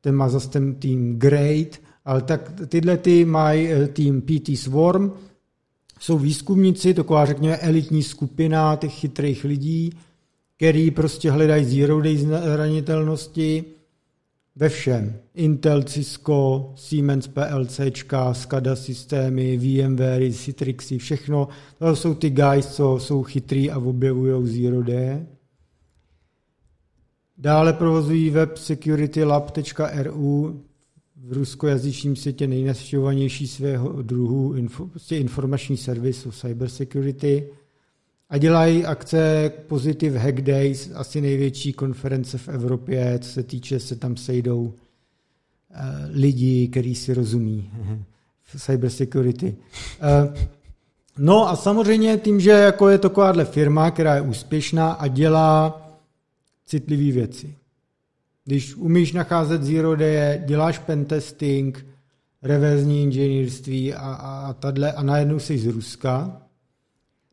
[0.00, 1.68] Ten má zase ten tým Great,
[2.04, 5.12] ale tak tyhle ty mají eh, tým PT Swarm,
[6.00, 9.90] jsou výzkumníci, taková řekněme elitní skupina těch chytrých lidí,
[10.56, 13.64] který prostě hledají zero day zranitelnosti
[14.56, 15.16] ve všem.
[15.34, 17.80] Intel, Cisco, Siemens PLC,
[18.32, 21.48] SCADA systémy, VMware, Citrixy, všechno.
[21.78, 25.26] To jsou ty guys, co jsou chytrý a objevují zero day.
[27.38, 30.62] Dále provozují web securitylab.ru,
[31.16, 37.48] v ruskojazyčním světě nejnavštěvovanější svého druhu info, prostě informační servis o cybersecurity
[38.30, 43.96] a dělají akce Positive Hack Days, asi největší konference v Evropě, co se týče, se
[43.96, 44.72] tam sejdou uh,
[46.10, 47.70] lidi, kteří si rozumí
[48.42, 49.56] v cybersecurity.
[50.26, 50.34] Uh,
[51.18, 55.82] no a samozřejmě tím, že jako je takováhle firma, která je úspěšná a dělá
[56.66, 57.54] citlivé věci.
[58.44, 61.86] Když umíš nacházet zero day, děláš pentesting,
[62.42, 66.42] reverzní inženýrství a, a, a, tadle, a najednou jsi z Ruska,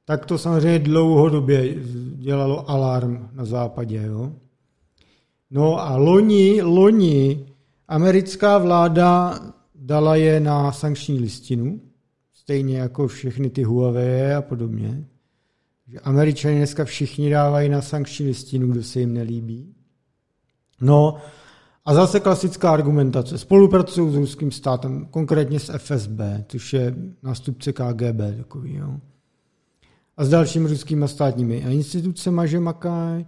[0.06, 1.76] tak to samozřejmě dlouhodobě
[2.16, 4.04] dělalo alarm na západě.
[4.06, 4.32] Jo?
[5.52, 7.46] No a loni, loni
[7.88, 9.40] americká vláda
[9.76, 11.82] dala je na sankční listinu,
[12.34, 15.06] stejně jako všechny ty Huawei a podobně.
[16.04, 19.76] Američani dneska všichni dávají na sankční listinu, kdo se jim nelíbí.
[20.82, 21.18] No
[21.86, 23.38] a zase klasická argumentace.
[23.38, 29.00] Spolupracují s ruským státem, konkrétně s FSB, což je nástupce KGB takový, jo.
[30.18, 33.26] A s dalšími ruskými státními institucemi, že makají.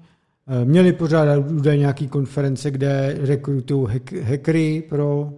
[0.48, 3.88] Eh, měli pořádat údaj nějaký konference, kde rekrutují
[4.22, 5.34] hackery pro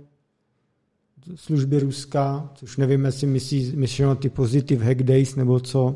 [1.35, 5.95] služby Ruska, což nevím, jestli myslí, myslí ty positive hack days nebo co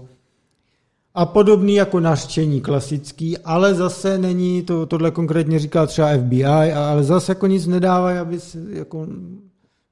[1.14, 7.04] a podobný jako nařčení klasický, ale zase není, to, tohle konkrétně říká třeba FBI, ale
[7.04, 9.08] zase jako nic nedávají, aby se jako,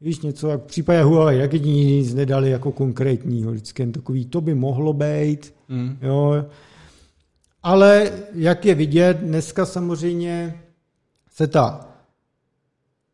[0.02, 4.42] víš něco, jak v případě Huawei, jak nic nedali jako konkrétního, vždycky jen takový, to
[4.42, 5.98] by mohlo být, mm.
[6.02, 6.46] jo.
[7.64, 10.62] Ale jak je vidět, dneska samozřejmě
[11.32, 11.90] se ta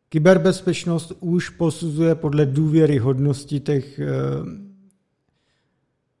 [0.08, 4.06] kyberbezpečnost už posuzuje podle důvěryhodnosti těch eh,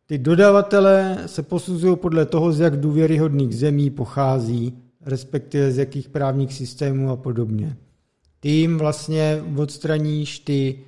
[0.06, 6.54] ty dodavatele se posuzují podle toho, z jak důvěryhodných zemí pochází, respektive z jakých právních
[6.54, 7.76] systémů a podobně.
[8.46, 10.84] Jim vlastně odstraníš ty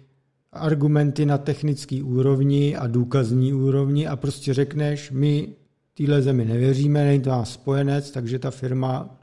[0.52, 5.48] argumenty na technické úrovni a důkazní úrovni a prostě řekneš, my
[5.94, 9.18] téhle zemi nevěříme, není to náš spojenec, takže ta firma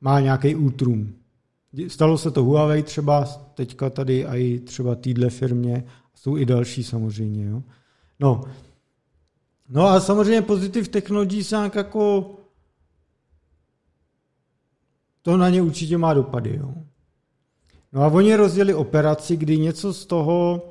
[0.00, 1.14] má nějaký útrum.
[1.88, 3.24] Stalo se to Huawei třeba,
[3.54, 7.46] teďka tady i třeba týdle firmě, jsou i další samozřejmě.
[7.46, 7.62] Jo.
[8.20, 8.44] No,
[9.68, 12.34] No a samozřejmě Positive Technologies nějak jako
[15.22, 16.56] to na ně určitě má dopady.
[16.56, 16.74] Jo.
[17.92, 20.62] No a oni rozdělili operaci, kdy něco z toho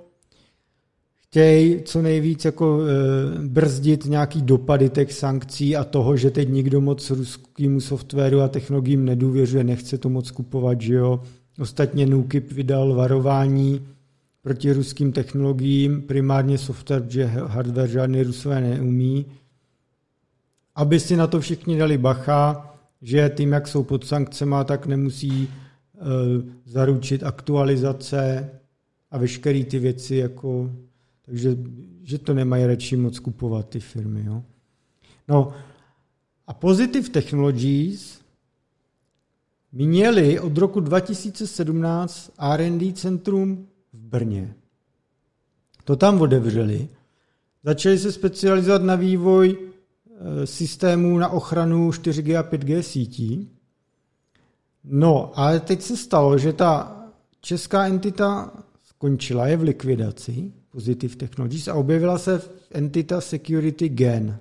[1.15, 6.81] chtějí co nejvíc jako e, brzdit nějaký dopady těch sankcí a toho, že teď nikdo
[6.81, 11.21] moc ruskému softwaru a technologiím nedůvěřuje, nechce to moc kupovat, že jo.
[11.59, 13.87] Ostatně NUKIP vydal varování,
[14.41, 19.25] proti ruským technologiím, primárně software, že hardware žádný rusové neumí,
[20.75, 25.49] aby si na to všichni dali bacha, že tím, jak jsou pod sankcemi, tak nemusí
[26.65, 28.49] zaručit aktualizace
[29.11, 30.71] a veškeré ty věci, jako,
[31.21, 31.57] takže
[32.03, 34.23] že to nemají radši moc kupovat ty firmy.
[34.25, 34.43] Jo.
[35.27, 35.53] No
[36.47, 38.21] a Positive Technologies
[39.71, 44.55] měli od roku 2017 R&D centrum v Brně.
[45.83, 46.87] To tam otevřeli.
[47.63, 53.56] Začali se specializovat na vývoj e, systémů na ochranu 4G a 5G sítí.
[54.89, 56.97] No, ale teď se stalo, že ta
[57.41, 58.51] česká entita
[58.83, 62.41] skončila, je v likvidaci, Positive Technologies, a objevila se
[62.71, 64.39] entita Security Gen.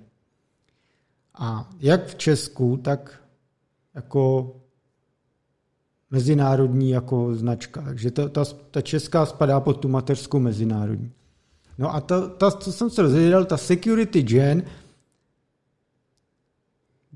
[1.35, 3.23] A jak v Česku, tak
[3.95, 4.57] jako
[6.11, 7.83] mezinárodní jako značka.
[7.83, 11.13] Takže ta, ta, ta česká spadá pod tu mateřskou mezinárodní.
[11.79, 14.63] No a ta, ta, co jsem se dozvěděl, ta Security Gen,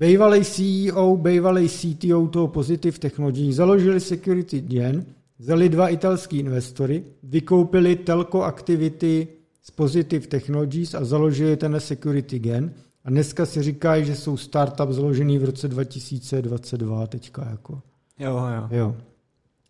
[0.01, 5.05] bývalý CEO, bývalý CTO toho Positive Technology založili Security Gen,
[5.39, 9.27] vzali dva italský investory, vykoupili telco aktivity
[9.61, 12.73] z Positive Technologies a založili ten Security Gen.
[13.05, 17.81] A dneska si říkají, že jsou startup založený v roce 2022 teďka jako.
[18.19, 18.67] Jo, jo.
[18.71, 18.95] jo.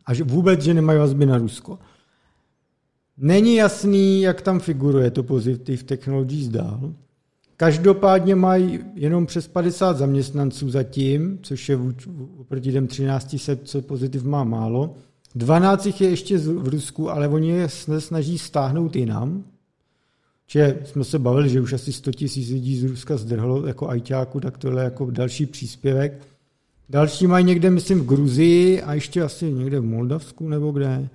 [0.06, 1.80] A že vůbec, že nemají vazby na Rusko.
[3.18, 6.94] Není jasný, jak tam figuruje to Positive Technologies dál.
[7.62, 11.80] Každopádně mají jenom přes 50 zaměstnanců zatím, což je
[12.38, 14.96] oproti těm 13 se, co pozitiv má málo.
[15.36, 17.70] 12 jich je ještě v Rusku, ale oni je
[18.00, 19.44] snaží stáhnout jinam.
[20.48, 24.40] Čiže jsme se bavili, že už asi 100 tisíc lidí z Ruska zdrhlo jako ajťáku,
[24.40, 26.28] tak tohle je jako další příspěvek.
[26.90, 31.10] Další mají někde, myslím, v Gruzii a ještě asi někde v Moldavsku nebo kde.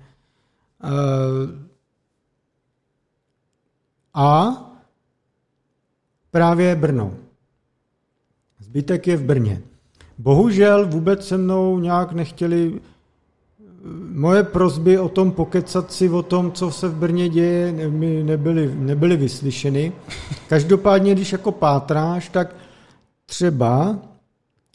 [0.83, 0.87] Eh,
[4.13, 4.63] a
[6.31, 7.13] právě Brno.
[8.59, 9.61] Zbytek je v Brně.
[10.17, 12.79] Bohužel vůbec se mnou nějak nechtěli
[14.11, 17.71] moje prozby o tom pokecat si o tom, co se v Brně děje,
[18.23, 19.91] nebyly, nebyly vyslyšeny.
[20.47, 22.55] Každopádně, když jako pátráš, tak
[23.25, 23.99] třeba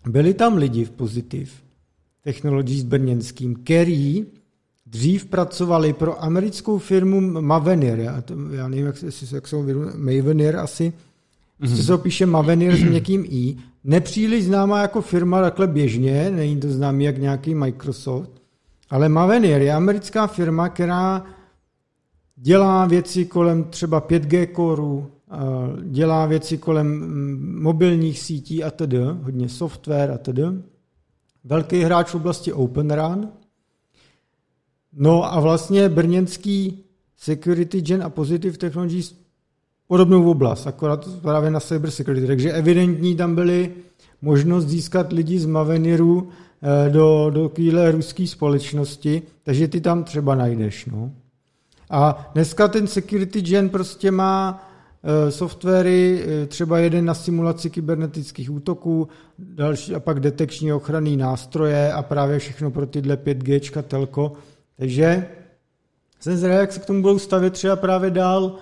[0.06, 1.52] byli tam lidi v pozitiv
[2.24, 4.26] technologií s brněnským, který
[4.86, 7.98] dřív pracovali pro americkou firmu Mavenir.
[7.98, 8.96] Já, to, já nevím, jak,
[9.32, 9.56] jak se
[9.96, 10.92] Mavenir asi,
[11.62, 11.82] mm-hmm.
[11.82, 13.56] se píše Mavenir s měkkým i.
[13.84, 18.30] Nepříliš známá jako firma takhle běžně, není to známý jak nějaký Microsoft,
[18.90, 21.24] ale Mavenir je americká firma, která
[22.36, 25.10] dělá věci kolem třeba 5G koru,
[25.82, 30.42] dělá věci kolem mm, mobilních sítí a tedy, hodně software a tedy.
[31.44, 33.28] Velký hráč v oblasti OpenRun.
[34.92, 36.84] No a vlastně brněnský
[37.16, 39.21] Security Gen a Positive Technologies
[39.92, 42.26] podobnou oblast, akorát právě na cyber security.
[42.26, 43.70] Takže evidentní tam byly
[44.22, 46.28] možnost získat lidi z Maveniru
[46.64, 50.86] Eh, do, do kýle ruské společnosti, takže ty tam třeba najdeš.
[50.86, 51.10] No.
[51.90, 54.68] A dneska ten security gen prostě má
[55.04, 59.08] eh, softwary, eh, třeba jeden na simulaci kybernetických útoků,
[59.38, 64.32] další a pak detekční ochranný nástroje a právě všechno pro tyhle 5G, telko.
[64.76, 65.26] Takže
[66.20, 68.54] jsem zvědavý, jak se k tomu budou stavět třeba právě dál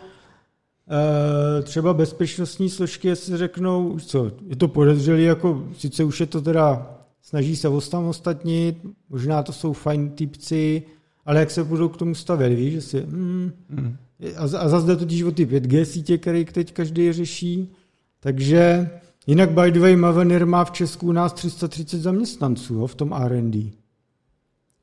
[1.63, 6.97] třeba bezpečnostní složky, jestli řeknou, co, je to podezřelý, jako sice už je to teda
[7.23, 10.83] snaží se osamostatnit, možná to jsou fajn typci,
[11.25, 13.97] ale jak se budou k tomu stavět, víš, že si, mm, mm.
[14.37, 17.73] A, a zase jde totiž o ty 5G sítě, které teď každý řeší,
[18.21, 18.91] takže
[19.27, 23.13] jinak by the way Mavenir má v Česku u nás 330 zaměstnanců jo, v tom
[23.13, 23.71] R&D,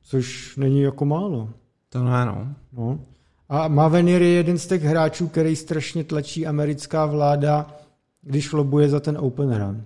[0.02, 1.50] což není jako málo.
[1.88, 2.54] To ne, no.
[2.72, 3.00] no.
[3.48, 7.76] A Mavenir je jeden z těch hráčů, který strašně tlačí americká vláda,
[8.22, 9.84] když lobuje za ten Open Run.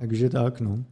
[0.00, 0.84] Takže tak, no.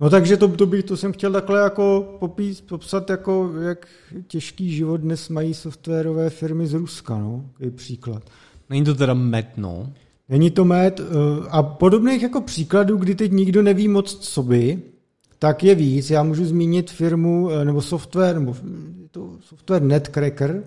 [0.00, 3.88] No takže to, to, bych, to jsem chtěl takhle jako popís, popsat, jako jak
[4.26, 8.22] těžký život dnes mají softwarové firmy z Ruska, no, je příklad.
[8.70, 9.92] Není to teda med, no?
[10.28, 11.00] Není to med.
[11.00, 11.04] Eh,
[11.48, 14.82] a podobných jako příkladů, kdy teď nikdo neví moc, co by,
[15.38, 16.10] tak je víc.
[16.10, 18.56] Já můžu zmínit firmu, eh, nebo software, nebo
[19.10, 20.62] to software Netcracker,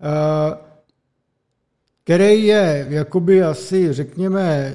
[0.00, 0.56] eh,
[2.04, 4.74] který je jakoby asi, řekněme,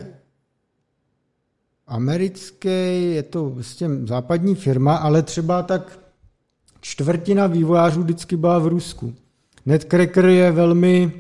[1.88, 6.00] americký, je to vlastně západní firma, ale třeba tak
[6.82, 9.14] čtvrtina vývojářů vždycky byla v Rusku.
[9.66, 11.12] Netcracker je velmi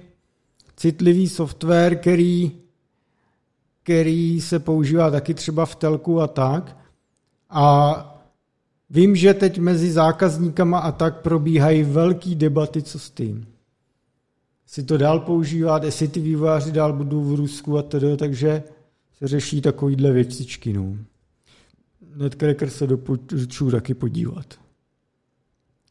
[0.76, 2.52] citlivý software, který,
[3.84, 6.83] který se používá taky třeba v telku a tak.
[7.54, 8.24] A
[8.90, 13.48] vím, že teď mezi zákazníkama a tak probíhají velké debaty, co s tím.
[14.68, 18.64] Jestli to dál používat, jestli ty vývojáři dál budou v Rusku a tedy, takže
[19.18, 20.74] se řeší takovýhle věcičky.
[20.74, 20.98] No.
[22.16, 24.46] Netcracker se doporučuji taky podívat.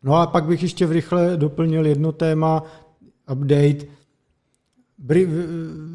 [0.02, 2.62] No a pak bych ještě v rychle doplnil jedno téma,
[3.32, 3.86] update.
[4.98, 5.28] Bri,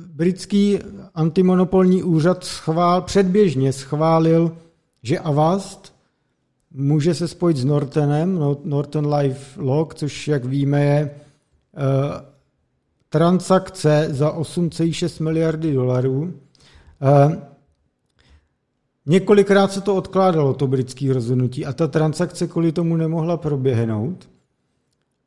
[0.07, 0.79] britský
[1.15, 4.57] antimonopolní úřad schvál, předběžně schválil,
[5.03, 5.95] že Avast
[6.71, 11.81] může se spojit s Nortonem, no, Norton Life Log, což, jak víme, je uh,
[13.09, 16.33] transakce za 8,6 miliardy dolarů,
[17.01, 17.41] Eh,
[19.05, 24.29] několikrát se to odkládalo, to britské rozhodnutí, a ta transakce kvůli tomu nemohla proběhnout.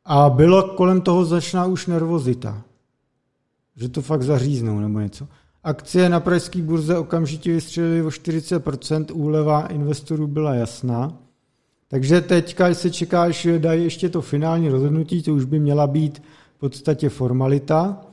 [0.05, 2.63] A bylo kolem toho začná už nervozita.
[3.77, 5.29] Že to fakt zaříznou nebo něco.
[5.65, 11.19] Akcie na pražské burze okamžitě vystřelily o 40%, úleva investorů byla jasná.
[11.89, 16.23] Takže teďka se čeká, že dají ještě to finální rozhodnutí, to už by měla být
[16.57, 18.07] v podstatě formalita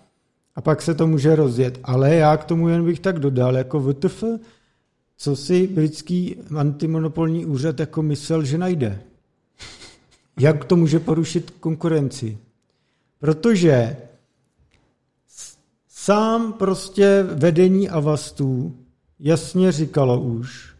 [0.55, 1.79] a pak se to může rozjet.
[1.83, 4.23] Ale já k tomu jen bych tak dodal, jako VTF,
[5.17, 9.01] co si britský antimonopolní úřad jako myslel, že najde.
[10.39, 12.37] Jak to může porušit konkurenci?
[13.19, 13.97] Protože
[16.07, 18.75] sám prostě vedení Avastů
[19.19, 20.75] jasně říkalo už,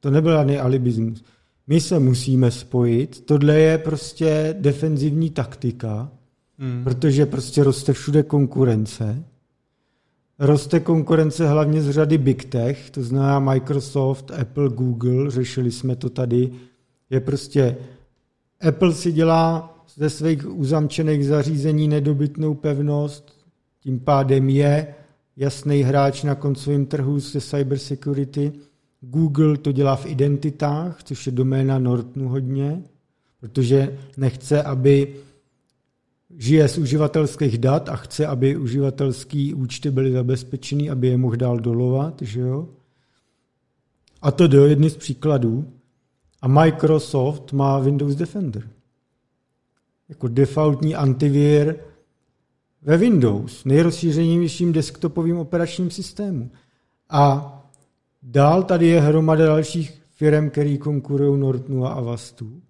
[0.00, 1.24] to nebyl ani alibismus,
[1.66, 6.10] my se musíme spojit, tohle je prostě defenzivní taktika,
[6.58, 6.84] hmm.
[6.84, 9.24] protože prostě roste všude konkurence.
[10.38, 16.10] Roste konkurence hlavně z řady big tech, to znamená Microsoft, Apple, Google, řešili jsme to
[16.10, 16.50] tady.
[17.10, 17.76] Je prostě,
[18.68, 23.35] Apple si dělá ze svých uzamčených zařízení nedobytnou pevnost,
[23.86, 24.94] tím pádem je
[25.36, 28.52] jasný hráč na koncovém trhu se cybersecurity.
[29.00, 32.82] Google to dělá v identitách, což je doména Nortonu hodně,
[33.40, 35.14] protože nechce, aby
[36.36, 41.58] žije z uživatelských dat a chce, aby uživatelské účty byly zabezpečeny, aby je mohl dál
[41.58, 42.68] dolovat, že jo?
[44.22, 45.72] A to do jedny z příkladů.
[46.42, 48.68] A Microsoft má Windows Defender.
[50.08, 51.76] Jako defaultní antivir
[52.86, 56.50] ve Windows, nejrozšířenějším desktopovým operačním systému.
[57.10, 57.52] A
[58.22, 62.62] dál tady je hromada dalších firm, které konkurují Nortonu a Avastu.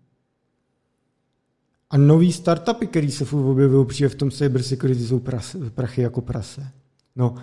[1.91, 6.21] A nový startupy, které se furt objevují, protože v tom cybersecurity jsou prase, prachy jako
[6.21, 6.69] prase.
[7.17, 7.35] No,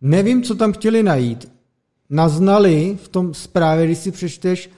[0.00, 1.52] nevím, co tam chtěli najít.
[2.10, 4.70] Naznali v tom zprávě, když si přečteš,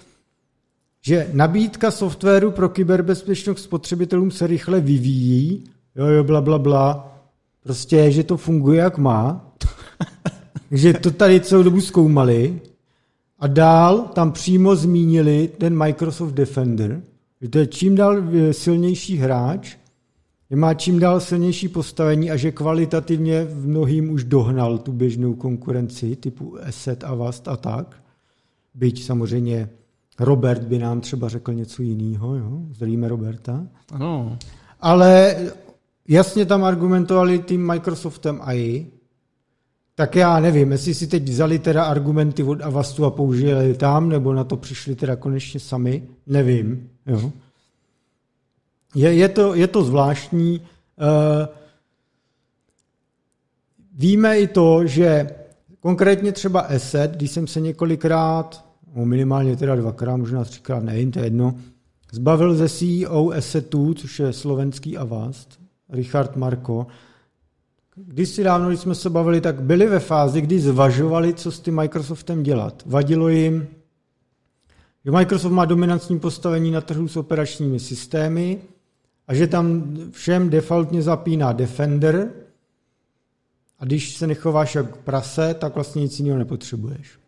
[1.01, 5.65] že nabídka softwaru pro kyberbezpečnost spotřebitelům se rychle vyvíjí,
[5.97, 7.13] jo, jo, bla, bla, bla.
[7.63, 9.53] Prostě, že to funguje, jak má.
[10.71, 12.61] že to tady celou dobu zkoumali.
[13.39, 17.03] A dál tam přímo zmínili ten Microsoft Defender,
[17.41, 19.77] že to je čím dál silnější hráč,
[20.51, 25.35] že má čím dál silnější postavení a že kvalitativně v mnohým už dohnal tu běžnou
[25.35, 27.97] konkurenci typu Asset a Vast a tak.
[28.75, 29.69] Byť samozřejmě
[30.21, 32.63] Robert by nám třeba řekl něco jiného, jo?
[32.73, 33.67] Zdravíme Roberta.
[33.93, 34.39] Ano.
[34.81, 35.37] Ale
[36.09, 38.87] jasně tam argumentovali tím Microsoftem AI,
[39.95, 44.35] tak já nevím, jestli si teď vzali teda argumenty od Avastu a použili tam, nebo
[44.35, 46.91] na to přišli teda konečně sami, nevím.
[47.07, 47.33] Jo.
[48.95, 50.61] Je, je, to, je to zvláštní.
[50.61, 51.47] Uh,
[53.95, 55.31] víme i to, že
[55.81, 58.65] konkrétně třeba Asset, když jsem se několikrát,
[58.97, 61.55] no minimálně teda dvakrát, možná třikrát, nevím, to je jedno,
[62.13, 66.87] zbavil ze CEO Assetu, což je slovenský Avast, Richard Marko,
[67.97, 71.61] když si dávno, když jsme se bavili, tak byli ve fázi, kdy zvažovali, co s
[71.61, 72.83] tím Microsoftem dělat.
[72.87, 73.69] Vadilo jim,
[75.05, 78.59] že Microsoft má dominantní postavení na trhu s operačními systémy
[79.29, 82.31] a že tam všem defaultně zapíná Defender
[83.79, 87.19] a když se nechováš jak prase, tak vlastně nic jiného nepotřebuješ.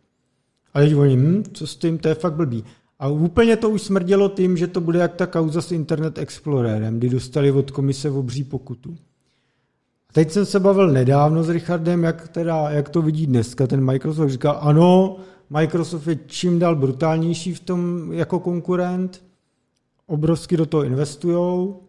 [0.74, 2.65] A teď oni, hm, co s tím, to je fakt blbý.
[2.98, 6.98] A úplně to už smrdělo tím, že to bude jak ta kauza s Internet Explorerem,
[6.98, 8.97] kdy dostali od komise obří pokutu.
[10.10, 13.85] A teď jsem se bavil nedávno s Richardem, jak, teda, jak to vidí dneska ten
[13.85, 14.31] Microsoft.
[14.31, 15.16] Říkal, ano,
[15.51, 19.23] Microsoft je čím dál brutálnější v tom jako konkurent,
[20.06, 21.82] obrovsky do toho investujou,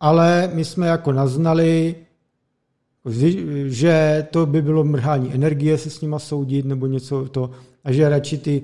[0.00, 1.96] ale my jsme jako naznali,
[3.66, 7.50] že to by bylo mrhání energie se s nima soudit nebo něco to,
[7.84, 8.62] a že radši ty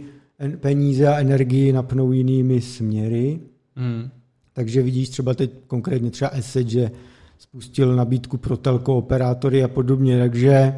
[0.61, 3.41] peníze a energii napnou jinými směry.
[3.77, 4.11] Mm.
[4.53, 6.91] Takže vidíš třeba teď konkrétně třeba Asset, že
[7.39, 10.75] spustil nabídku pro telko operátory a podobně, takže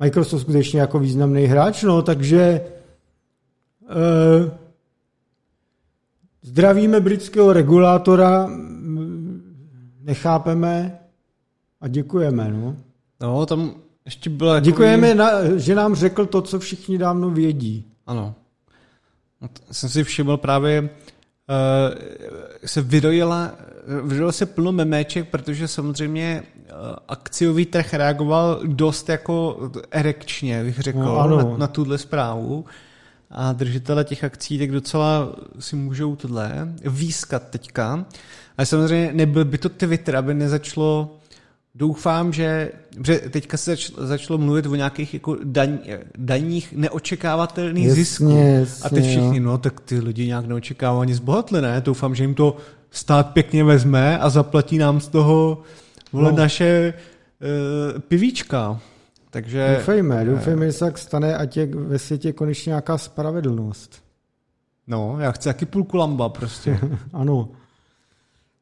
[0.00, 2.60] Microsoft skutečně jako významný hráč, no, takže
[3.90, 4.58] eh,
[6.42, 8.50] zdravíme britského regulátora,
[10.00, 10.98] nechápeme
[11.80, 12.76] a děkujeme, no.
[13.20, 17.84] No, tam ještě bylo jako Děkujeme, na, že nám řekl to, co všichni dávno vědí.
[18.06, 18.34] Ano.
[19.40, 20.88] No, jsem si všiml právě, uh,
[22.64, 23.52] se vydojila,
[23.86, 29.58] vydojilo se plno memeček, protože samozřejmě uh, akciový trh reagoval dost jako
[29.90, 31.36] erekčně, bych řekl, no, ano.
[31.36, 32.64] na, na tuhle zprávu.
[33.34, 38.04] A držitele těch akcí tak docela si můžou tohle výskat teďka.
[38.58, 41.18] Ale samozřejmě nebyl by to Twitter, aby nezačalo
[41.74, 42.72] Doufám, že,
[43.06, 45.78] že teďka se zač, začalo mluvit o nějakých jako daň,
[46.18, 48.30] daních neočekávatelných jasně, zisků.
[48.30, 49.42] Jasně, a teď všichni, jo.
[49.44, 51.80] no tak ty lidi nějak neočekávaně zbohatli, ne?
[51.84, 52.56] Doufám, že jim to
[52.90, 55.62] stát pěkně vezme a zaplatí nám z toho
[56.12, 56.38] vole, no.
[56.38, 58.80] naše uh, pivíčka.
[59.30, 64.02] Takže, doufejme, doufejme, že se tak stane a tě ve světě konečně nějaká spravedlnost.
[64.86, 66.78] No, já chci taky půlku lamba prostě.
[67.12, 67.48] ano.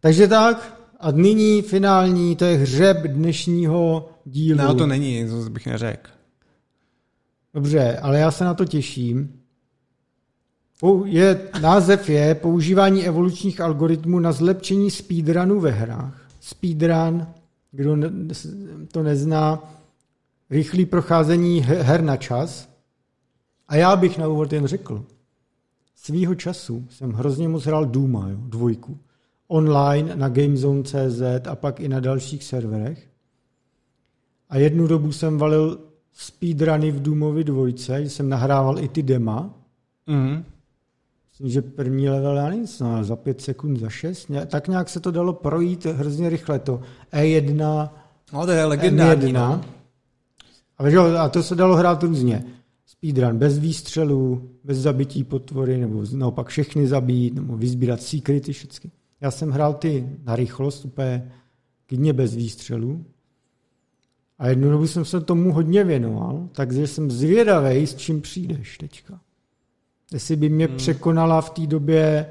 [0.00, 4.59] Takže tak, a nyní finální, to je hřeb dnešního dílu.
[4.59, 6.10] No to není, to bych neřekl.
[7.55, 9.40] Dobře, ale já se na to těším.
[11.05, 16.28] Je, název je používání evolučních algoritmů na zlepšení speedrunu ve hrách.
[16.40, 17.27] Speedrun,
[17.72, 17.97] kdo
[18.93, 19.74] to nezná,
[20.51, 22.68] rychlý procházení her na čas.
[23.68, 25.05] A já bych na úvod jen řekl,
[25.97, 28.98] svýho času jsem hrozně moc hrál Duma, jo, dvojku.
[29.51, 33.09] Online na Gamezone.cz a pak i na dalších serverech.
[34.48, 35.78] A jednu dobu jsem valil
[36.12, 39.55] speedruny v Doomovi dvojce, že jsem nahrával i ty dema.
[40.06, 40.44] Mm.
[41.31, 44.31] Myslím, že první level, já nevím, no, za pět sekund, za šest.
[44.47, 46.59] Tak nějak se to dalo projít hrozně rychle.
[46.59, 46.81] To
[47.12, 47.89] E1,
[48.32, 49.32] No to je legendární, M1.
[49.32, 49.60] no.
[50.78, 52.44] A, a to se dalo hrát různě.
[52.86, 58.90] Speedrun bez výstřelů, bez zabití potvory, nebo naopak všechny zabít, nebo vyzbírat secrety všechny.
[59.20, 61.32] Já jsem hrál ty na rychlost, úplně
[61.86, 63.05] klidně bez výstřelů.
[64.38, 69.20] A jednu dobu jsem se tomu hodně věnoval, takže jsem zvědavý, s čím přijdeš teďka.
[70.12, 70.76] Jestli by mě hmm.
[70.76, 72.26] překonala v té době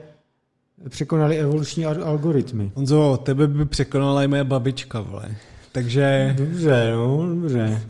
[0.90, 2.72] překonali evoluční algoritmy.
[2.76, 5.36] Honzo, tebe by překonala i moje babička, vole.
[5.72, 6.36] Takže...
[6.38, 7.82] Dobře, no, dobře.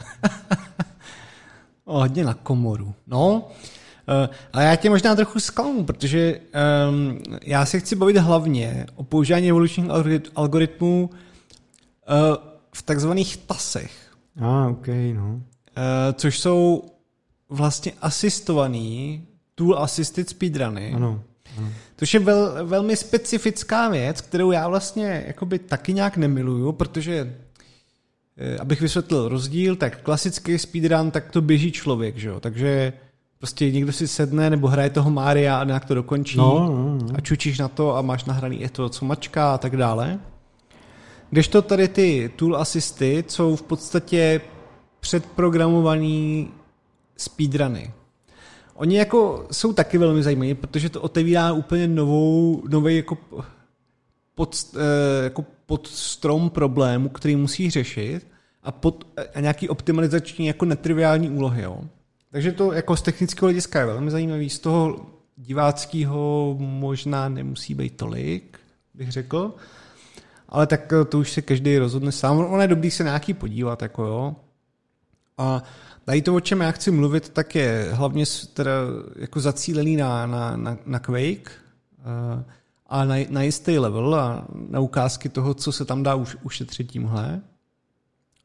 [1.85, 2.93] o, hodně na komoru.
[3.07, 3.47] No,
[4.53, 6.39] ale já tě možná trochu zklamu, protože
[6.89, 9.89] um, já se chci bavit hlavně o používání evolučních
[10.35, 11.17] algoritmů uh,
[12.75, 13.91] v takzvaných TASech.
[14.41, 15.33] A, ah, ok, no.
[15.33, 15.41] Uh,
[16.13, 16.85] což jsou
[17.49, 19.23] vlastně asistovaný
[19.55, 20.93] tool assisted speedruny.
[20.95, 21.23] Ano.
[21.57, 21.69] ano.
[21.97, 27.35] Což je vel, velmi specifická věc, kterou já vlastně jakoby taky nějak nemiluju, protože
[28.59, 32.39] abych vysvětlil rozdíl, tak klasický speedrun, tak to běží člověk, že jo?
[32.39, 32.93] takže
[33.39, 37.07] prostě někdo si sedne nebo hraje toho Mária a nějak to dokončí no, no, no.
[37.15, 40.19] a čučíš na to a máš nahraný je to, co mačka a tak dále.
[41.29, 44.41] Kdežto tady ty tool assisty jsou v podstatě
[44.99, 46.49] předprogramovaný
[47.17, 47.93] speedruny.
[48.75, 53.17] Oni jako jsou taky velmi zajímaví, protože to otevírá úplně novou, nový jako
[54.35, 58.27] pod, eh, jako pod strom problému, který musí řešit
[58.63, 61.61] a, pod, a nějaký optimalizační jako netriviální úlohy.
[61.61, 61.81] Jo.
[62.31, 64.49] Takže to jako z technického hlediska je velmi zajímavý.
[64.49, 68.59] Z toho diváckého možná nemusí být tolik,
[68.93, 69.55] bych řekl.
[70.49, 72.37] Ale tak to už se každý rozhodne sám.
[72.37, 74.35] Ono je dobrý se nějaký podívat, jako jo.
[75.37, 75.63] A
[76.05, 78.71] tady to, o čem já chci mluvit, tak je hlavně teda
[79.15, 81.51] jako zacílený na, na, na, na Quake
[81.99, 82.43] uh,
[82.87, 86.91] a na, na jistý level a na ukázky toho, co se tam dá už, ušetřit
[86.91, 87.41] tímhle.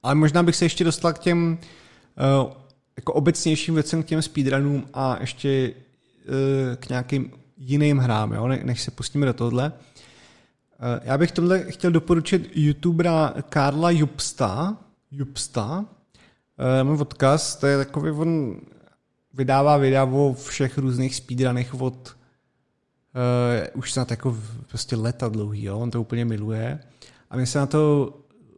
[0.03, 1.59] Ale možná bych se ještě dostal k těm
[2.45, 2.53] uh,
[2.97, 5.75] jako obecnějším věcem, k těm speedrunům a ještě
[6.29, 9.73] uh, k nějakým jiným hrám, jo, než se pustíme do tohle.
[9.73, 14.77] Uh, já bych tohle chtěl doporučit youtubera Karla Jupsta,
[15.11, 18.61] Jupsta, uh, můj odkaz, to je takový, on
[19.35, 22.17] vydává videa o všech různých speedrunech od
[23.75, 24.39] uh, už snad jako
[24.69, 25.79] prostě leta dlouhý, jo?
[25.79, 26.79] on to úplně miluje.
[27.31, 28.15] A mě se na to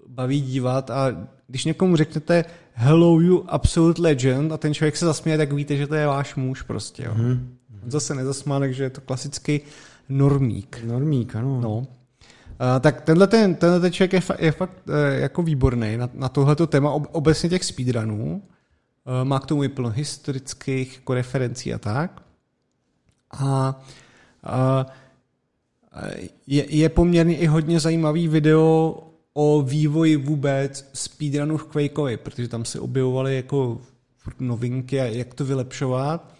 [0.06, 2.44] baví dívat a když někomu řeknete
[2.76, 6.34] hello you absolute legend a ten člověk se zasměje, tak víte, že to je váš
[6.34, 7.02] muž prostě.
[7.02, 7.14] Jo?
[7.14, 7.40] Mm-hmm.
[7.84, 9.60] On zase nezasmá, takže je to klasický
[10.08, 10.80] normík.
[10.84, 11.60] Normík, ano.
[11.60, 11.76] No.
[11.78, 11.86] Uh,
[12.80, 16.28] tak tenhle, ten, tenhle ten člověk je, fa, je fakt uh, jako výborný na, na
[16.28, 18.42] tohleto téma ob, obecně těch speedrunů.
[19.06, 22.22] Uh, má k tomu i plno historických jako referencí a tak.
[23.38, 23.80] A
[26.46, 28.96] je, je poměrně i hodně zajímavý video
[29.38, 33.80] o vývoji vůbec speedrunů v Quakeovi, protože tam se objevovaly jako
[34.40, 36.34] novinky jak to vylepšovat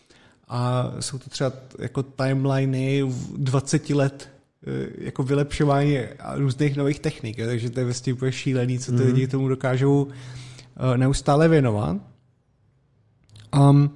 [0.49, 3.03] a jsou to třeba jako timeliny
[3.37, 4.29] 20 let
[4.67, 5.99] e, jako vylepšování
[6.35, 9.07] různých nových technik, takže to je vlastně úplně šílený, co ty mm.
[9.07, 10.09] lidi tomu dokážou
[10.95, 11.97] e, neustále věnovat.
[13.59, 13.91] Um,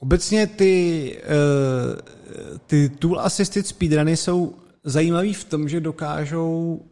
[0.00, 4.54] obecně ty uh, ty tool assisted speedruny jsou
[4.84, 6.82] zajímavý v tom, že dokážou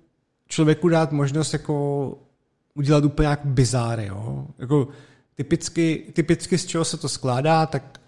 [0.48, 2.18] člověku dát možnost jako
[2.74, 4.46] udělat úplně jak bizáry, jo.
[4.58, 4.88] Jako
[5.34, 8.00] typicky, typicky z čeho se to skládá, tak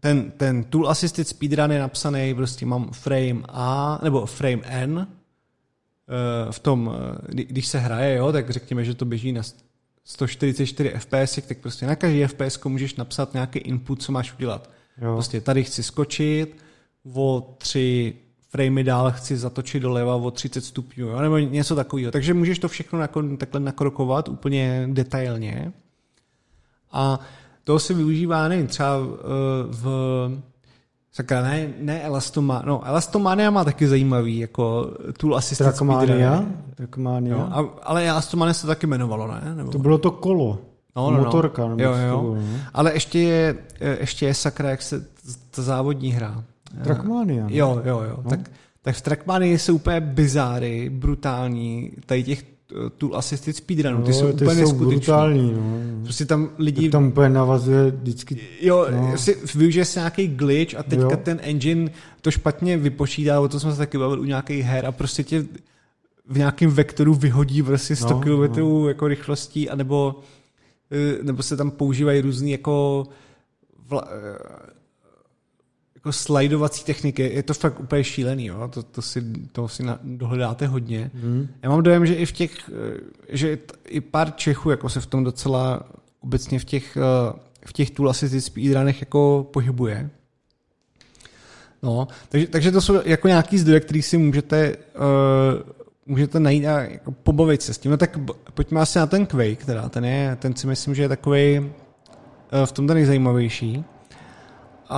[0.00, 6.52] ten, ten tool assisted speedrun je napsaný, prostě mám frame A, nebo frame N, eh,
[6.52, 9.42] v tom, eh, když se hraje, jo, tak řekněme, že to běží na
[10.04, 14.70] 144 fps, tak prostě na každý fps můžeš napsat nějaký input, co máš udělat.
[15.02, 15.12] Jo.
[15.12, 16.56] Prostě tady chci skočit,
[17.14, 18.14] o tři
[18.52, 21.20] framey dál chci zatočit doleva o 30 stupňů, jo?
[21.20, 22.12] nebo něco takového.
[22.12, 25.72] Takže můžeš to všechno nakon, takhle nakrokovat úplně detailně.
[26.92, 27.20] A
[27.64, 29.06] to se využívá, nevím, třeba uh,
[29.70, 29.86] v
[31.12, 32.62] Sakra, ne, ne Elastomania.
[32.66, 36.44] No, Elastomania má taky zajímavý, jako tool assisted Trackmania.
[36.74, 37.36] Trackmania.
[37.36, 39.54] Jo, a, ale Elastomania se taky jmenovalo, ne?
[39.54, 39.70] Nebo...
[39.70, 40.58] To bylo to kolo.
[40.96, 41.68] No, no, Motorka.
[41.68, 41.76] No.
[41.78, 42.20] Jo, jo.
[42.20, 42.42] Bylo, no.
[42.74, 43.56] Ale ještě je,
[44.00, 45.06] ještě je sakra, jak se
[45.50, 46.44] ta závodní hra.
[46.84, 47.46] Trackmania.
[47.50, 48.18] Jo, jo, jo.
[48.24, 48.30] No.
[48.30, 48.50] Tak,
[48.82, 52.44] tak v Trackmanii jsou úplně bizáry, brutální, tady těch
[52.98, 56.04] tool assisted speedrunů, ty no, jsou ty úplně jsou brutální, no.
[56.04, 56.82] Prostě tam lidi...
[56.82, 58.40] Tak tam úplně navazuje vždycky...
[58.60, 59.18] Jo, no.
[59.18, 61.16] si využije se nějaký glitch a teďka Jo.
[61.22, 61.90] ten engine
[62.20, 65.44] to špatně vypočítá, o to jsme se taky bavili u nějakých her a prostě tě
[66.28, 70.20] v nějakém vektoru vyhodí prostě 100 No, km jako rychlostí, anebo
[70.90, 73.06] eh, nebo se tam používají různý jako
[73.88, 74.72] vla, eh,
[76.02, 78.68] jako slidovací techniky, je to fakt úplně šílený, jo?
[78.68, 79.22] To, to, si,
[79.52, 81.10] to si na, dohledáte hodně.
[81.14, 81.48] Hmm.
[81.62, 83.58] Já mám dojem, že i v těch, eh, že
[83.88, 85.82] i pár Čechů jako se v tom docela
[86.20, 90.10] obecně v těch, eh, v těch tool assisted speedrunech jako pohybuje.
[91.82, 95.72] No, takže, takže to jsou jako nějaký zdroje, který si můžete, uh,
[96.06, 97.90] můžete najít a jako pobavit se s tím.
[97.90, 98.18] No tak
[98.54, 99.88] pojďme asi na ten Quake, teda.
[99.88, 101.66] Ten, je, ten si myslím, že je takový uh,
[102.64, 103.84] v tom ten nejzajímavější.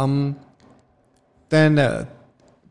[0.05, 0.37] Um,
[1.55, 2.07] ten eh,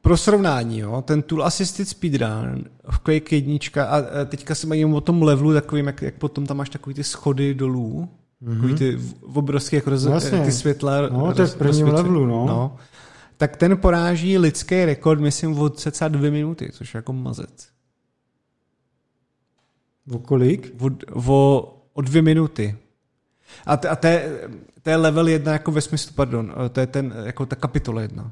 [0.02, 3.56] pro srovnání, jo, ten Tool Assisted Speedrun v Quake 1
[3.88, 6.94] a eh, teďka se bavím o tom levelu takovým, jak, jak potom tam máš takový
[6.96, 8.10] ty schody dolů,
[8.44, 8.54] mm-hmm.
[8.54, 10.40] takový ty v- obrovský jako roz, jasně.
[10.40, 11.10] ty světla.
[11.10, 12.46] No, to je v prvním levelu, no.
[12.46, 12.76] no.
[13.38, 17.68] Tak ten poráží lidský rekord, myslím, o cca dvě minuty, což je jako mazec.
[20.12, 20.76] O kolik?
[20.80, 20.90] O,
[21.34, 22.78] o, o dvě minuty.
[23.66, 24.50] A, t, a to, je,
[24.82, 28.32] to je level jedna jako ve smyslu, pardon, to je ten, jako ta kapitola jedna.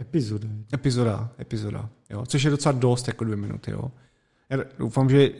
[0.00, 0.48] Epizody.
[0.74, 3.90] Epizoda, epizoda, jo, což je docela dost, jako dvě minuty, jo.
[4.50, 5.30] Já doufám, že...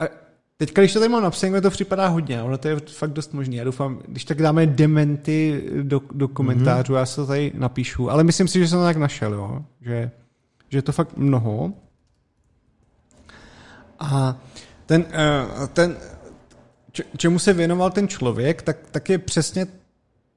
[0.00, 0.04] A
[0.56, 3.34] teďka, když to tady mám napsané, mi to připadá hodně, ale to je fakt dost
[3.34, 3.56] možný.
[3.56, 6.98] Já doufám, když tak dáme dementy do, do komentářů, mm-hmm.
[6.98, 10.10] já se to tady napíšu, ale myslím si, že jsem to tak našel, jo, že,
[10.68, 11.72] že je to fakt mnoho.
[13.98, 14.40] A
[14.86, 15.96] ten, eh, ten
[17.16, 19.66] čemu se věnoval ten člověk, tak, tak je přesně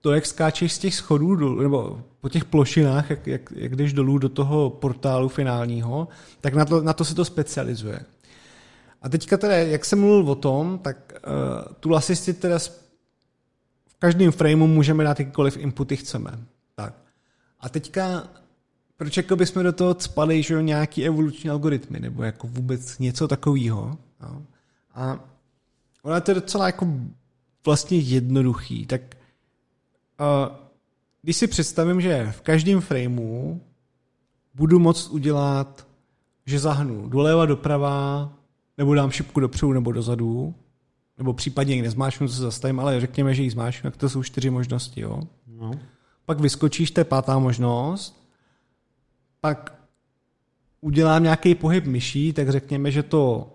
[0.02, 3.94] to, jak skáčeš z těch schodů dolů, nebo po těch plošinách, jak, jak, jak jdeš
[3.94, 6.08] dolů do toho portálu finálního,
[6.42, 8.00] tak na to, na to se to specializuje.
[9.02, 12.60] A teďka teda, jak jsem mluvil o tom, tak uh, tu asistit teda
[13.88, 16.32] v každém frameu můžeme dát jakýkoliv inputy chceme.
[16.76, 16.94] Tak.
[17.60, 18.28] A teďka,
[18.98, 23.28] proč jako bychom do toho spali, že jo, nějaký evoluční algoritmy, nebo jako vůbec něco
[23.28, 23.98] takového.
[24.22, 24.46] No.
[24.96, 25.20] A
[26.04, 26.88] ono je to docela jako
[27.66, 29.02] vlastně jednoduchý, tak
[31.22, 33.62] když si představím, že v každém frameu
[34.54, 35.88] budu moct udělat,
[36.46, 38.34] že zahnu doleva, doprava,
[38.78, 40.56] nebo dám šipku dopředu nebo dozadu,
[41.18, 44.24] nebo případně ji nezmášnu, co se zastavím, ale řekněme, že ji zmášnu, tak to jsou
[44.24, 45.02] čtyři možnosti.
[45.02, 45.22] Jo?
[45.48, 45.72] No.
[46.26, 48.28] Pak vyskočíš, to je pátá možnost,
[49.42, 49.82] pak
[50.82, 53.54] udělám nějaký pohyb myší, tak řekněme, že to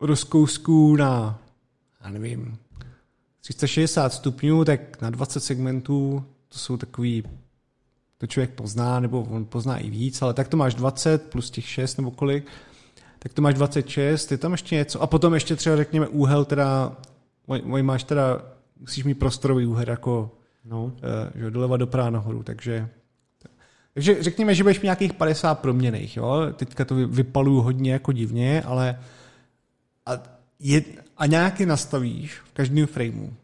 [0.00, 1.38] rozkousku na,
[2.04, 2.58] já nevím,
[3.46, 7.22] 360 stupňů, tak na 20 segmentů, to jsou takový,
[8.18, 11.68] to člověk pozná, nebo on pozná i víc, ale tak to máš 20 plus těch
[11.68, 12.46] 6 nebo kolik,
[13.18, 16.96] tak to máš 26, je tam ještě něco, a potom ještě třeba řekněme úhel, teda,
[17.46, 18.42] oj, oj, máš teda,
[18.80, 20.30] musíš mít prostorový úhel, jako
[20.64, 20.92] No.
[21.34, 22.88] eh, že doleva doprava nahoru, takže
[23.94, 26.46] takže řekněme, že budeš mít nějakých 50 proměných, jo?
[26.56, 29.00] Teďka to vy- vypaluju hodně jako divně, ale
[30.06, 30.12] a,
[30.60, 30.82] je,
[31.16, 33.34] a nějaký nastavíš v každém frameu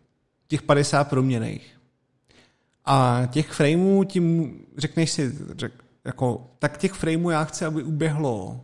[0.49, 1.79] těch 50 proměných.
[2.85, 5.73] A těch frameů tím řekneš si, řek,
[6.05, 8.61] jako, tak těch frameů já chci, aby uběhlo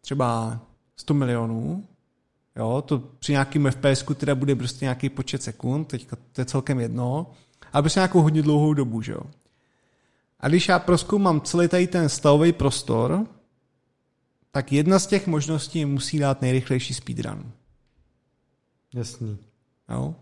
[0.00, 0.60] třeba
[0.96, 1.86] 100 milionů,
[2.56, 6.80] jo, to při nějakým fps teda bude prostě nějaký počet sekund, teďka to je celkem
[6.80, 7.30] jedno,
[7.72, 9.22] ale prostě nějakou hodně dlouhou dobu, že jo.
[10.40, 13.26] A když já proskoumám celý tady ten stavový prostor,
[14.54, 17.52] tak jedna z těch možností musí dát nejrychlejší speedrun.
[18.94, 19.38] Jasný.
[19.88, 20.14] Jo?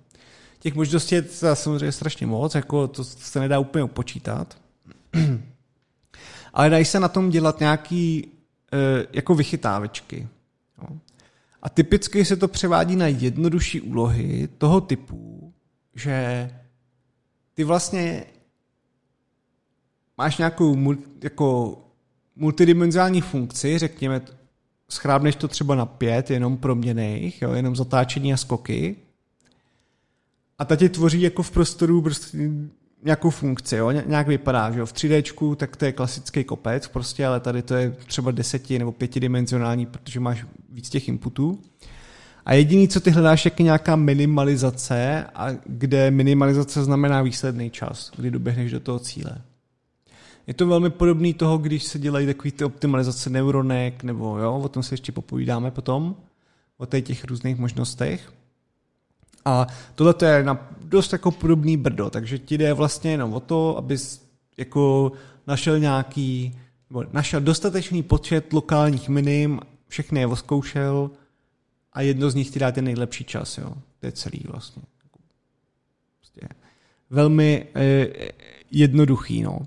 [0.58, 4.58] Těch možností je teda samozřejmě strašně moc, jako to se nedá úplně upočítat.
[6.52, 8.28] Ale dají se na tom dělat nějaký
[8.72, 10.28] e, jako vychytávečky.
[10.82, 10.96] Jo?
[11.62, 15.52] A typicky se to převádí na jednodušší úlohy toho typu,
[15.94, 16.50] že
[17.54, 18.24] ty vlastně
[20.18, 21.78] máš nějakou jako
[22.36, 24.20] multidimenzionální funkci, řekněme,
[24.88, 28.96] schrábneš to třeba na pět, jenom proměných, jo, jenom zatáčení a skoky.
[30.58, 32.38] A ta ti tvoří jako v prostoru prostě
[33.04, 36.88] nějakou funkci, jo, ně- nějak vypadá, že jo, v 3D, tak to je klasický kopec
[36.88, 41.60] prostě, ale tady to je třeba deseti nebo pětidimenzionální, protože máš víc těch inputů.
[42.44, 48.30] A jediný, co ty hledáš, je nějaká minimalizace, a kde minimalizace znamená výsledný čas, kdy
[48.30, 49.42] doběhneš do toho cíle.
[50.46, 54.68] Je to velmi podobný toho, když se dělají takové ty optimalizace neuronek, nebo jo, o
[54.68, 56.16] tom se ještě popovídáme potom,
[56.78, 58.32] o těch, těch různých možnostech.
[59.44, 63.40] A tohle to je na dost jako podobný brdo, takže ti jde vlastně jenom o
[63.40, 65.12] to, abys jako
[65.46, 66.58] našel nějaký,
[66.90, 71.10] nebo našel dostatečný počet lokálních minim, všechny je oskoušel
[71.92, 73.74] a jedno z nich ti dá ten nejlepší čas, jo.
[74.00, 74.82] To je celý vlastně.
[76.18, 76.48] Prostě
[77.10, 78.08] velmi eh,
[78.70, 79.58] jednoduchý, no.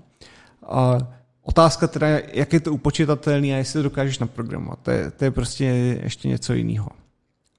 [0.68, 0.98] A
[1.42, 4.78] otázka teda, jak je to upočítatelný a jestli to dokážeš naprogramovat.
[4.82, 5.64] To je, to je prostě
[6.02, 6.88] ještě něco jiného.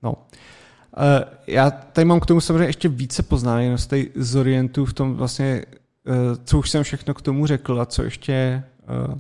[0.03, 0.13] No.
[0.13, 1.03] Uh,
[1.47, 5.15] já tady mám k tomu samozřejmě ještě více poznámek, jenom se tady zorientuju v tom
[5.15, 5.65] vlastně,
[6.07, 8.63] uh, co už jsem všechno k tomu řekl a co ještě,
[9.07, 9.15] uh,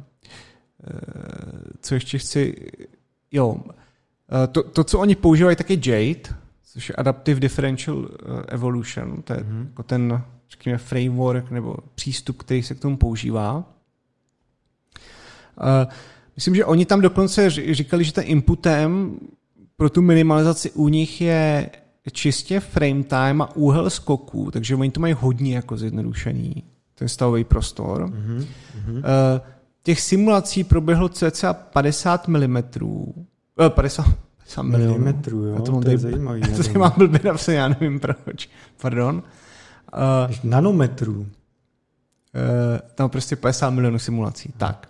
[1.81, 2.55] co ještě chci,
[3.31, 3.57] jo,
[4.51, 8.09] to, to, co oni používají, tak je Jade, což je Adaptive Differential
[8.47, 9.65] Evolution, to je mm-hmm.
[9.65, 13.63] jako ten, řekněme, framework nebo přístup, který se k tomu používá.
[16.35, 19.19] Myslím, že oni tam dokonce říkali, že ten inputem
[19.77, 21.69] pro tu minimalizaci u nich je
[22.11, 26.63] čistě frame time a úhel skoku, takže oni to mají hodně jako zjednodušený,
[26.95, 28.09] ten stavový prostor.
[28.09, 28.45] Mm-hmm.
[28.87, 29.03] Uh,
[29.83, 32.63] těch simulací proběhlo cca 50 mm.
[33.59, 34.05] Uh, 50,
[34.37, 36.41] 50 milimetrů, jo, to, to je zajímavý.
[36.57, 38.49] To tady mám blbě napsané, já nevím proč.
[38.81, 39.23] Pardon.
[39.93, 41.15] Uh, nanometrů.
[41.19, 41.27] Uh,
[42.95, 44.53] tam prostě 50 milionů simulací.
[44.57, 44.89] Tak.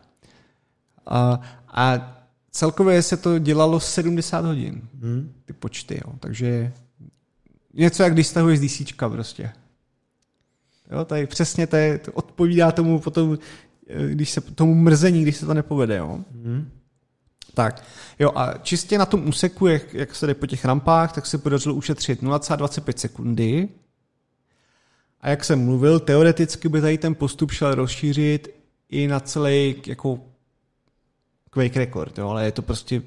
[1.11, 2.17] Uh, a
[2.51, 5.34] celkově se to dělalo 70 hodin, hmm.
[5.45, 6.13] ty počty, jo.
[6.19, 6.73] takže
[7.73, 9.51] něco jak když stahuješ z DC prostě.
[10.91, 13.38] Jo, tady přesně to, je, to odpovídá tomu potom,
[13.88, 15.97] eh, když se tomu mrzení, když se to nepovede.
[15.97, 16.19] Jo.
[16.43, 16.71] Hmm.
[17.53, 17.84] Tak,
[18.19, 21.38] jo a čistě na tom úseku, jak, jak se jde po těch rampách, tak se
[21.38, 23.69] podařilo ušetřit 0,25 sekundy.
[25.21, 28.49] A jak jsem mluvil, teoreticky by tady ten postup šel rozšířit
[28.89, 30.19] i na celý jako
[31.57, 33.01] Quake Record, jo, ale je to prostě,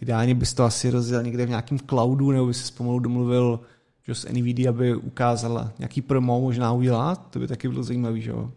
[0.00, 3.60] ideálně bys to asi rozdělal někde v nějakém cloudu, nebo by se pomalu domluvil
[4.06, 8.30] že s NVIDIA, aby ukázala nějaký promo možná udělat, to by taky bylo zajímavý, že
[8.30, 8.50] jo.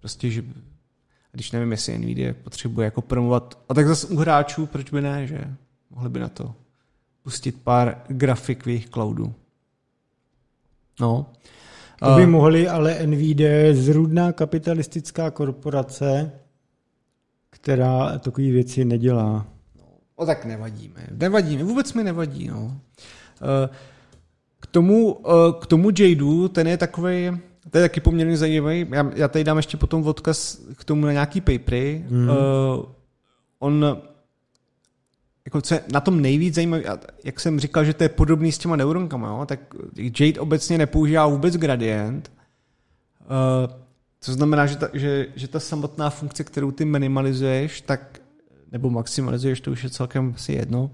[0.00, 0.44] Prostě, že
[1.32, 5.26] když nevím, jestli NVIDIA potřebuje jako promovat, a tak zase u hráčů, proč by ne,
[5.26, 5.54] že
[5.90, 6.54] mohli by na to
[7.22, 9.34] pustit pár grafik v jejich cloudu.
[11.00, 11.26] No.
[11.98, 16.32] To by mohli, ale NVIDIA zrůdná kapitalistická korporace,
[17.62, 19.46] která takové věci nedělá.
[19.78, 19.84] No,
[20.16, 21.06] o tak nevadíme.
[21.10, 22.48] Nevadíme, vůbec mi nevadí.
[22.48, 22.80] No.
[23.42, 23.68] Eh,
[24.60, 27.30] k tomu, eh, k tomu Jadu, ten je takový,
[27.70, 28.86] to je taky poměrně zajímavý.
[28.90, 32.04] Já, já tady dám ještě potom odkaz k tomu na nějaký papery.
[32.08, 32.28] Mm.
[32.28, 32.34] Uh,
[33.58, 34.02] on
[35.44, 36.84] jako co je na tom nejvíc zajímavé,
[37.24, 39.46] jak jsem říkal, že to je podobný s těma neuronkama, jo?
[39.46, 39.60] tak
[40.20, 42.32] Jade obecně nepoužívá vůbec gradient.
[43.20, 43.81] Uh,
[44.22, 48.18] co znamená, že ta, že, že ta samotná funkce, kterou ty minimalizuješ, tak,
[48.72, 50.90] nebo maximalizuješ, to už je celkem asi jedno,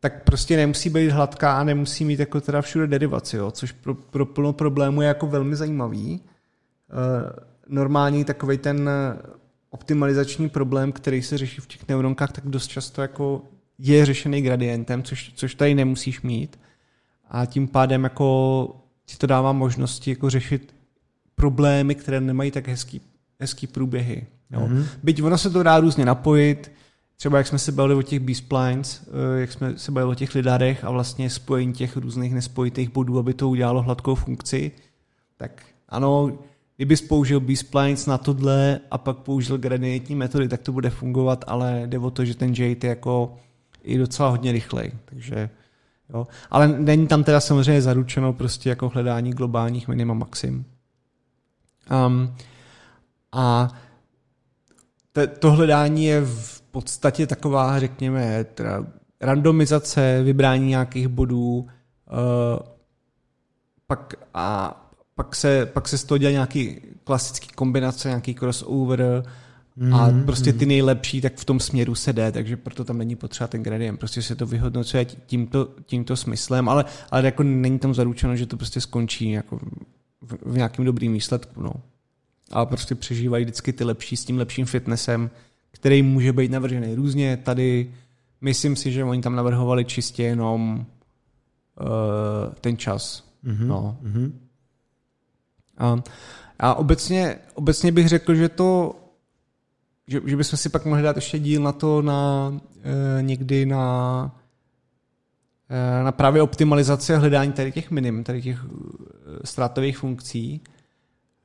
[0.00, 3.50] tak prostě nemusí být hladká a nemusí mít jako teda všude derivaci, jo?
[3.50, 6.20] což pro, pro plno problémů je jako velmi zajímavý.
[6.20, 7.30] Uh,
[7.68, 8.90] normální takový ten
[9.70, 13.42] optimalizační problém, který se řeší v těch neuronkách, tak dost často jako
[13.78, 16.60] je řešený gradientem, což, což tady nemusíš mít.
[17.30, 18.76] A tím pádem jako
[19.06, 20.79] ti to dává možnosti jako řešit
[21.40, 23.00] problémy, které nemají tak hezký,
[23.40, 24.26] hezký průběhy.
[24.50, 24.60] Jo.
[24.60, 24.84] Mm-hmm.
[25.02, 26.72] Byť ono se to dá různě napojit,
[27.16, 30.34] třeba jak jsme se bavili o těch B-splines, eh, jak jsme se bavili o těch
[30.34, 34.72] lidárech a vlastně spojení těch různých nespojitých bodů, aby to udělalo hladkou funkci,
[35.36, 36.38] tak ano,
[36.76, 41.82] kdyby použil B-splines na tohle a pak použil gradientní metody, tak to bude fungovat, ale
[41.86, 43.36] jde o to, že ten Jade je jako
[43.82, 45.50] i docela hodně rychlej, takže
[46.14, 46.26] jo.
[46.50, 50.64] Ale není tam teda samozřejmě zaručeno prostě jako hledání globálních minima maxim.
[52.06, 52.34] Um,
[53.32, 53.68] a
[55.12, 58.84] te, to hledání je v podstatě taková, řekněme, teda
[59.20, 61.66] randomizace, vybrání nějakých bodů, uh,
[63.86, 64.76] pak, a
[65.14, 69.24] pak se, pak se z toho dělá nějaký klasický kombinace, nějaký crossover
[69.76, 70.68] mm, a mhm, prostě ty mhm.
[70.68, 73.98] nejlepší, tak v tom směru se jde, takže proto tam není potřeba ten gradient.
[73.98, 78.56] Prostě se to vyhodnocuje tímto, tímto smyslem, ale, ale jako není tam zaručeno, že to
[78.56, 79.60] prostě skončí jako
[80.20, 81.62] v, v nějakém dobrým výsledku.
[81.62, 81.72] No
[82.50, 85.30] a prostě přežívají vždycky ty lepší s tím lepším fitnessem,
[85.70, 87.36] který může být navržený různě.
[87.36, 87.94] Tady
[88.40, 90.86] myslím si, že oni tam navrhovali čistě jenom
[91.80, 93.24] uh, ten čas.
[93.44, 93.66] Mm-hmm.
[93.66, 93.98] No.
[94.02, 94.32] Mm-hmm.
[95.78, 96.02] A,
[96.58, 98.96] a obecně, obecně bych řekl, že to
[100.10, 102.52] že, že bychom si pak mohli dát ještě díl na to na
[102.82, 104.36] e, někdy na
[105.68, 108.58] e, na právě optimalizaci a hledání tady těch minim, tady těch
[109.44, 110.62] ztrátových funkcí,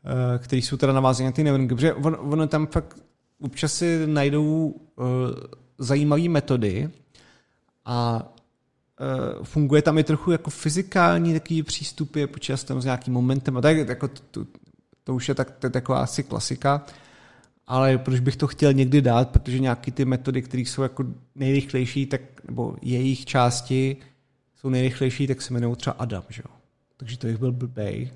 [0.06, 2.98] Eh, který jsou teda navázané na ty neuronky, protože ono on tam fakt
[3.40, 5.06] občas si najdou uh,
[5.78, 6.90] zajímavé metody
[7.86, 8.28] a
[9.38, 13.62] uh, funguje tam i trochu jako fyzikální takový přístupy, počítat tam s nějakým momentem a
[13.62, 14.46] tak, jako to, to,
[15.04, 16.86] to už je tak, to je taková asi klasika.
[17.68, 21.06] ale proč bych to chtěl někdy dát, protože nějaký ty metody, které jsou jako
[21.36, 23.98] nejrychlejší, tak, nebo jejich části
[24.56, 26.55] jsou nejrychlejší, tak se jmenují třeba Adam, že jo.
[26.98, 28.12] Takže to bych byl blbej.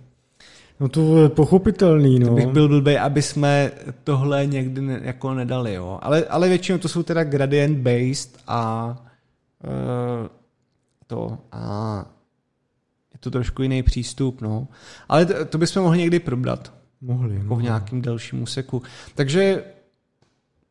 [0.79, 2.27] No to je pochopitelný, no.
[2.27, 3.71] To bych byl blbej, aby jsme
[4.03, 5.99] tohle někdy ne, jako nedali, jo.
[6.01, 8.95] Ale, ale většinou to jsou teda gradient based a
[9.63, 10.27] uh,
[11.07, 12.05] to a
[13.13, 14.67] je to trošku jiný přístup, no.
[15.09, 16.73] Ale to, to bychom mohli někdy probrat.
[17.01, 18.81] Mohli, Jako v nějakým delším úseku.
[19.15, 19.63] Takže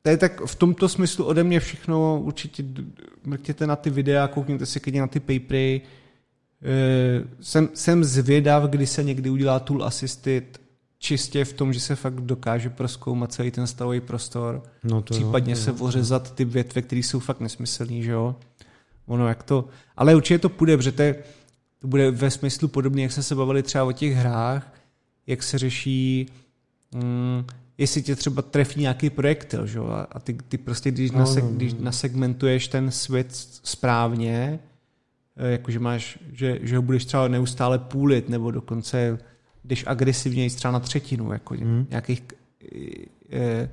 [0.03, 2.21] to je tak v tomto smyslu ode mě všechno.
[2.21, 2.65] Určitě
[3.25, 5.83] mrkněte na ty videa, koukněte si klidně na ty papery.
[5.85, 5.89] Eh,
[7.41, 10.61] Jsem, jsem zvědav, kdy se někdy udělá tool assisted
[10.99, 14.63] čistě v tom, že se fakt dokáže proskoumat celý ten stavový prostor.
[14.85, 15.77] No to jo, Případně to se jo.
[15.81, 18.37] ořezat ty větve, které jsou fakt nesmyslný, že jo.
[19.07, 19.65] Ono jak to,
[19.97, 21.15] ale určitě to půjde, protože to, je,
[21.79, 24.75] to bude ve smyslu podobně, jak jsme se bavili třeba o těch hrách,
[25.27, 26.27] jak se řeší,
[26.95, 27.45] mm,
[27.79, 31.45] jestli tě třeba trefí nějaký projektil, že jo, a- ty, ty prostě, když, No, naseg,
[31.45, 31.57] no, no.
[31.57, 33.27] když nasegmentuješ ten svět
[33.63, 34.69] správně, eh,
[35.39, 39.19] jakože máš, že, že ho budeš třeba neustále půlit, nebo dokonce
[39.65, 41.87] jdeš agresivněji třeba na třetinu, jako Hmm.
[41.91, 42.23] nějakých
[43.33, 43.69] eh,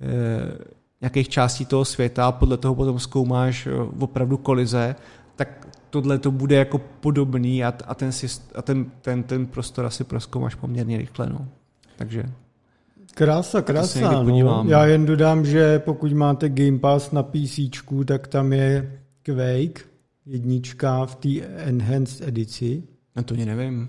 [0.00, 0.58] eh,
[1.00, 4.96] nějakých částí toho světa a podle toho potom zkoumáš eh, opravdu kolize,
[5.36, 8.10] tak tohle to bude jako podobný a, a, ten,
[8.54, 11.26] a ten, ten, ten prostor asi proskoumáš poměrně rychle.
[11.30, 11.48] No.
[11.96, 12.24] Takže
[13.14, 14.22] Krása, krása.
[14.22, 14.64] No.
[14.68, 17.58] Já jen dodám, že pokud máte Game Pass na PC,
[18.04, 19.89] tak tam je Quake
[20.26, 22.82] jednička v té Enhanced edici.
[23.16, 23.88] no to ani nevím.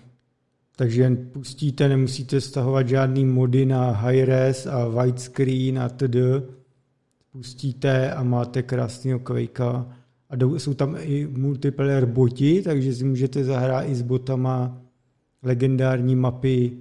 [0.76, 6.16] Takže jen pustíte, nemusíte stahovat žádný mody na high res a widescreen a td.
[7.32, 9.86] Pustíte a máte krásného Quakea.
[10.30, 14.82] A jsou tam i multiplayer boti, takže si můžete zahrát i s botama
[15.44, 16.78] legendární mapy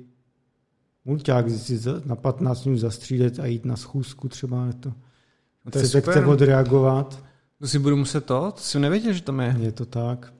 [1.04, 4.66] mulťák, si na 15 minut zastřílet a jít na schůzku třeba.
[4.66, 4.92] Je to,
[5.64, 7.24] No to je chcete, odreagovat.
[7.60, 8.52] To si budu muset to?
[8.54, 9.56] To jsem nevěděl, že tam je.
[9.60, 10.32] Je to tak.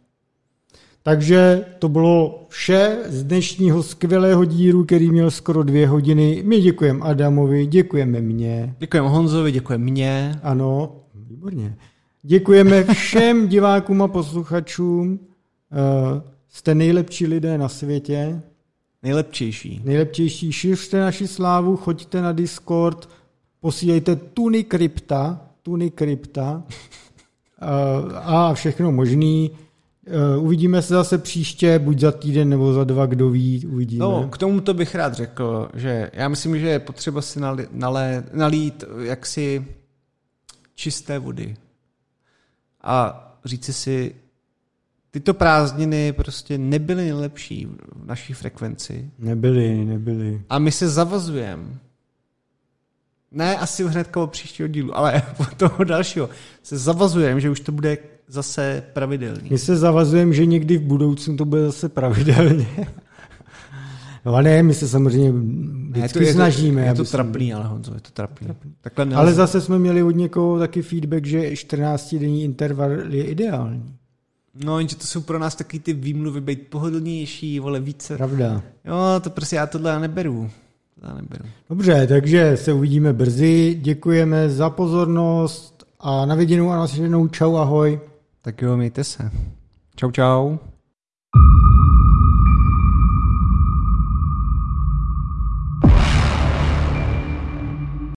[1.03, 6.43] Takže to bylo vše z dnešního skvělého dílu, který měl skoro dvě hodiny.
[6.47, 8.75] My děkujeme Adamovi, děkujeme mě.
[8.79, 10.41] Děkujeme Honzovi, děkujeme mě.
[10.43, 11.77] Ano, výborně.
[12.23, 15.21] Děkujeme všem divákům a posluchačům.
[15.73, 18.43] Eh, Jste nejlepší lidé na světě.
[19.03, 19.81] Nejlepčejší.
[19.85, 23.09] Nejlepčejší, šiřte naši slávu, choďte na Discord,
[23.61, 26.63] posílejte tuny krypta, tuny krypta
[28.15, 29.51] a všechno možný.
[30.07, 34.05] Eh, Uvidíme se zase příště, buď za týden nebo za dva, kdo ví, uvidíme.
[34.05, 38.25] No, k tomuto bych rád řekl, že já myslím, že je potřeba si nali, nalé,
[38.33, 39.67] nalít jaksi
[40.75, 41.57] čisté vody.
[42.83, 44.15] A říci si,
[45.11, 47.67] tyto prázdniny prostě nebyly nejlepší
[47.97, 49.11] v naší frekvenci.
[49.19, 50.43] Nebyli, nebyli.
[50.49, 51.65] A my se zavazujeme,
[53.33, 56.29] ne asi hnedka od příštího dílu, ale od toho dalšího,
[56.63, 57.99] se zavazujeme, že už to bude
[58.29, 59.51] zase pravidelný.
[59.51, 62.67] My se zavazujeme, že někdy v budoucnu to bude zase pravidelně.
[64.25, 65.33] No a ne, my se samozřejmě
[65.91, 66.81] vždycky je to, snažíme.
[66.81, 68.49] Je to, je to jsme- trapný, ale Honzo, je to trapný.
[68.81, 69.17] Takhle nelze.
[69.21, 73.95] Ale zase jsme měli od někoho taky feedback, že 14-denní interval je ideální.
[74.65, 78.17] No, jenže to jsou pro nás taky ty výmluvy být pohodlnější, vole, více.
[78.17, 78.63] Pravda.
[78.85, 80.51] Jo, to prostě já tohle já neberu.
[81.03, 81.45] Neberu.
[81.69, 83.79] Dobře, takže se uvidíme brzy.
[83.83, 87.29] Děkujeme za pozornost a na viděnou a naslyšenou.
[87.29, 88.01] Čau, ahoj.
[88.43, 89.31] Tak jo, mějte se.
[89.97, 90.57] Čau, čau.